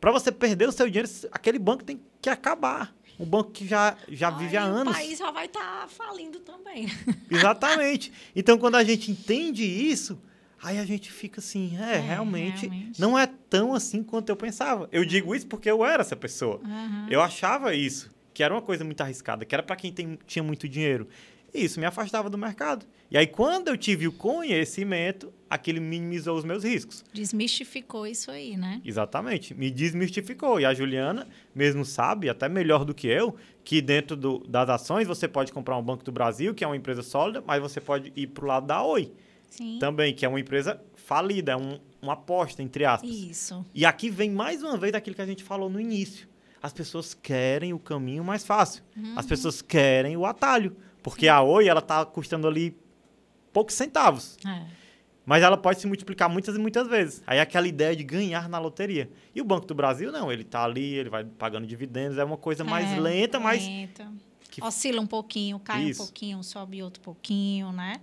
Para 0.00 0.12
você 0.12 0.30
perder 0.30 0.68
o 0.68 0.72
seu 0.72 0.86
dinheiro, 0.88 1.08
aquele 1.32 1.58
banco 1.58 1.82
tem 1.82 2.00
que 2.20 2.30
acabar. 2.30 2.94
Um 3.18 3.26
banco 3.26 3.50
que 3.50 3.66
já, 3.66 3.96
já 4.08 4.30
vive 4.30 4.56
há 4.56 4.62
anos. 4.62 4.92
O 4.92 4.96
país 4.96 5.18
já 5.18 5.30
vai 5.30 5.46
estar 5.46 5.60
tá 5.60 5.88
falindo 5.88 6.38
também. 6.40 6.86
Exatamente. 7.30 8.12
Então, 8.34 8.56
quando 8.58 8.76
a 8.76 8.84
gente 8.84 9.10
entende 9.10 9.64
isso, 9.64 10.18
Aí 10.62 10.78
a 10.78 10.84
gente 10.84 11.10
fica 11.10 11.40
assim, 11.40 11.76
é, 11.76 11.96
é 11.96 11.98
realmente, 11.98 12.68
realmente, 12.68 13.00
não 13.00 13.18
é 13.18 13.26
tão 13.26 13.74
assim 13.74 14.00
quanto 14.00 14.28
eu 14.28 14.36
pensava. 14.36 14.88
Eu 14.92 15.04
digo 15.04 15.34
isso 15.34 15.44
porque 15.48 15.68
eu 15.68 15.84
era 15.84 16.02
essa 16.02 16.14
pessoa. 16.14 16.60
Uhum. 16.62 17.08
Eu 17.10 17.20
achava 17.20 17.74
isso, 17.74 18.14
que 18.32 18.44
era 18.44 18.54
uma 18.54 18.62
coisa 18.62 18.84
muito 18.84 19.00
arriscada, 19.00 19.44
que 19.44 19.52
era 19.52 19.62
para 19.64 19.74
quem 19.74 19.92
tem, 19.92 20.16
tinha 20.24 20.40
muito 20.40 20.68
dinheiro. 20.68 21.08
E 21.54 21.64
isso 21.64 21.78
me 21.78 21.86
afastava 21.86 22.30
do 22.30 22.38
mercado. 22.38 22.86
E 23.10 23.16
aí, 23.16 23.26
quando 23.26 23.68
eu 23.68 23.76
tive 23.76 24.08
o 24.08 24.12
conhecimento, 24.12 25.32
aquilo 25.50 25.82
minimizou 25.82 26.36
os 26.36 26.44
meus 26.44 26.64
riscos. 26.64 27.04
Desmistificou 27.12 28.06
isso 28.06 28.30
aí, 28.30 28.56
né? 28.56 28.80
Exatamente, 28.82 29.52
me 29.52 29.70
desmistificou. 29.70 30.58
E 30.58 30.64
a 30.64 30.72
Juliana 30.72 31.28
mesmo 31.54 31.84
sabe, 31.84 32.30
até 32.30 32.48
melhor 32.48 32.86
do 32.86 32.94
que 32.94 33.06
eu, 33.06 33.36
que 33.62 33.82
dentro 33.82 34.16
do, 34.16 34.38
das 34.48 34.70
ações 34.70 35.06
você 35.06 35.28
pode 35.28 35.52
comprar 35.52 35.76
um 35.76 35.82
Banco 35.82 36.02
do 36.02 36.10
Brasil, 36.10 36.54
que 36.54 36.64
é 36.64 36.66
uma 36.66 36.76
empresa 36.76 37.02
sólida, 37.02 37.44
mas 37.46 37.60
você 37.60 37.80
pode 37.80 38.12
ir 38.16 38.28
para 38.28 38.44
o 38.44 38.48
lado 38.48 38.66
da 38.66 38.82
Oi 38.82 39.12
Sim. 39.50 39.78
também, 39.78 40.14
que 40.14 40.24
é 40.24 40.28
uma 40.28 40.40
empresa 40.40 40.80
falida, 40.94 41.52
é 41.52 41.56
um, 41.56 41.78
uma 42.00 42.14
aposta, 42.14 42.62
entre 42.62 42.86
aspas. 42.86 43.10
Isso. 43.10 43.62
E 43.74 43.84
aqui 43.84 44.08
vem 44.08 44.30
mais 44.30 44.62
uma 44.62 44.78
vez 44.78 44.92
daquilo 44.92 45.14
que 45.14 45.22
a 45.22 45.26
gente 45.26 45.44
falou 45.44 45.68
no 45.68 45.78
início. 45.78 46.26
As 46.62 46.72
pessoas 46.72 47.12
querem 47.12 47.72
o 47.72 47.78
caminho 47.78 48.24
mais 48.24 48.44
fácil. 48.46 48.82
Uhum. 48.96 49.14
As 49.16 49.26
pessoas 49.26 49.60
querem 49.60 50.16
o 50.16 50.24
atalho. 50.24 50.76
Porque 51.02 51.28
a 51.28 51.42
Oi, 51.42 51.68
ela 51.68 51.80
está 51.80 52.04
custando 52.04 52.46
ali 52.46 52.76
poucos 53.52 53.74
centavos. 53.74 54.36
É. 54.46 54.82
Mas 55.24 55.42
ela 55.42 55.56
pode 55.56 55.80
se 55.80 55.86
multiplicar 55.86 56.28
muitas 56.28 56.56
e 56.56 56.58
muitas 56.58 56.88
vezes. 56.88 57.22
Aí 57.26 57.38
é 57.38 57.40
aquela 57.40 57.68
ideia 57.68 57.94
de 57.94 58.02
ganhar 58.02 58.48
na 58.48 58.58
loteria. 58.58 59.10
E 59.34 59.40
o 59.40 59.44
Banco 59.44 59.66
do 59.66 59.74
Brasil, 59.74 60.10
não. 60.10 60.32
Ele 60.32 60.42
está 60.42 60.64
ali, 60.64 60.94
ele 60.94 61.08
vai 61.08 61.24
pagando 61.24 61.66
dividendos. 61.66 62.18
É 62.18 62.24
uma 62.24 62.36
coisa 62.36 62.64
mais 62.64 62.90
é, 62.90 63.00
lenta, 63.00 63.38
mas... 63.38 63.64
Lenta. 63.64 64.10
Que... 64.50 64.62
Oscila 64.62 65.00
um 65.00 65.06
pouquinho, 65.06 65.58
cai 65.58 65.84
Isso. 65.84 66.02
um 66.02 66.06
pouquinho, 66.06 66.42
sobe 66.42 66.82
outro 66.82 67.00
pouquinho, 67.00 67.72
né? 67.72 67.94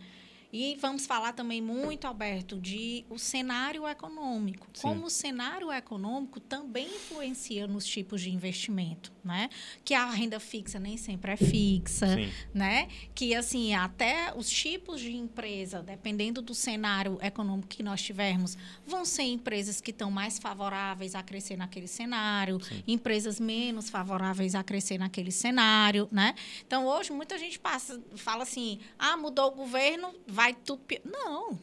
E 0.51 0.75
vamos 0.81 1.05
falar 1.05 1.33
também 1.33 1.61
muito, 1.61 2.07
Alberto, 2.07 2.59
de 2.59 3.05
o 3.07 3.19
cenário 3.19 3.87
econômico. 3.87 4.67
Sim. 4.73 4.81
Como 4.81 5.05
o 5.05 5.09
cenário 5.09 5.71
econômico 5.71 6.39
também 6.39 6.87
influencia 6.87 7.67
nos 7.67 7.85
tipos 7.85 8.19
de 8.21 8.31
investimento, 8.31 9.11
né? 9.23 9.49
Que 9.85 9.93
a 9.93 10.09
renda 10.09 10.39
fixa 10.39 10.79
nem 10.79 10.97
sempre 10.97 11.33
é 11.33 11.37
fixa, 11.37 12.15
Sim. 12.15 12.31
né? 12.51 12.87
Que 13.13 13.35
assim, 13.35 13.75
até 13.75 14.33
os 14.35 14.49
tipos 14.49 14.99
de 14.99 15.15
empresa, 15.15 15.83
dependendo 15.83 16.41
do 16.41 16.55
cenário 16.55 17.19
econômico 17.21 17.67
que 17.67 17.83
nós 17.83 18.01
tivermos, 18.01 18.57
vão 18.87 19.05
ser 19.05 19.23
empresas 19.23 19.79
que 19.79 19.91
estão 19.91 20.09
mais 20.09 20.39
favoráveis 20.39 21.13
a 21.13 21.21
crescer 21.21 21.57
naquele 21.57 21.87
cenário, 21.87 22.59
Sim. 22.63 22.83
empresas 22.87 23.39
menos 23.39 23.87
favoráveis 23.87 24.55
a 24.55 24.63
crescer 24.63 24.97
naquele 24.97 25.31
cenário, 25.31 26.07
né? 26.11 26.33
Então, 26.65 26.87
hoje 26.87 27.11
muita 27.11 27.37
gente 27.37 27.59
passa, 27.59 28.01
fala 28.15 28.41
assim: 28.41 28.79
"Ah, 28.97 29.15
mudou 29.15 29.47
o 29.49 29.51
governo, 29.51 30.11
vai 30.39 30.53
tudo. 30.53 30.81
Não. 31.03 31.59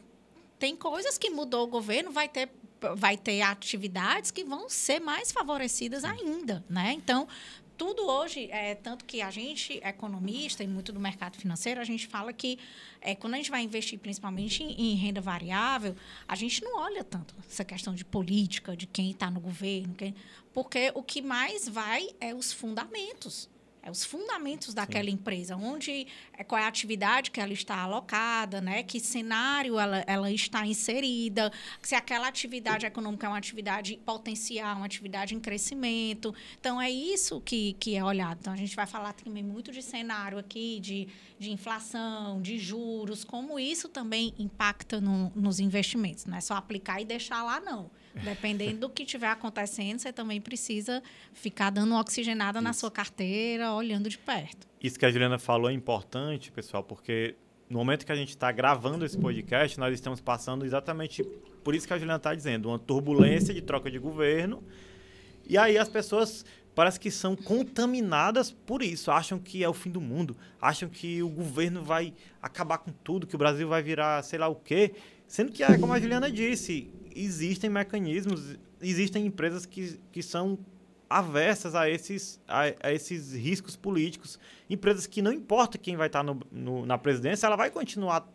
Tem 0.59 0.75
coisas 0.75 1.17
que 1.17 1.31
mudou 1.31 1.63
o 1.63 1.67
governo, 1.67 2.11
vai 2.11 2.29
ter 2.29 2.47
vai 2.95 3.17
ter 3.17 3.41
atividades 3.41 4.29
que 4.29 4.43
vão 4.43 4.69
ser 4.69 4.99
mais 4.99 5.31
favorecidas 5.31 6.03
ainda, 6.03 6.63
né? 6.69 6.93
Então, 6.93 7.27
tudo 7.75 8.05
hoje, 8.05 8.47
é, 8.51 8.75
tanto 8.75 9.03
que 9.03 9.19
a 9.19 9.31
gente, 9.31 9.81
economista 9.83 10.63
e 10.63 10.67
muito 10.67 10.93
do 10.93 10.99
mercado 10.99 11.37
financeiro, 11.37 11.81
a 11.81 11.83
gente 11.83 12.05
fala 12.05 12.31
que 12.31 12.59
é, 13.01 13.15
quando 13.15 13.33
a 13.33 13.37
gente 13.37 13.49
vai 13.49 13.63
investir 13.63 13.97
principalmente 13.97 14.61
em, 14.61 14.91
em, 14.91 14.95
renda 14.95 15.19
variável, 15.19 15.95
a 16.27 16.35
gente 16.35 16.63
não 16.63 16.77
olha 16.77 17.03
tanto 17.03 17.33
essa 17.49 17.65
questão 17.65 17.95
de 17.95 18.05
política, 18.05 18.77
de 18.77 18.85
quem 18.85 19.09
está 19.09 19.31
no 19.31 19.39
governo, 19.39 19.95
quem, 19.95 20.13
porque 20.53 20.91
o 20.93 21.01
que 21.01 21.19
mais 21.19 21.67
vai 21.67 22.11
é 22.21 22.31
os 22.31 22.53
fundamentos 22.53 23.49
é 23.87 23.91
os 23.91 24.03
fundamentos 24.03 24.73
daquela 24.73 25.05
Sim. 25.05 25.11
empresa, 25.11 25.55
onde 25.55 26.07
é, 26.37 26.43
qual 26.43 26.59
é 26.59 26.65
a 26.65 26.67
atividade 26.67 27.31
que 27.31 27.39
ela 27.39 27.53
está 27.53 27.77
alocada, 27.77 28.59
né? 28.59 28.83
Que 28.83 28.99
cenário 28.99 29.79
ela, 29.79 30.03
ela 30.05 30.29
está 30.31 30.65
inserida, 30.65 31.51
se 31.81 31.95
aquela 31.95 32.27
atividade 32.27 32.85
econômica 32.85 33.25
é 33.25 33.29
uma 33.29 33.37
atividade 33.37 33.97
potencial, 34.05 34.75
uma 34.75 34.85
atividade 34.85 35.33
em 35.33 35.39
crescimento. 35.39 36.35
Então 36.59 36.81
é 36.81 36.91
isso 36.91 37.39
que, 37.41 37.73
que 37.79 37.95
é 37.95 38.03
olhado. 38.03 38.39
Então 38.41 38.53
a 38.53 38.57
gente 38.57 38.75
vai 38.75 38.85
falar 38.85 39.13
também 39.13 39.43
muito 39.43 39.71
de 39.71 39.81
cenário 39.81 40.37
aqui, 40.37 40.79
de, 40.81 41.07
de 41.39 41.51
inflação, 41.51 42.41
de 42.41 42.59
juros, 42.59 43.23
como 43.23 43.57
isso 43.57 43.87
também 43.87 44.33
impacta 44.37 44.99
no, 44.99 45.31
nos 45.33 45.59
investimentos. 45.59 46.25
Não 46.25 46.37
é 46.37 46.41
só 46.41 46.55
aplicar 46.55 47.01
e 47.01 47.05
deixar 47.05 47.41
lá, 47.41 47.61
não. 47.61 47.89
Dependendo 48.23 48.81
do 48.81 48.89
que 48.89 49.03
estiver 49.03 49.29
acontecendo, 49.29 49.99
você 49.99 50.11
também 50.11 50.41
precisa 50.41 51.01
ficar 51.33 51.69
dando 51.69 51.95
oxigenada 51.95 52.59
Isso. 52.59 52.63
na 52.63 52.73
sua 52.73 52.91
carteira, 52.91 53.73
olhando 53.73 54.09
de 54.09 54.17
perto. 54.17 54.67
Isso 54.81 54.97
que 54.97 55.05
a 55.05 55.11
Juliana 55.11 55.39
falou 55.39 55.69
é 55.69 55.73
importante, 55.73 56.51
pessoal, 56.51 56.83
porque 56.83 57.35
no 57.69 57.79
momento 57.79 58.05
que 58.05 58.11
a 58.11 58.15
gente 58.15 58.29
está 58.29 58.51
gravando 58.51 59.05
esse 59.05 59.17
podcast, 59.17 59.79
nós 59.79 59.93
estamos 59.93 60.21
passando 60.21 60.65
exatamente 60.65 61.23
por 61.63 61.75
isso 61.75 61.85
que 61.85 61.93
a 61.93 61.97
Juliana 61.97 62.17
está 62.17 62.33
dizendo, 62.33 62.69
uma 62.69 62.79
turbulência 62.79 63.53
de 63.53 63.61
troca 63.61 63.91
de 63.91 63.99
governo. 63.99 64.63
E 65.45 65.57
aí 65.57 65.77
as 65.77 65.89
pessoas 65.89 66.45
parece 66.73 66.99
que 66.99 67.09
são 67.09 67.35
contaminadas 67.35 68.51
por 68.51 68.83
isso, 68.83 69.09
acham 69.09 69.39
que 69.39 69.63
é 69.63 69.67
o 69.67 69.73
fim 69.73 69.89
do 69.89 69.99
mundo, 69.99 70.37
acham 70.61 70.87
que 70.87 71.23
o 71.23 71.29
governo 71.29 71.83
vai 71.83 72.13
acabar 72.41 72.77
com 72.77 72.91
tudo, 72.91 73.25
que 73.25 73.35
o 73.35 73.37
Brasil 73.37 73.67
vai 73.67 73.81
virar 73.81 74.23
sei 74.23 74.37
lá 74.37 74.47
o 74.47 74.55
quê. 74.55 74.93
Sendo 75.27 75.51
que, 75.51 75.61
é, 75.61 75.77
como 75.77 75.91
a 75.91 75.99
Juliana 75.99 76.31
disse, 76.31 76.89
existem 77.23 77.69
mecanismos, 77.69 78.57
existem 78.81 79.25
empresas 79.25 79.65
que, 79.65 79.99
que 80.11 80.21
são 80.21 80.57
aversas 81.09 81.73
a 81.73 81.89
esses, 81.89 82.39
a, 82.47 82.61
a, 82.81 82.93
esses 82.93 83.33
riscos 83.33 83.75
políticos. 83.75 84.39
Empresas 84.69 85.07
que 85.07 85.21
não 85.21 85.31
importa 85.31 85.77
quem 85.77 85.95
vai 85.95 86.07
estar 86.07 86.23
no, 86.23 86.39
no, 86.51 86.85
na 86.85 86.97
presidência, 86.97 87.47
ela 87.47 87.55
vai 87.55 87.71
continuar 87.71 88.27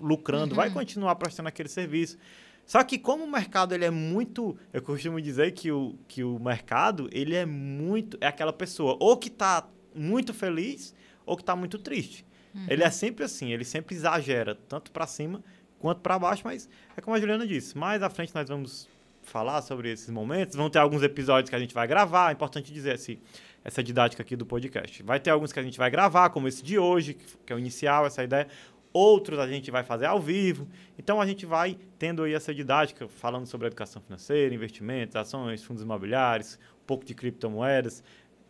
lucrando, 0.00 0.52
uhum. 0.52 0.56
vai 0.56 0.70
continuar 0.70 1.14
prestando 1.16 1.48
aquele 1.48 1.68
serviço. 1.68 2.18
Só 2.64 2.82
que 2.84 2.98
como 2.98 3.24
o 3.24 3.30
mercado 3.30 3.74
ele 3.74 3.84
é 3.84 3.90
muito, 3.90 4.56
eu 4.72 4.82
costumo 4.82 5.20
dizer 5.20 5.52
que 5.52 5.72
o, 5.72 5.94
que 6.06 6.22
o 6.22 6.38
mercado 6.38 7.08
ele 7.12 7.34
é 7.34 7.46
muito, 7.46 8.18
é 8.20 8.26
aquela 8.26 8.52
pessoa 8.52 8.96
ou 9.00 9.16
que 9.16 9.28
está 9.28 9.66
muito 9.94 10.34
feliz 10.34 10.94
ou 11.24 11.36
que 11.36 11.42
está 11.42 11.56
muito 11.56 11.78
triste. 11.78 12.26
Uhum. 12.54 12.66
Ele 12.68 12.82
é 12.82 12.90
sempre 12.90 13.24
assim, 13.24 13.52
ele 13.52 13.64
sempre 13.64 13.94
exagera, 13.94 14.54
tanto 14.54 14.90
para 14.90 15.06
cima 15.06 15.42
quanto 15.78 16.00
para 16.00 16.18
baixo, 16.18 16.42
mas 16.44 16.68
é 16.96 17.00
como 17.00 17.16
a 17.16 17.20
Juliana 17.20 17.46
disse, 17.46 17.76
mais 17.76 18.02
à 18.02 18.10
frente 18.10 18.34
nós 18.34 18.48
vamos 18.48 18.88
falar 19.22 19.62
sobre 19.62 19.90
esses 19.92 20.08
momentos. 20.10 20.56
Vão 20.56 20.70
ter 20.70 20.78
alguns 20.78 21.02
episódios 21.02 21.50
que 21.50 21.56
a 21.56 21.58
gente 21.58 21.74
vai 21.74 21.86
gravar. 21.86 22.30
É 22.30 22.32
importante 22.32 22.72
dizer 22.72 22.92
assim, 22.92 23.18
essa 23.64 23.82
didática 23.82 24.22
aqui 24.22 24.34
do 24.34 24.46
podcast. 24.46 25.02
Vai 25.02 25.20
ter 25.20 25.30
alguns 25.30 25.52
que 25.52 25.60
a 25.60 25.62
gente 25.62 25.78
vai 25.78 25.90
gravar, 25.90 26.30
como 26.30 26.48
esse 26.48 26.62
de 26.62 26.78
hoje, 26.78 27.14
que 27.44 27.52
é 27.52 27.56
o 27.56 27.58
inicial, 27.58 28.06
essa 28.06 28.24
ideia. 28.24 28.48
Outros 28.92 29.38
a 29.38 29.46
gente 29.46 29.70
vai 29.70 29.84
fazer 29.84 30.06
ao 30.06 30.20
vivo. 30.20 30.66
Então 30.98 31.20
a 31.20 31.26
gente 31.26 31.44
vai 31.44 31.78
tendo 31.98 32.22
aí 32.22 32.32
essa 32.32 32.54
didática, 32.54 33.06
falando 33.06 33.46
sobre 33.46 33.66
educação 33.66 34.00
financeira, 34.00 34.54
investimentos, 34.54 35.14
ações, 35.14 35.62
fundos 35.62 35.82
imobiliários, 35.82 36.58
um 36.82 36.86
pouco 36.86 37.04
de 37.04 37.14
criptomoedas, 37.14 38.02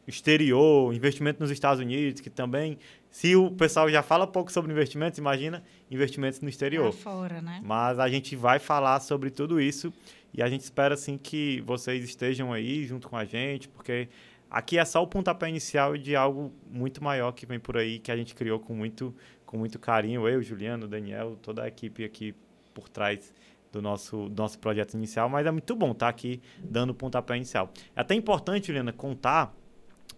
exterior, 0.09 0.95
investimento 0.95 1.41
nos 1.41 1.51
Estados 1.51 1.81
Unidos, 1.81 2.21
que 2.21 2.31
também, 2.31 2.79
se 3.11 3.37
o 3.37 3.51
pessoal 3.51 3.91
já 3.91 4.03
fala 4.03 4.27
pouco 4.27 4.51
sobre 4.51 4.73
investimentos, 4.73 5.19
imagina 5.19 5.63
investimentos 5.91 6.41
no 6.41 6.49
exterior. 6.49 6.87
Lá 6.87 6.93
fora, 6.93 7.43
né? 7.43 7.61
Mas 7.63 7.99
a 7.99 8.09
gente 8.09 8.35
vai 8.35 8.59
falar 8.59 9.01
sobre 9.01 9.31
tudo 9.31 9.61
isso 9.61 9.93
e 10.33 10.43
a 10.43 10.49
gente 10.49 10.63
espera, 10.63 10.95
assim, 10.95 11.19
que 11.19 11.61
vocês 11.67 12.03
estejam 12.03 12.53
aí 12.53 12.85
junto 12.87 13.09
com 13.09 13.17
a 13.17 13.25
gente, 13.25 13.69
porque 13.69 14.09
aqui 14.51 14.79
é 14.79 14.85
só 14.85 15.03
o 15.03 15.07
pontapé 15.07 15.49
inicial 15.49 15.97
de 15.97 16.17
algo 16.17 16.53
muito 16.71 17.05
maior 17.05 17.33
que 17.33 17.45
vem 17.45 17.61
por 17.61 17.77
aí, 17.77 17.99
que 17.99 18.11
a 18.11 18.17
gente 18.17 18.35
criou 18.35 18.59
com 18.59 18.75
muito, 18.75 19.15
com 19.45 19.59
muito 19.59 19.79
carinho. 19.79 20.27
Eu, 20.27 20.43
Juliano, 20.43 20.89
Daniel, 20.89 21.37
toda 21.43 21.65
a 21.65 21.69
equipe 21.69 22.03
aqui 22.03 22.35
por 22.73 22.89
trás 22.89 23.33
do 23.71 23.83
nosso, 23.83 24.29
do 24.31 24.43
nosso 24.43 24.59
projeto 24.59 24.95
inicial. 24.95 25.29
Mas 25.29 25.47
é 25.47 25.51
muito 25.51 25.77
bom 25.77 25.93
estar 25.93 26.09
aqui 26.09 26.41
dando 26.59 26.91
o 26.91 26.95
pontapé 26.95 27.37
inicial. 27.37 27.71
É 27.95 28.01
até 28.01 28.15
importante, 28.15 28.69
Juliana, 28.69 28.93
contar 28.93 29.55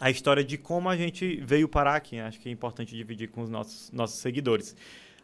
a 0.00 0.10
história 0.10 0.42
de 0.42 0.56
como 0.56 0.88
a 0.88 0.96
gente 0.96 1.36
veio 1.44 1.68
parar 1.68 1.96
aqui. 1.96 2.16
Né? 2.16 2.22
Acho 2.22 2.40
que 2.40 2.48
é 2.48 2.52
importante 2.52 2.96
dividir 2.96 3.28
com 3.28 3.42
os 3.42 3.50
nossos, 3.50 3.92
nossos 3.92 4.18
seguidores. 4.18 4.74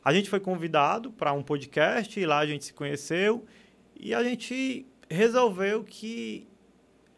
A 0.05 0.13
gente 0.13 0.29
foi 0.29 0.39
convidado 0.39 1.11
para 1.11 1.33
um 1.33 1.43
podcast 1.43 2.21
e 2.21 2.27
lá 2.27 2.39
a 2.39 2.47
gente 2.47 2.67
se 2.67 2.75
conheceu 2.75 3.47
e 3.99 4.15
a 4.15 4.23
gente 4.23 4.87
resolveu 5.09 5.83
que 5.83 6.47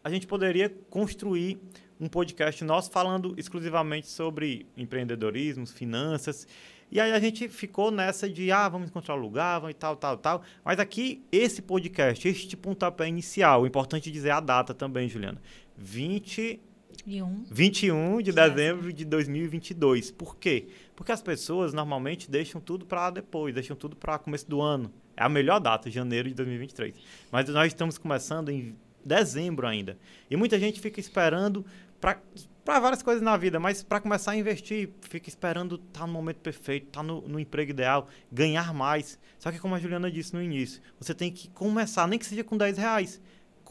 a 0.01 0.09
gente 0.09 0.25
poderia 0.25 0.69
construir 0.89 1.59
um 1.99 2.07
podcast 2.07 2.63
nosso 2.63 2.89
falando 2.89 3.35
exclusivamente 3.37 4.07
sobre 4.07 4.65
empreendedorismo, 4.77 5.67
finanças. 5.67 6.47
E 6.89 6.99
aí 6.99 7.11
a 7.11 7.19
gente 7.19 7.49
ficou 7.49 7.91
nessa 7.91 8.27
de, 8.29 8.51
ah, 8.53 8.69
vamos 8.69 8.89
encontrar 8.89 9.15
lugar, 9.15 9.59
vamos 9.59 9.75
e 9.75 9.77
tal, 9.77 9.97
tal, 9.97 10.17
tal. 10.17 10.41
Mas 10.63 10.79
aqui, 10.79 11.23
esse 11.29 11.61
podcast, 11.61 12.25
este 12.25 12.55
pontapé 12.55 13.07
inicial, 13.07 13.67
importante 13.67 14.09
dizer 14.09 14.31
a 14.31 14.39
data 14.39 14.73
também, 14.73 15.09
Juliana. 15.09 15.41
20... 15.77 16.68
21. 17.05 17.45
21 17.49 18.21
de 18.21 18.31
dezembro 18.31 18.91
de 18.93 19.05
2022. 19.05 20.11
Por 20.11 20.37
quê? 20.37 20.67
Porque 20.95 21.11
as 21.11 21.21
pessoas 21.21 21.73
normalmente 21.73 22.29
deixam 22.29 22.59
tudo 22.59 22.85
para 22.85 23.09
depois, 23.09 23.53
deixam 23.53 23.75
tudo 23.75 23.95
para 23.95 24.19
começo 24.19 24.49
do 24.49 24.61
ano. 24.61 24.91
É 25.15 25.23
a 25.23 25.29
melhor 25.29 25.59
data, 25.59 25.89
janeiro 25.89 26.29
de 26.29 26.35
2023. 26.35 26.95
Mas 27.31 27.49
nós 27.49 27.67
estamos 27.67 27.97
começando 27.97 28.49
em 28.49 28.75
dezembro 29.03 29.67
ainda. 29.67 29.97
E 30.29 30.35
muita 30.35 30.59
gente 30.59 30.79
fica 30.79 30.99
esperando 30.99 31.65
para 31.99 32.79
várias 32.79 33.01
coisas 33.01 33.21
na 33.21 33.35
vida, 33.35 33.59
mas 33.59 33.83
para 33.83 33.99
começar 33.99 34.31
a 34.31 34.37
investir, 34.37 34.89
fica 35.01 35.27
esperando 35.27 35.75
estar 35.75 36.01
tá 36.01 36.07
no 36.07 36.13
momento 36.13 36.37
perfeito, 36.37 36.87
estar 36.87 37.01
tá 37.01 37.03
no, 37.03 37.21
no, 37.27 37.39
emprego 37.39 37.71
ideal, 37.71 38.07
ganhar 38.31 38.73
mais. 38.73 39.19
Só 39.37 39.51
que 39.51 39.59
como 39.59 39.75
a 39.75 39.79
Juliana 39.79 40.09
disse 40.09 40.33
no 40.33 40.41
início, 40.41 40.81
você 40.99 41.13
tem 41.13 41.31
que 41.31 41.49
começar, 41.49 42.07
nem 42.07 42.19
que 42.19 42.25
seja 42.25 42.43
com 42.43 42.57
10 42.57 42.77
reais. 42.77 43.21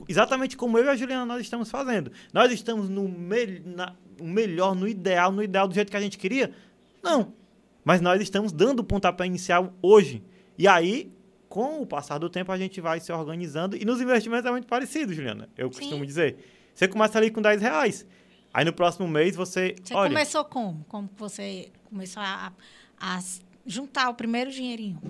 Exatamente 0.07 0.57
como 0.57 0.79
eu 0.79 0.85
e 0.85 0.89
a 0.89 0.97
Juliana 0.97 1.25
nós 1.25 1.41
estamos 1.41 1.71
fazendo. 1.71 2.13
Nós 2.33 2.53
estamos 2.53 2.89
no, 2.89 3.09
me, 3.09 3.61
na, 3.65 3.95
melhor, 4.21 4.75
no 4.75 4.87
ideal, 4.87 5.33
no 5.33 5.43
ideal 5.43 5.67
do 5.67 5.75
jeito 5.75 5.91
que 5.91 5.97
a 5.97 6.01
gente 6.01 6.19
queria? 6.19 6.53
Não. 7.03 7.33
Mas 7.85 8.01
nós 8.01 8.21
estamos 8.21 8.53
dando 8.53 8.81
o 8.81 8.85
pontapé 8.85 9.27
inicial 9.27 9.73
hoje. 9.81 10.23
E 10.57 10.69
aí, 10.69 11.13
com 11.49 11.81
o 11.81 11.87
passar 11.87 12.19
do 12.19 12.29
tempo, 12.29 12.53
a 12.53 12.59
gente 12.59 12.81
vai 12.81 13.01
se 13.01 13.11
organizando. 13.13 13.77
E 13.77 13.85
nos 13.85 14.01
investimentos 14.01 14.47
é 14.47 14.51
muito 14.51 14.67
parecido, 14.67 15.15
Juliana. 15.15 15.49
Eu 15.57 15.73
Sim. 15.73 15.81
costumo 15.81 16.05
dizer. 16.05 16.37
Você 16.75 16.87
começa 16.87 17.19
ali 17.19 17.31
com 17.31 17.41
10 17.41 17.63
reais. 17.63 18.07
Aí 18.53 18.65
no 18.65 18.73
próximo 18.73 19.07
mês 19.09 19.37
você. 19.37 19.75
Você 19.83 19.95
olha, 19.95 20.11
começou 20.11 20.45
como? 20.45 20.85
Como 20.89 21.09
você 21.17 21.71
começou 21.85 22.23
a, 22.23 22.53
a 23.01 23.21
juntar 23.67 24.09
o 24.09 24.15
primeiro 24.15 24.51
dinheirinho? 24.51 25.01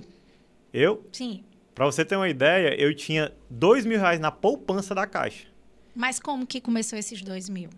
Eu? 0.73 1.07
Sim. 1.13 1.45
Para 1.79 1.87
você 1.87 2.05
ter 2.05 2.17
uma 2.17 2.29
ideia, 2.29 2.75
eu 2.75 2.93
tinha 2.93 3.33
dois 3.49 3.87
mil 3.87 4.01
reais 4.01 4.19
na 4.19 4.33
poupança 4.33 4.97
da 4.97 5.07
Caixa. 5.07 5.47
Mas 5.95 6.19
como 6.19 6.45
que 6.45 6.61
começou 6.61 6.99
esses 6.99 7.23
dois 7.23 7.49
mil? 7.49 7.71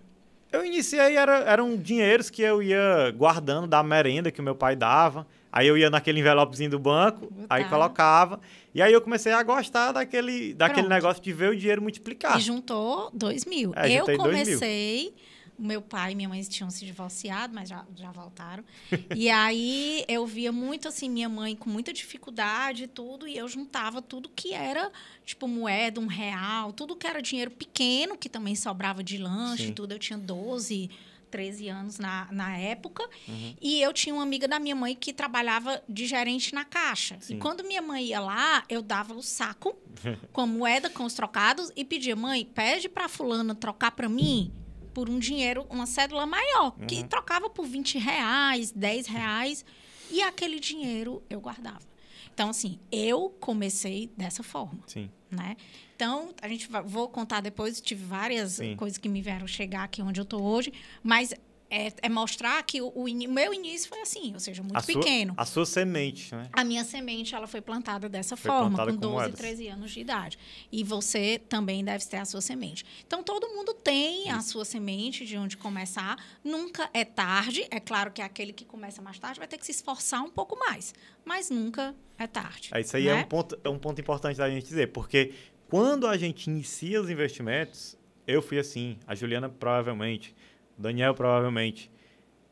Eu 0.51 0.64
iniciei, 0.64 1.18
era, 1.18 1.40
eram 1.40 1.76
dinheiros 1.76 2.30
que 2.30 2.40
eu 2.40 2.62
ia 2.62 3.11
guardando 3.14 3.66
da 3.66 3.82
merenda 3.82 4.30
que 4.30 4.40
o 4.40 4.42
meu 4.42 4.55
pai 4.55 4.74
dava. 4.74 5.26
Aí 5.53 5.66
eu 5.66 5.76
ia 5.76 5.90
naquele 5.90 6.20
envelopezinho 6.20 6.70
do 6.70 6.78
banco, 6.78 7.30
Botar. 7.30 7.55
aí 7.55 7.64
colocava. 7.66 8.40
E 8.74 8.80
aí 8.80 8.90
eu 8.90 9.03
comecei 9.03 9.32
a 9.32 9.42
gostar 9.42 9.92
daquele, 9.92 10.55
daquele 10.55 10.88
negócio 10.88 11.22
de 11.22 11.30
ver 11.30 11.51
o 11.51 11.57
dinheiro 11.57 11.82
multiplicar. 11.82 12.38
E 12.38 12.40
juntou 12.40 13.11
dois 13.12 13.44
mil. 13.44 13.74
É, 13.76 13.92
eu 13.92 14.07
comecei 14.16 15.14
meu 15.61 15.83
pai 15.83 16.13
e 16.13 16.15
minha 16.15 16.29
mãe 16.29 16.43
tinham 16.43 16.71
se 16.71 16.85
divorciado, 16.85 17.55
mas 17.55 17.69
já, 17.69 17.85
já 17.95 18.11
voltaram. 18.11 18.65
e 19.15 19.29
aí 19.29 20.05
eu 20.09 20.27
via 20.27 20.51
muito 20.51 20.89
assim 20.89 21.09
minha 21.09 21.29
mãe 21.29 21.55
com 21.55 21.69
muita 21.69 21.93
dificuldade 21.93 22.85
e 22.85 22.87
tudo, 22.87 23.29
e 23.29 23.37
eu 23.37 23.47
juntava 23.47 24.01
tudo 24.01 24.29
que 24.29 24.55
era 24.55 24.91
tipo 25.25 25.47
moeda, 25.47 26.01
um 26.01 26.07
real, 26.07 26.73
tudo 26.73 26.97
que 26.97 27.07
era 27.07 27.21
dinheiro 27.21 27.51
pequeno, 27.51 28.17
que 28.17 28.29
também 28.29 28.57
sobrava 28.57 29.03
de 29.03 29.19
lanche 29.19 29.69
e 29.69 29.73
tudo. 29.73 29.93
Eu 29.93 29.99
tinha 29.99 30.19
12, 30.19 30.91
13 31.31 31.69
anos 31.69 31.99
na, 31.99 32.29
na 32.31 32.57
época. 32.57 33.09
Uhum. 33.29 33.55
E 33.61 33.81
eu 33.81 33.93
tinha 33.93 34.15
uma 34.15 34.23
amiga 34.23 34.49
da 34.49 34.59
minha 34.59 34.75
mãe 34.75 34.95
que 34.95 35.13
trabalhava 35.13 35.83
de 35.89 36.07
gerente 36.07 36.55
na 36.55 36.65
caixa. 36.65 37.17
Sim. 37.21 37.37
E 37.37 37.39
quando 37.39 37.65
minha 37.65 37.81
mãe 37.81 38.07
ia 38.07 38.21
lá, 38.21 38.65
eu 38.69 38.83
dava 38.83 39.15
o 39.15 39.23
saco 39.23 39.77
com 40.33 40.47
moeda, 40.47 40.91
com 40.91 41.05
os 41.05 41.15
trocados 41.15 41.71
e 41.77 41.85
pedia: 41.85 42.17
mãe, 42.17 42.45
pede 42.45 42.89
para 42.89 43.09
fulano 43.09 43.55
trocar 43.55 43.93
para 43.93 44.09
mim 44.09 44.53
por 44.93 45.09
um 45.09 45.18
dinheiro, 45.18 45.66
uma 45.70 45.86
cédula 45.86 46.26
maior, 46.26 46.74
uhum. 46.78 46.86
que 46.86 47.05
trocava 47.05 47.49
por 47.49 47.66
20 47.66 47.99
reais, 47.99 48.72
10 48.72 49.07
reais, 49.07 49.64
e 50.11 50.22
aquele 50.22 50.59
dinheiro 50.59 51.22
eu 51.30 51.41
guardava. 51.41 51.91
Então, 52.32 52.51
assim, 52.51 52.78
eu 52.91 53.30
comecei 53.41 54.11
dessa 54.16 54.43
forma. 54.43 54.80
Sim. 54.86 55.11
Né? 55.30 55.57
Então, 55.95 56.34
a 56.41 56.49
gente 56.49 56.68
vai, 56.68 56.82
vou 56.82 57.09
contar 57.09 57.41
depois, 57.41 57.80
tive 57.80 58.05
várias 58.05 58.53
Sim. 58.53 58.74
coisas 58.76 58.99
que 58.99 59.09
me 59.09 59.20
vieram 59.20 59.47
chegar 59.47 59.84
aqui 59.84 60.01
onde 60.01 60.20
eu 60.20 60.24
estou 60.24 60.43
hoje, 60.43 60.72
mas 61.03 61.34
é, 61.71 61.93
é, 62.03 62.09
mostrar 62.09 62.61
que 62.64 62.83
o, 62.83 62.89
o, 62.89 63.05
meu 63.29 63.55
início 63.55 63.89
foi 63.89 64.01
assim, 64.01 64.35
ou 64.35 64.41
seja, 64.41 64.61
muito 64.61 64.77
a 64.77 64.83
pequeno. 64.83 65.33
Sua, 65.35 65.43
a 65.43 65.47
sua 65.47 65.66
semente, 65.66 66.35
né? 66.35 66.49
A 66.53 66.64
minha 66.64 66.85
semente, 66.85 67.35
ela 67.35 67.47
foi 67.47 67.61
plantada 67.61 68.09
dessa 68.09 68.37
foi 68.37 68.51
forma, 68.51 68.77
plantada 68.77 68.93
com 68.93 68.99
12, 68.99 69.14
moedas. 69.14 69.39
13 69.39 69.68
anos 69.68 69.91
de 69.93 70.01
idade. 70.01 70.39
E 70.73 70.83
você 70.83 71.41
também 71.49 71.85
deve 71.85 72.05
ter 72.05 72.16
a 72.16 72.25
sua 72.25 72.41
semente. 72.41 72.85
Então, 73.07 73.23
todo 73.23 73.49
mundo 73.49 73.73
tem 73.73 74.23
Isso. 74.23 74.37
a 74.37 74.41
sua 74.41 74.64
semente 74.64 75.25
de 75.25 75.37
onde 75.37 75.57
começar. 75.57 76.16
Nunca 76.43 76.91
é 76.93 77.05
tarde. 77.05 77.64
É 77.71 77.79
claro 77.79 78.11
que 78.11 78.21
aquele 78.21 78.53
que 78.53 78.64
começa 78.64 79.01
mais 79.01 79.18
tarde 79.18 79.39
vai 79.39 79.47
ter 79.47 79.57
que 79.57 79.64
se 79.64 79.73
esforçar 79.73 80.23
um 80.23 80.31
pouco 80.31 80.59
mais. 80.59 80.93
Mas 81.25 81.51
nunca 81.51 81.95
é 82.18 82.27
tarde. 82.27 82.71
É, 82.75 82.81
isso 82.81 82.97
aí 82.97 83.07
é 83.07 83.14
né? 83.14 83.21
é, 83.21 83.25
um 83.25 83.29
ponto, 83.29 83.61
é 83.62 83.68
um 83.68 83.79
ponto 83.79 84.01
importante 84.01 84.37
da 84.37 84.51
gente 84.51 84.66
dizer, 84.66 84.89
porque 84.89 85.33
quando 85.68 86.09
a 86.09 86.16
gente 86.16 86.51
inicia 86.51 87.01
os 87.01 87.09
investimentos, 87.09 87.97
eu 88.27 88.43
fui 88.43 88.59
assim, 88.59 88.99
a 89.07 89.14
Juliana 89.14 89.49
provavelmente 89.49 90.35
Daniel 90.81 91.14
provavelmente, 91.14 91.91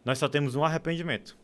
nós 0.05 0.19
só 0.19 0.29
temos 0.29 0.55
um 0.55 0.65
arrependimento. 0.65 1.37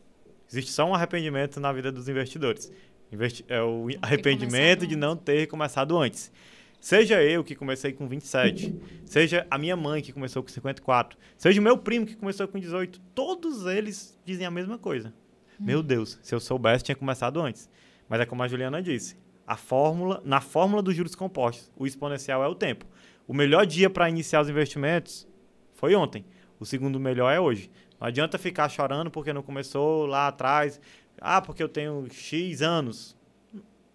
Existe 0.49 0.71
só 0.71 0.85
um 0.85 0.93
arrependimento 0.93 1.59
na 1.59 1.73
vida 1.73 1.91
dos 1.91 2.07
investidores. 2.07 2.71
Investi 3.11 3.43
é 3.47 3.61
o 3.61 3.87
arrependimento 4.01 4.85
de 4.85 4.95
não 4.95 5.15
ter 5.15 5.47
começado 5.47 5.97
antes. 5.97 6.31
Seja 6.79 7.23
eu 7.23 7.43
que 7.43 7.55
comecei 7.55 7.93
com 7.93 8.07
27, 8.07 8.75
seja 9.05 9.47
a 9.49 9.57
minha 9.57 9.75
mãe 9.75 10.03
que 10.03 10.11
começou 10.11 10.43
com 10.43 10.49
54, 10.49 11.17
seja 11.35 11.59
o 11.59 11.63
meu 11.63 11.77
primo 11.77 12.05
que 12.05 12.15
começou 12.15 12.47
com 12.47 12.59
18, 12.59 13.01
todos 13.15 13.65
eles 13.65 14.15
dizem 14.23 14.45
a 14.45 14.51
mesma 14.51 14.77
coisa. 14.77 15.11
Hum. 15.59 15.65
Meu 15.65 15.81
Deus, 15.81 16.19
se 16.21 16.35
eu 16.35 16.39
soubesse, 16.39 16.83
tinha 16.83 16.95
começado 16.95 17.41
antes. 17.41 17.67
Mas 18.07 18.19
é 18.19 18.25
como 18.25 18.43
a 18.43 18.47
Juliana 18.47 18.83
disse, 18.83 19.17
a 19.47 19.55
fórmula, 19.57 20.21
na 20.23 20.39
fórmula 20.41 20.83
dos 20.83 20.95
juros 20.95 21.15
compostos, 21.15 21.71
o 21.75 21.87
exponencial 21.87 22.43
é 22.43 22.47
o 22.47 22.53
tempo. 22.53 22.85
O 23.27 23.33
melhor 23.33 23.65
dia 23.65 23.89
para 23.89 24.07
iniciar 24.07 24.41
os 24.41 24.49
investimentos 24.49 25.27
foi 25.73 25.95
ontem. 25.95 26.23
O 26.59 26.65
segundo 26.65 26.99
melhor 26.99 27.31
é 27.31 27.39
hoje. 27.39 27.69
Não 27.99 28.07
adianta 28.07 28.37
ficar 28.37 28.69
chorando 28.69 29.09
porque 29.09 29.33
não 29.33 29.41
começou 29.41 30.05
lá 30.05 30.27
atrás. 30.27 30.79
Ah, 31.19 31.41
porque 31.41 31.61
eu 31.61 31.69
tenho 31.69 32.07
X 32.11 32.61
anos. 32.61 33.15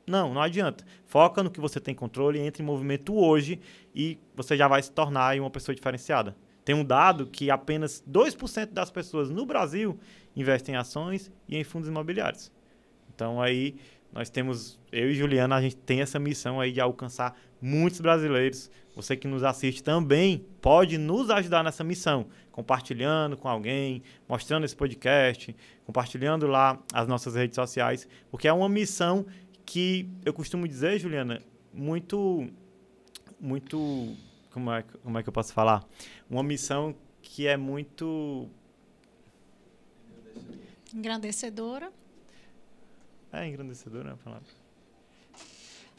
Não, 0.07 0.35
não 0.35 0.43
adianta. 0.43 0.85
Foca 1.07 1.43
no 1.43 1.51
que 1.51 1.61
você 1.61 1.79
tem 1.79 1.95
controle, 1.95 2.39
entre 2.39 2.63
em 2.63 2.67
movimento 2.67 3.15
hoje 3.15 3.61
e 3.95 4.19
você 4.35 4.57
já 4.57 4.67
vai 4.67 4.83
se 4.83 4.91
tornar 4.91 5.39
uma 5.39 5.51
pessoa 5.51 5.75
diferenciada. 5.75 6.37
Tem 6.65 6.75
um 6.75 6.85
dado 6.85 7.27
que 7.27 7.51
apenas 7.51 8.03
2% 8.09 8.73
das 8.73 8.91
pessoas 8.91 9.31
no 9.31 9.47
Brasil 9.47 9.99
investem 10.37 10.75
em 10.75 10.79
ações 10.79 11.31
e 11.49 11.57
em 11.57 11.65
fundos 11.65 11.89
imobiliários. 11.89 12.53
Então 13.15 13.41
aí 13.41 13.77
nós 14.13 14.29
temos, 14.29 14.79
eu 14.91 15.11
e 15.11 15.15
Juliana, 15.15 15.57
a 15.57 15.63
gente 15.63 15.77
tem 15.77 16.01
essa 16.01 16.19
missão 16.19 16.61
aí 16.61 16.73
de 16.73 16.81
alcançar 16.81 17.37
muitos 17.61 18.01
brasileiros. 18.01 18.71
Você 18.97 19.17
que 19.17 19.29
nos 19.29 19.45
assiste 19.45 19.83
também 19.83 20.45
pode 20.61 20.99
nos 20.99 21.31
ajudar 21.31 21.63
nessa 21.63 21.85
missão, 21.85 22.27
compartilhando 22.51 23.37
com 23.37 23.49
alguém, 23.49 24.03
mostrando 24.29 24.65
esse 24.65 24.75
podcast, 24.75 25.55
compartilhando 25.85 26.47
lá 26.47 26.79
as 26.93 27.07
nossas 27.07 27.35
redes 27.35 27.55
sociais, 27.55 28.09
porque 28.31 28.49
é 28.49 28.53
uma 28.53 28.69
missão 28.69 29.25
que 29.65 30.09
eu 30.25 30.33
costumo 30.33 30.67
dizer, 30.67 30.99
Juliana, 30.99 31.41
muito 31.73 32.49
muito 33.39 34.17
como 34.51 34.73
é, 34.73 34.83
como 35.03 35.19
é 35.19 35.23
que 35.23 35.29
eu 35.29 35.33
posso 35.33 35.53
falar? 35.53 35.85
Uma 36.29 36.43
missão 36.43 36.95
que 37.23 37.47
é 37.47 37.57
muito 37.57 38.49
engrandecedora. 40.93 41.93
É, 43.33 43.47
engrandecedora 43.47 44.11
é 44.11 44.13
a 44.13 44.17
palavra. 44.17 44.49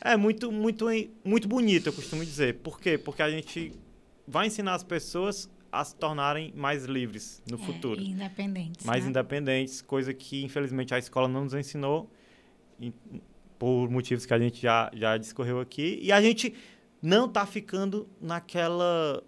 É 0.03 0.17
muito, 0.17 0.51
muito, 0.51 0.85
muito 1.23 1.47
bonito, 1.47 1.87
eu 1.87 1.93
costumo 1.93 2.25
dizer. 2.25 2.55
Por 2.55 2.79
quê? 2.79 2.97
Porque 2.97 3.21
a 3.21 3.29
gente 3.29 3.71
vai 4.27 4.47
ensinar 4.47 4.73
as 4.73 4.83
pessoas 4.83 5.49
a 5.71 5.85
se 5.85 5.95
tornarem 5.95 6.51
mais 6.55 6.85
livres 6.85 7.41
no 7.49 7.57
é, 7.57 7.65
futuro. 7.65 8.01
Independentes. 8.01 8.85
Mais 8.85 9.03
né? 9.03 9.09
independentes, 9.09 9.81
coisa 9.81 10.13
que 10.13 10.43
infelizmente 10.43 10.93
a 10.93 10.97
escola 10.97 11.27
não 11.27 11.43
nos 11.43 11.53
ensinou, 11.53 12.11
por 13.57 13.89
motivos 13.89 14.25
que 14.25 14.33
a 14.33 14.39
gente 14.39 14.59
já, 14.59 14.89
já 14.93 15.17
discorreu 15.17 15.59
aqui. 15.59 15.99
E 16.01 16.11
a 16.11 16.19
gente 16.19 16.53
não 17.01 17.27
está 17.27 17.45
ficando 17.45 18.09
naquela, 18.19 19.23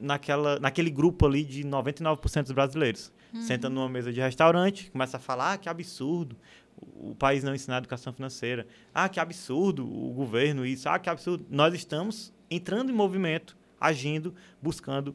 naquela, 0.00 0.58
naquele 0.58 0.90
grupo 0.90 1.26
ali 1.26 1.44
de 1.44 1.62
99% 1.62 2.42
dos 2.44 2.52
brasileiros. 2.52 3.12
Uhum. 3.32 3.42
Senta 3.42 3.68
numa 3.68 3.88
mesa 3.88 4.12
de 4.12 4.20
restaurante, 4.20 4.90
começa 4.90 5.18
a 5.18 5.20
falar 5.20 5.52
ah, 5.52 5.58
que 5.58 5.68
absurdo, 5.68 6.36
o 6.78 7.14
país 7.14 7.42
não 7.42 7.54
ensinar 7.54 7.78
educação 7.78 8.12
financeira. 8.12 8.66
Ah, 8.92 9.08
que 9.08 9.20
absurdo 9.20 9.84
o 9.86 10.12
governo 10.12 10.64
isso. 10.64 10.88
Ah, 10.88 10.98
que 10.98 11.08
absurdo. 11.08 11.46
Nós 11.50 11.74
estamos 11.74 12.32
entrando 12.50 12.90
em 12.90 12.94
movimento, 12.94 13.56
agindo, 13.80 14.34
buscando 14.60 15.14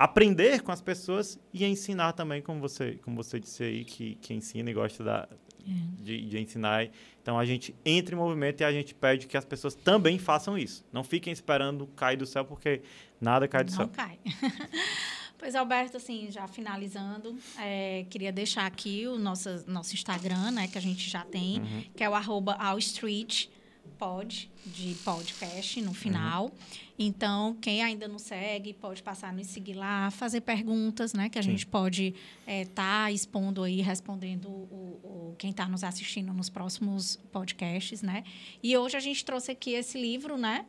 aprender 0.00 0.62
com 0.62 0.72
as 0.72 0.80
pessoas 0.80 1.38
e 1.52 1.62
ensinar 1.62 2.14
também, 2.14 2.40
como 2.40 2.58
você, 2.58 2.98
como 3.04 3.22
você 3.22 3.38
disse 3.38 3.62
aí, 3.62 3.84
que, 3.84 4.14
que 4.14 4.32
ensina 4.32 4.70
e 4.70 4.72
gosta 4.72 5.04
da, 5.04 5.28
é. 5.60 6.02
de, 6.02 6.24
de 6.26 6.38
ensinar. 6.38 6.88
Então 7.20 7.38
a 7.38 7.44
gente 7.44 7.74
entra 7.84 8.14
em 8.14 8.18
movimento 8.18 8.62
e 8.62 8.64
a 8.64 8.72
gente 8.72 8.94
pede 8.94 9.26
que 9.26 9.36
as 9.36 9.44
pessoas 9.44 9.74
também 9.74 10.18
façam 10.18 10.56
isso. 10.56 10.86
Não 10.90 11.04
fiquem 11.04 11.30
esperando 11.30 11.86
cair 11.88 12.16
do 12.16 12.24
céu, 12.24 12.46
porque 12.46 12.80
nada 13.20 13.46
cai 13.46 13.62
do 13.62 13.70
não 13.72 13.76
céu. 13.76 13.86
Não 13.86 13.92
cai. 13.92 14.18
Pois, 15.40 15.54
Alberto, 15.54 15.96
assim, 15.96 16.30
já 16.30 16.46
finalizando, 16.46 17.34
é, 17.58 18.04
queria 18.10 18.30
deixar 18.30 18.66
aqui 18.66 19.06
o 19.06 19.18
nosso, 19.18 19.48
nosso 19.66 19.94
Instagram, 19.94 20.50
né, 20.50 20.68
que 20.68 20.76
a 20.76 20.80
gente 20.82 21.08
já 21.08 21.24
tem, 21.24 21.60
uhum. 21.60 21.84
que 21.96 22.04
é 22.04 22.10
o 22.10 22.14
arroba 22.14 22.58
Pod, 23.98 24.50
de 24.66 24.94
podcast 24.96 25.80
no 25.80 25.94
final. 25.94 26.44
Uhum. 26.44 26.50
Então, 26.98 27.56
quem 27.60 27.82
ainda 27.82 28.06
não 28.06 28.18
segue, 28.18 28.74
pode 28.74 29.02
passar 29.02 29.30
a 29.30 29.32
nos 29.32 29.46
seguir 29.46 29.72
lá, 29.72 30.10
fazer 30.10 30.42
perguntas, 30.42 31.14
né? 31.14 31.30
Que 31.30 31.38
a 31.38 31.42
Sim. 31.42 31.52
gente 31.52 31.66
pode 31.66 32.14
estar 32.46 32.52
é, 32.52 32.64
tá 32.66 33.10
expondo 33.10 33.62
aí, 33.62 33.80
respondendo 33.80 34.48
o, 34.48 35.00
o 35.32 35.34
quem 35.38 35.50
está 35.50 35.66
nos 35.66 35.82
assistindo 35.82 36.32
nos 36.32 36.50
próximos 36.50 37.16
podcasts, 37.32 38.02
né? 38.02 38.24
E 38.62 38.76
hoje 38.76 38.96
a 38.96 39.00
gente 39.00 39.24
trouxe 39.24 39.50
aqui 39.50 39.72
esse 39.72 40.00
livro, 40.00 40.36
né? 40.36 40.66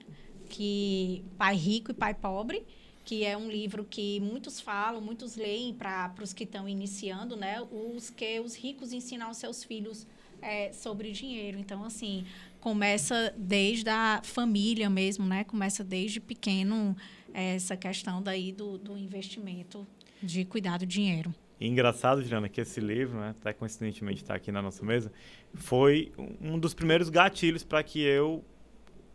Que 0.50 1.24
Pai 1.38 1.56
Rico 1.56 1.92
e 1.92 1.94
Pai 1.94 2.14
Pobre, 2.14 2.66
que 3.12 3.26
é 3.26 3.36
um 3.36 3.52
livro 3.52 3.84
que 3.84 4.22
muitos 4.22 4.62
falam, 4.62 5.02
muitos 5.02 5.36
leem 5.36 5.74
para 5.74 6.14
os 6.22 6.32
que 6.32 6.46
estão 6.46 6.66
iniciando, 6.66 7.36
né? 7.36 7.62
Os 7.70 8.10
que 8.10 8.40
os 8.40 8.56
ricos 8.56 8.94
ensinam 8.94 9.28
aos 9.28 9.36
seus 9.36 9.66
filhos 9.66 10.08
é, 10.42 10.72
sobre 10.72 11.12
dinheiro. 11.12 11.60
Então, 11.60 11.84
assim, 11.84 12.26
começa 12.62 13.34
desde 13.38 13.90
a 13.90 14.22
família 14.24 14.90
mesmo, 14.90 15.26
né? 15.26 15.44
Começa 15.44 15.84
desde 15.84 16.22
pequeno 16.22 16.96
é, 17.34 17.56
essa 17.56 17.76
questão 17.76 18.24
daí 18.24 18.54
do, 18.54 18.78
do 18.78 18.98
investimento 18.98 19.86
de 20.24 20.46
cuidar 20.46 20.78
do 20.78 20.86
dinheiro. 20.86 21.36
E 21.60 21.68
engraçado, 21.68 22.22
Juliana, 22.22 22.48
que 22.48 22.62
esse 22.62 22.80
livro, 22.80 23.20
né, 23.20 23.32
até 23.32 23.52
coincidentemente 23.52 24.22
está 24.22 24.36
aqui 24.36 24.54
na 24.54 24.62
nossa 24.62 24.86
mesa, 24.86 25.12
foi 25.54 26.14
um 26.40 26.58
dos 26.58 26.74
primeiros 26.74 27.10
gatilhos 27.10 27.62
para 27.62 27.84
que 27.84 28.00
eu 28.00 28.42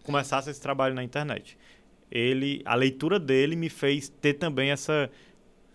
começasse 0.03 0.51
esse 0.51 0.61
trabalho 0.61 0.95
na 0.95 1.03
internet 1.03 1.57
ele, 2.17 2.63
a 2.65 2.75
leitura 2.75 3.21
dele 3.21 3.55
me 3.55 3.69
fez 3.69 4.09
ter 4.09 4.35
também 4.35 4.71
essa 4.71 5.11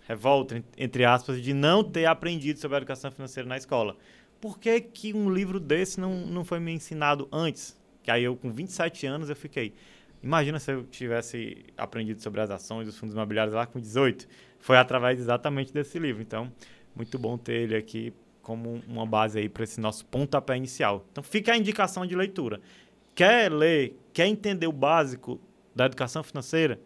revolta, 0.08 0.64
entre 0.76 1.06
aspas, 1.06 1.42
de 1.42 1.54
não 1.54 1.84
ter 1.84 2.06
aprendido 2.06 2.60
sobre 2.60 2.76
a 2.76 2.80
educação 2.80 3.12
financeira 3.12 3.48
na 3.48 3.58
escola. 3.58 3.96
Por 4.40 4.60
que, 4.60 4.82
que 4.82 5.14
um 5.14 5.32
livro 5.32 5.60
desse 5.60 6.00
não, 6.00 6.26
não 6.26 6.44
foi 6.44 6.60
me 6.60 6.72
ensinado 6.72 7.30
antes? 7.32 7.80
Que 8.02 8.10
aí 8.10 8.24
eu, 8.24 8.36
com 8.36 8.52
27 8.52 9.06
anos, 9.06 9.30
eu 9.30 9.36
fiquei... 9.36 9.74
Imagina 10.24 10.60
se 10.60 10.72
eu 10.72 10.84
tivesse 10.84 11.66
aprendido 11.78 12.22
sobre 12.22 12.42
as 12.42 12.50
ações 12.50 12.86
dos 12.86 12.98
fundos 12.98 13.16
imobiliários 13.16 13.54
lá 13.54 13.66
com 13.66 13.80
18. 13.80 14.28
Foi 14.60 14.78
através 14.78 15.20
exatamente 15.20 15.74
desse 15.74 15.98
livro. 15.98 16.22
Então, 16.22 16.52
muito 16.96 17.18
bom 17.18 17.38
ter 17.38 17.54
ele 17.54 17.76
aqui 17.76 18.14
como 18.42 18.82
uma 18.88 19.06
base 19.06 19.40
aí 19.40 19.50
para 19.50 19.64
esse 19.64 19.80
nosso 19.80 20.06
pontapé 20.06 20.58
inicial. 20.58 21.06
Então, 21.12 21.24
fica 21.24 21.54
a 21.54 21.58
indicação 21.58 22.06
de 22.06 22.16
leitura. 22.16 22.60
Quer 23.14 23.52
ler, 23.52 23.96
quer 24.14 24.28
entender 24.28 24.68
o 24.68 24.72
básico 24.72 25.40
da 25.76 25.86
educação 25.86 26.24
financeira, 26.24 26.80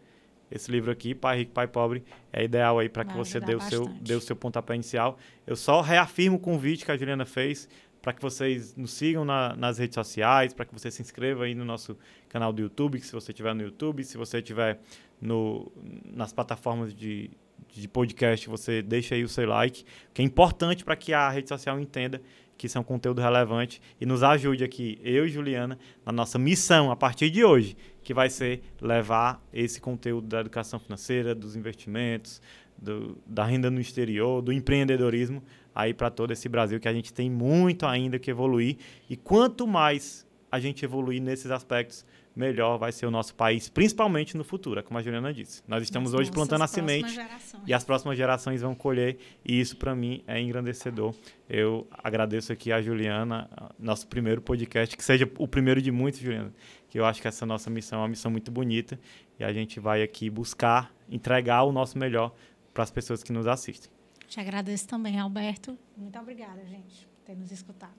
esse 0.50 0.70
livro 0.70 0.90
aqui, 0.90 1.14
Pai 1.14 1.38
Rico, 1.38 1.52
Pai 1.52 1.66
Pobre, 1.66 2.04
é 2.32 2.44
ideal 2.44 2.78
aí 2.78 2.88
para 2.88 3.04
que 3.04 3.16
você 3.16 3.40
dê 3.40 3.54
o, 3.54 3.60
seu, 3.60 3.88
dê 4.00 4.14
o 4.14 4.20
seu 4.20 4.36
pontapé 4.36 4.74
inicial. 4.74 5.18
Eu 5.44 5.56
só 5.56 5.80
reafirmo 5.80 6.36
o 6.36 6.40
convite 6.40 6.84
que 6.84 6.92
a 6.92 6.96
Juliana 6.96 7.24
fez 7.24 7.68
para 8.00 8.12
que 8.12 8.22
vocês 8.22 8.76
nos 8.76 8.92
sigam 8.92 9.24
na, 9.24 9.56
nas 9.56 9.78
redes 9.78 9.96
sociais, 9.96 10.54
para 10.54 10.64
que 10.64 10.72
você 10.72 10.92
se 10.92 11.02
inscreva 11.02 11.42
aí 11.42 11.56
no 11.56 11.64
nosso 11.64 11.98
canal 12.28 12.52
do 12.52 12.62
YouTube, 12.62 13.00
se 13.00 13.10
você 13.10 13.32
estiver 13.32 13.52
no 13.52 13.62
YouTube, 13.62 14.04
se 14.04 14.16
você 14.16 14.38
estiver 14.38 14.78
no, 15.20 15.72
nas 16.04 16.32
plataformas 16.32 16.94
de, 16.94 17.32
de 17.68 17.88
podcast, 17.88 18.48
você 18.48 18.80
deixa 18.80 19.16
aí 19.16 19.24
o 19.24 19.28
seu 19.28 19.48
like, 19.48 19.84
que 20.14 20.22
é 20.22 20.24
importante 20.24 20.84
para 20.84 20.94
que 20.94 21.12
a 21.12 21.28
rede 21.28 21.48
social 21.48 21.80
entenda 21.80 22.22
que 22.56 22.66
um 22.78 22.82
conteúdo 22.82 23.20
relevante 23.20 23.80
e 24.00 24.06
nos 24.06 24.22
ajude 24.22 24.64
aqui, 24.64 24.98
eu 25.02 25.26
e 25.26 25.28
Juliana, 25.28 25.78
na 26.04 26.12
nossa 26.12 26.38
missão 26.38 26.90
a 26.90 26.96
partir 26.96 27.30
de 27.30 27.44
hoje, 27.44 27.76
que 28.02 28.14
vai 28.14 28.30
ser 28.30 28.62
levar 28.80 29.42
esse 29.52 29.80
conteúdo 29.80 30.26
da 30.26 30.40
educação 30.40 30.78
financeira, 30.78 31.34
dos 31.34 31.54
investimentos, 31.56 32.40
do, 32.76 33.18
da 33.26 33.44
renda 33.44 33.70
no 33.70 33.80
exterior, 33.80 34.42
do 34.42 34.52
empreendedorismo 34.52 35.42
aí 35.74 35.92
para 35.92 36.10
todo 36.10 36.32
esse 36.32 36.48
Brasil 36.48 36.80
que 36.80 36.88
a 36.88 36.92
gente 36.92 37.12
tem 37.12 37.30
muito 37.30 37.84
ainda 37.86 38.18
que 38.18 38.30
evoluir. 38.30 38.78
E 39.08 39.16
quanto 39.16 39.66
mais 39.66 40.26
a 40.50 40.58
gente 40.58 40.84
evoluir 40.84 41.20
nesses 41.20 41.50
aspectos, 41.50 42.04
melhor 42.36 42.76
vai 42.76 42.92
ser 42.92 43.06
o 43.06 43.10
nosso 43.10 43.34
país, 43.34 43.68
principalmente 43.68 44.36
no 44.36 44.44
futuro, 44.44 44.78
é 44.78 44.82
como 44.82 44.98
a 44.98 45.02
Juliana 45.02 45.32
disse. 45.32 45.62
Nós 45.66 45.82
estamos 45.82 46.12
hoje 46.12 46.30
plantando 46.30 46.62
a 46.62 46.66
semente 46.66 47.08
gerações. 47.08 47.62
e 47.66 47.72
as 47.72 47.82
próximas 47.82 48.16
gerações 48.16 48.60
vão 48.60 48.74
colher, 48.74 49.18
e 49.44 49.58
isso 49.58 49.76
para 49.76 49.94
mim 49.94 50.22
é 50.26 50.40
engrandecedor. 50.40 51.14
Eu 51.48 51.86
agradeço 51.90 52.52
aqui 52.52 52.70
a 52.70 52.82
Juliana, 52.82 53.48
nosso 53.78 54.06
primeiro 54.06 54.42
podcast, 54.42 54.96
que 54.96 55.02
seja 55.02 55.30
o 55.38 55.48
primeiro 55.48 55.80
de 55.80 55.90
muitos, 55.90 56.20
Juliana, 56.20 56.52
que 56.90 57.00
eu 57.00 57.06
acho 57.06 57.22
que 57.22 57.28
essa 57.28 57.46
nossa 57.46 57.70
missão 57.70 58.00
é 58.00 58.02
uma 58.02 58.08
missão 58.08 58.30
muito 58.30 58.50
bonita 58.50 59.00
e 59.38 59.44
a 59.44 59.52
gente 59.52 59.80
vai 59.80 60.02
aqui 60.02 60.28
buscar 60.28 60.92
entregar 61.08 61.62
o 61.62 61.72
nosso 61.72 61.98
melhor 61.98 62.34
para 62.74 62.82
as 62.82 62.90
pessoas 62.90 63.22
que 63.22 63.32
nos 63.32 63.46
assistem. 63.46 63.90
Te 64.28 64.40
agradeço 64.40 64.86
também, 64.88 65.18
Alberto. 65.18 65.78
Muito 65.96 66.18
obrigada, 66.18 66.64
gente, 66.66 67.06
por 67.06 67.20
ter 67.24 67.36
nos 67.36 67.50
escutado. 67.50 67.94